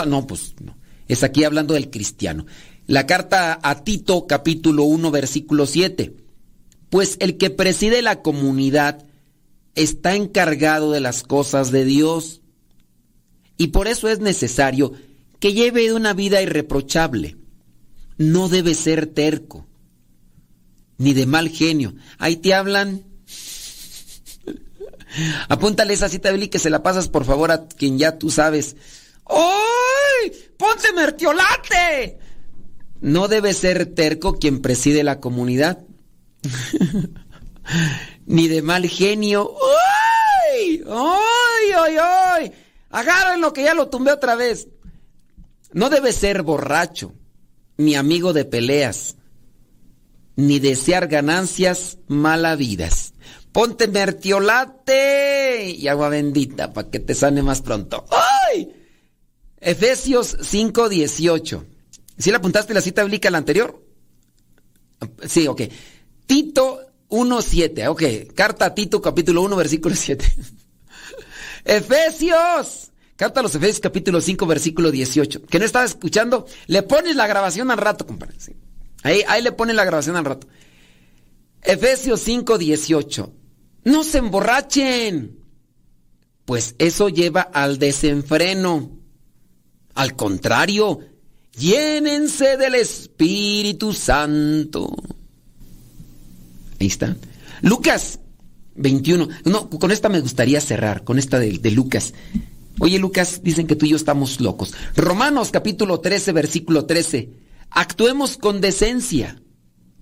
No, 0.07 0.25
pues 0.25 0.55
no. 0.63 0.77
Es 1.07 1.23
aquí 1.23 1.43
hablando 1.43 1.73
del 1.73 1.89
cristiano. 1.89 2.45
La 2.85 3.05
carta 3.05 3.59
a 3.61 3.83
Tito, 3.83 4.25
capítulo 4.25 4.83
1, 4.83 5.11
versículo 5.11 5.65
7. 5.65 6.13
Pues 6.89 7.17
el 7.19 7.38
que 7.38 7.49
preside 7.49 8.01
la 8.01 8.21
comunidad 8.21 9.05
está 9.75 10.15
encargado 10.15 10.91
de 10.91 10.99
las 10.99 11.23
cosas 11.23 11.71
de 11.71 11.85
Dios. 11.85 12.41
Y 13.57 13.67
por 13.67 13.88
eso 13.88 14.07
es 14.07 14.19
necesario 14.19 14.93
que 15.39 15.53
lleve 15.53 15.93
una 15.93 16.13
vida 16.13 16.41
irreprochable. 16.41 17.38
No 18.17 18.49
debe 18.49 18.73
ser 18.73 19.07
terco, 19.07 19.67
ni 20.97 21.13
de 21.13 21.25
mal 21.25 21.49
genio. 21.49 21.93
Ahí 22.17 22.38
te 22.38 22.53
hablan 22.53 23.07
Apúntale 25.49 25.93
esa 25.93 26.09
cita, 26.09 26.31
Billy, 26.31 26.47
que 26.47 26.59
se 26.59 26.69
la 26.69 26.83
pasas 26.83 27.07
por 27.07 27.25
favor 27.25 27.51
a 27.51 27.67
quien 27.67 27.97
ya 27.97 28.17
tú 28.17 28.29
sabes. 28.29 28.75
¡Ay! 29.25 30.31
¡Ponte 30.57 30.93
mertiolate! 30.93 32.19
No 32.99 33.27
debe 33.27 33.53
ser 33.53 33.85
terco 33.88 34.39
quien 34.39 34.61
preside 34.61 35.03
la 35.03 35.19
comunidad. 35.19 35.79
Ni 38.25 38.47
de 38.47 38.61
mal 38.61 38.88
genio. 38.88 39.53
¡Ay! 40.53 40.83
¡Ay, 40.89 41.71
ay, 41.75 41.97
ay! 42.01 42.51
Agárrenlo 42.89 43.53
que 43.53 43.63
ya 43.63 43.73
lo 43.73 43.89
tumbé 43.89 44.11
otra 44.11 44.35
vez. 44.35 44.67
No 45.73 45.89
debe 45.89 46.13
ser 46.13 46.43
borracho, 46.43 47.13
ni 47.77 47.95
amigo 47.95 48.33
de 48.33 48.45
peleas, 48.45 49.17
ni 50.35 50.59
desear 50.59 51.07
ganancias 51.07 51.97
malavidas 52.07 53.13
ponte 53.57 53.88
mertiolate 53.88 55.71
y 55.71 55.88
agua 55.88 56.09
bendita 56.09 56.73
para 56.73 56.91
que 56.91 56.99
te 56.99 57.15
sane 57.15 57.41
más 57.41 57.63
pronto. 57.63 58.05
¡Ay! 58.51 58.71
Efesios 59.59 60.38
5:18. 60.39 61.65
¿Sí 62.19 62.29
le 62.29 62.38
apuntaste 62.38 62.75
la 62.75 62.81
cita 62.81 63.01
bíblica 63.03 63.31
la 63.31 63.39
anterior? 63.39 63.83
Sí, 65.27 65.47
ok. 65.47 65.61
Tito 66.28 66.82
1:7. 67.09 67.88
Ok. 67.88 68.34
Carta 68.36 68.65
a 68.65 68.75
Tito 68.75 69.01
capítulo 69.01 69.41
1 69.41 69.55
versículo 69.55 69.95
7. 69.95 70.25
Efesios. 71.65 72.91
Carta 73.15 73.39
a 73.39 73.43
los 73.43 73.55
Efesios 73.55 73.80
capítulo 73.80 74.21
5 74.21 74.45
versículo 74.45 74.91
18. 74.91 75.43
Que 75.47 75.57
no 75.57 75.65
estaba 75.65 75.86
escuchando, 75.86 76.45
le 76.67 76.84
pones 76.84 77.15
la 77.15 77.25
grabación 77.25 77.71
al 77.71 77.80
rato, 77.80 78.05
compadre. 78.05 78.36
Ahí, 79.01 79.23
ahí 79.28 79.41
le 79.41 79.51
pones 79.53 79.75
la 79.75 79.86
grabación 79.86 80.15
al 80.15 80.25
rato. 80.25 80.47
Efesios 81.63 82.19
5, 82.21 82.57
18. 82.57 83.34
No 83.86 84.03
se 84.03 84.19
emborrachen, 84.19 85.39
pues 86.45 86.75
eso 86.78 87.09
lleva 87.09 87.41
al 87.41 87.80
desenfreno. 87.80 88.91
Al 89.95 90.15
contrario, 90.15 90.99
llénense 91.57 92.57
del 92.57 92.75
Espíritu 92.75 93.93
Santo. 93.93 94.93
Ahí 96.80 96.88
está. 96.88 97.15
Lucas 97.61 98.19
21. 98.75 99.28
No, 99.45 99.69
con 99.69 99.91
esta 99.91 100.09
me 100.09 100.19
gustaría 100.19 100.61
cerrar, 100.61 101.03
con 101.03 101.19
esta 101.19 101.39
de, 101.39 101.57
de, 101.57 101.71
Lucas. 101.71 102.13
Oye, 102.80 102.99
Lucas, 102.99 103.41
dicen 103.43 103.67
que 103.67 103.75
tú 103.75 103.86
y 103.86 103.89
yo 103.89 103.95
estamos 103.95 104.39
locos. 104.39 104.73
Romanos 104.95 105.49
capítulo 105.51 105.99
13, 105.99 106.32
versículo 106.32 106.86
13. 106.86 107.30
Actuemos 107.71 108.38
con 108.38 108.61
decencia, 108.61 109.41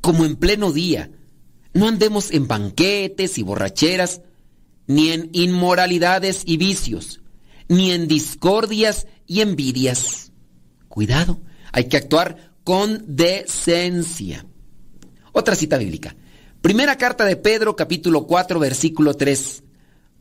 como 0.02 0.26
en 0.26 0.36
pleno 0.36 0.72
día 0.72 1.10
no 1.76 1.90
andemos 1.90 2.32
en 2.32 2.48
banquetes 2.48 3.38
y 3.38 3.44
borracheras, 3.44 4.22
ni 4.88 5.12
en 5.12 5.30
inmoralidades 5.34 6.44
y 6.46 6.56
vicios, 6.56 7.20
ni 7.68 7.92
en 7.92 8.08
discordias 8.08 9.08
y 9.28 9.42
envidias. 9.42 10.32
Cuidado, 10.88 11.42
hay 11.74 11.90
que 11.90 11.98
actuar 11.98 12.54
con 12.64 13.04
decencia. 13.06 14.46
Otra 15.34 15.54
cita 15.54 15.78
bíblica. 15.78 16.16
Primera 16.66 16.98
carta 16.98 17.26
de 17.26 17.36
Pedro, 17.36 17.76
capítulo 17.76 18.26
4, 18.26 18.60
versículo 18.60 19.14
3. 19.14 19.62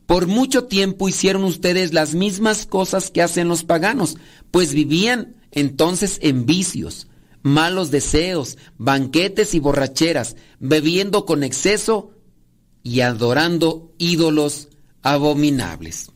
Por 0.05 0.27
mucho 0.27 0.65
tiempo 0.65 1.09
hicieron 1.09 1.43
ustedes 1.43 1.91
las 1.91 2.13
mismas 2.13 2.67
cosas 2.67 3.09
que 3.09 3.23
hacen 3.23 3.47
los 3.47 3.63
paganos, 3.63 4.17
pues 4.51 4.75
vivían 4.75 5.37
entonces 5.49 6.19
en 6.21 6.45
vicios 6.45 7.07
malos 7.41 7.89
deseos, 7.89 8.59
banquetes 8.77 9.55
y 9.55 9.59
borracheras, 9.59 10.35
bebiendo 10.59 11.25
con 11.25 11.41
exceso 11.41 12.11
y 12.83 12.99
adorando 12.99 13.95
ídolos 13.97 14.69
abominables. 15.01 16.11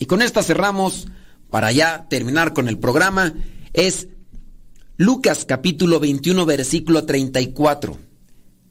Y 0.00 0.06
con 0.06 0.20
esta 0.20 0.42
cerramos, 0.42 1.06
para 1.48 1.70
ya 1.70 2.08
terminar 2.08 2.52
con 2.52 2.66
el 2.66 2.80
programa, 2.80 3.34
es 3.72 4.08
Lucas 4.96 5.44
capítulo 5.44 6.00
21 6.00 6.44
versículo 6.44 7.04
34. 7.04 8.13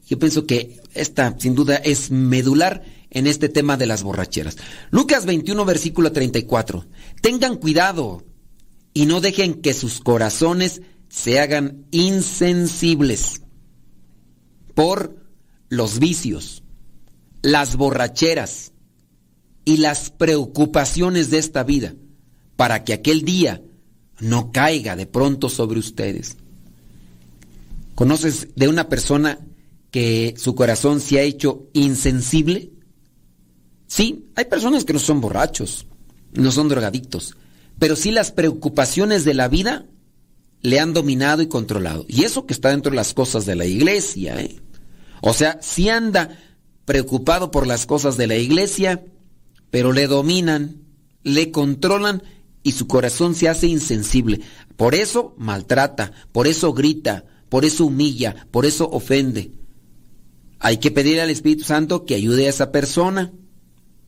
Yo 0.06 0.18
pienso 0.18 0.46
que 0.46 0.80
esta 0.94 1.34
sin 1.38 1.54
duda 1.54 1.76
es 1.76 2.10
medular 2.10 2.84
en 3.10 3.26
este 3.26 3.48
tema 3.48 3.76
de 3.76 3.86
las 3.86 4.02
borracheras. 4.02 4.56
Lucas 4.90 5.24
21 5.24 5.64
versículo 5.64 6.12
34. 6.12 6.84
Tengan 7.20 7.56
cuidado 7.56 8.24
y 8.92 9.06
no 9.06 9.20
dejen 9.20 9.54
que 9.54 9.72
sus 9.72 10.00
corazones 10.00 10.82
se 11.08 11.40
hagan 11.40 11.86
insensibles 11.90 13.42
por 14.74 15.16
los 15.68 15.98
vicios, 15.98 16.62
las 17.42 17.76
borracheras 17.76 18.72
y 19.64 19.78
las 19.78 20.10
preocupaciones 20.10 21.30
de 21.30 21.38
esta 21.38 21.62
vida 21.62 21.94
para 22.56 22.84
que 22.84 22.92
aquel 22.92 23.22
día 23.22 23.62
no 24.20 24.52
caiga 24.52 24.96
de 24.96 25.06
pronto 25.06 25.48
sobre 25.48 25.78
ustedes. 25.78 26.36
¿Conoces 27.94 28.48
de 28.56 28.68
una 28.68 28.88
persona 28.88 29.38
que 29.94 30.34
su 30.36 30.56
corazón 30.56 30.98
se 30.98 31.20
ha 31.20 31.22
hecho 31.22 31.68
insensible? 31.72 32.72
Sí, 33.86 34.26
hay 34.34 34.46
personas 34.46 34.84
que 34.84 34.92
no 34.92 34.98
son 34.98 35.20
borrachos, 35.20 35.86
no 36.32 36.50
son 36.50 36.68
drogadictos, 36.68 37.36
pero 37.78 37.94
sí 37.94 38.10
las 38.10 38.32
preocupaciones 38.32 39.24
de 39.24 39.34
la 39.34 39.46
vida 39.46 39.86
le 40.62 40.80
han 40.80 40.94
dominado 40.94 41.42
y 41.42 41.46
controlado. 41.46 42.06
Y 42.08 42.24
eso 42.24 42.44
que 42.44 42.54
está 42.54 42.70
dentro 42.70 42.90
de 42.90 42.96
las 42.96 43.14
cosas 43.14 43.46
de 43.46 43.54
la 43.54 43.66
iglesia, 43.66 44.40
¿eh? 44.40 44.56
O 45.20 45.32
sea, 45.32 45.60
sí 45.62 45.88
anda 45.88 46.40
preocupado 46.86 47.52
por 47.52 47.68
las 47.68 47.86
cosas 47.86 48.16
de 48.16 48.26
la 48.26 48.34
iglesia, 48.34 49.04
pero 49.70 49.92
le 49.92 50.08
dominan, 50.08 50.82
le 51.22 51.52
controlan 51.52 52.24
y 52.64 52.72
su 52.72 52.88
corazón 52.88 53.36
se 53.36 53.48
hace 53.48 53.68
insensible. 53.68 54.40
Por 54.76 54.96
eso 54.96 55.36
maltrata, 55.38 56.10
por 56.32 56.48
eso 56.48 56.72
grita, 56.72 57.26
por 57.48 57.64
eso 57.64 57.86
humilla, 57.86 58.48
por 58.50 58.66
eso 58.66 58.90
ofende. 58.90 59.52
Hay 60.64 60.78
que 60.78 60.90
pedir 60.90 61.20
al 61.20 61.28
Espíritu 61.28 61.62
Santo 61.62 62.06
que 62.06 62.14
ayude 62.14 62.46
a 62.46 62.48
esa 62.48 62.72
persona, 62.72 63.34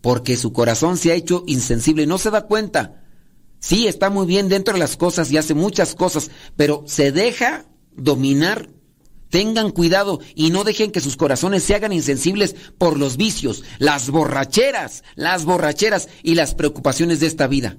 porque 0.00 0.38
su 0.38 0.54
corazón 0.54 0.96
se 0.96 1.12
ha 1.12 1.14
hecho 1.14 1.44
insensible 1.46 2.04
y 2.04 2.06
no 2.06 2.16
se 2.16 2.30
da 2.30 2.46
cuenta. 2.46 3.04
Sí, 3.58 3.86
está 3.86 4.08
muy 4.08 4.26
bien 4.26 4.48
dentro 4.48 4.72
de 4.72 4.80
las 4.80 4.96
cosas 4.96 5.30
y 5.30 5.36
hace 5.36 5.52
muchas 5.52 5.94
cosas, 5.94 6.30
pero 6.56 6.82
se 6.86 7.12
deja 7.12 7.66
dominar. 7.94 8.70
Tengan 9.28 9.70
cuidado 9.70 10.20
y 10.34 10.48
no 10.48 10.64
dejen 10.64 10.92
que 10.92 11.02
sus 11.02 11.18
corazones 11.18 11.62
se 11.62 11.74
hagan 11.74 11.92
insensibles 11.92 12.56
por 12.78 12.98
los 12.98 13.18
vicios, 13.18 13.62
las 13.78 14.08
borracheras, 14.08 15.04
las 15.14 15.44
borracheras 15.44 16.08
y 16.22 16.36
las 16.36 16.54
preocupaciones 16.54 17.20
de 17.20 17.26
esta 17.26 17.48
vida. 17.48 17.76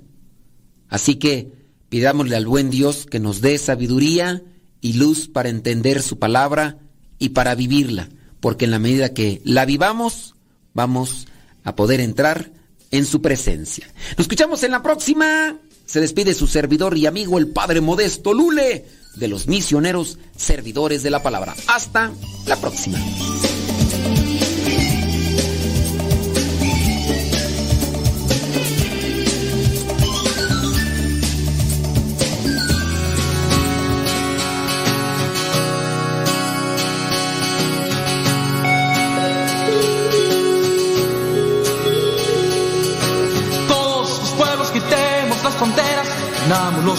Así 0.87 1.15
que 1.15 1.51
pidámosle 1.89 2.35
al 2.35 2.45
buen 2.45 2.69
Dios 2.69 3.07
que 3.07 3.19
nos 3.19 3.41
dé 3.41 3.57
sabiduría 3.57 4.43
y 4.81 4.93
luz 4.93 5.29
para 5.29 5.49
entender 5.49 6.03
su 6.03 6.19
palabra 6.19 6.77
y 7.17 7.29
para 7.29 7.55
vivirla, 7.55 8.09
porque 8.39 8.65
en 8.65 8.71
la 8.71 8.79
medida 8.79 9.13
que 9.13 9.41
la 9.43 9.65
vivamos, 9.65 10.35
vamos 10.73 11.27
a 11.63 11.75
poder 11.75 11.99
entrar 11.99 12.51
en 12.91 13.05
su 13.05 13.21
presencia. 13.21 13.87
Nos 14.11 14.25
escuchamos 14.25 14.63
en 14.63 14.71
la 14.71 14.83
próxima. 14.83 15.57
Se 15.85 16.01
despide 16.01 16.33
su 16.33 16.47
servidor 16.47 16.97
y 16.97 17.05
amigo 17.05 17.37
el 17.37 17.47
Padre 17.47 17.81
Modesto 17.81 18.33
Lule 18.33 18.85
de 19.15 19.27
los 19.27 19.47
misioneros 19.47 20.19
servidores 20.35 21.03
de 21.03 21.09
la 21.09 21.23
palabra. 21.23 21.55
Hasta 21.67 22.11
la 22.45 22.55
próxima. 22.57 22.99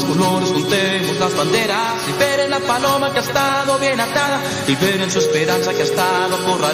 Colores, 0.09 0.49
juntemos 0.49 1.17
las 1.19 1.37
banderas. 1.37 2.07
Liberen 2.07 2.51
la 2.51 2.61
paloma 2.61 3.13
que 3.13 3.19
ha 3.19 3.23
estado 3.23 3.79
bien 3.79 4.01
atada. 4.01 4.41
Liberen 4.67 5.11
su 5.11 5.19
esperanza 5.19 5.73
que 5.73 5.83
ha 5.83 5.85
estado 5.85 6.37
acorralada. 6.37 6.69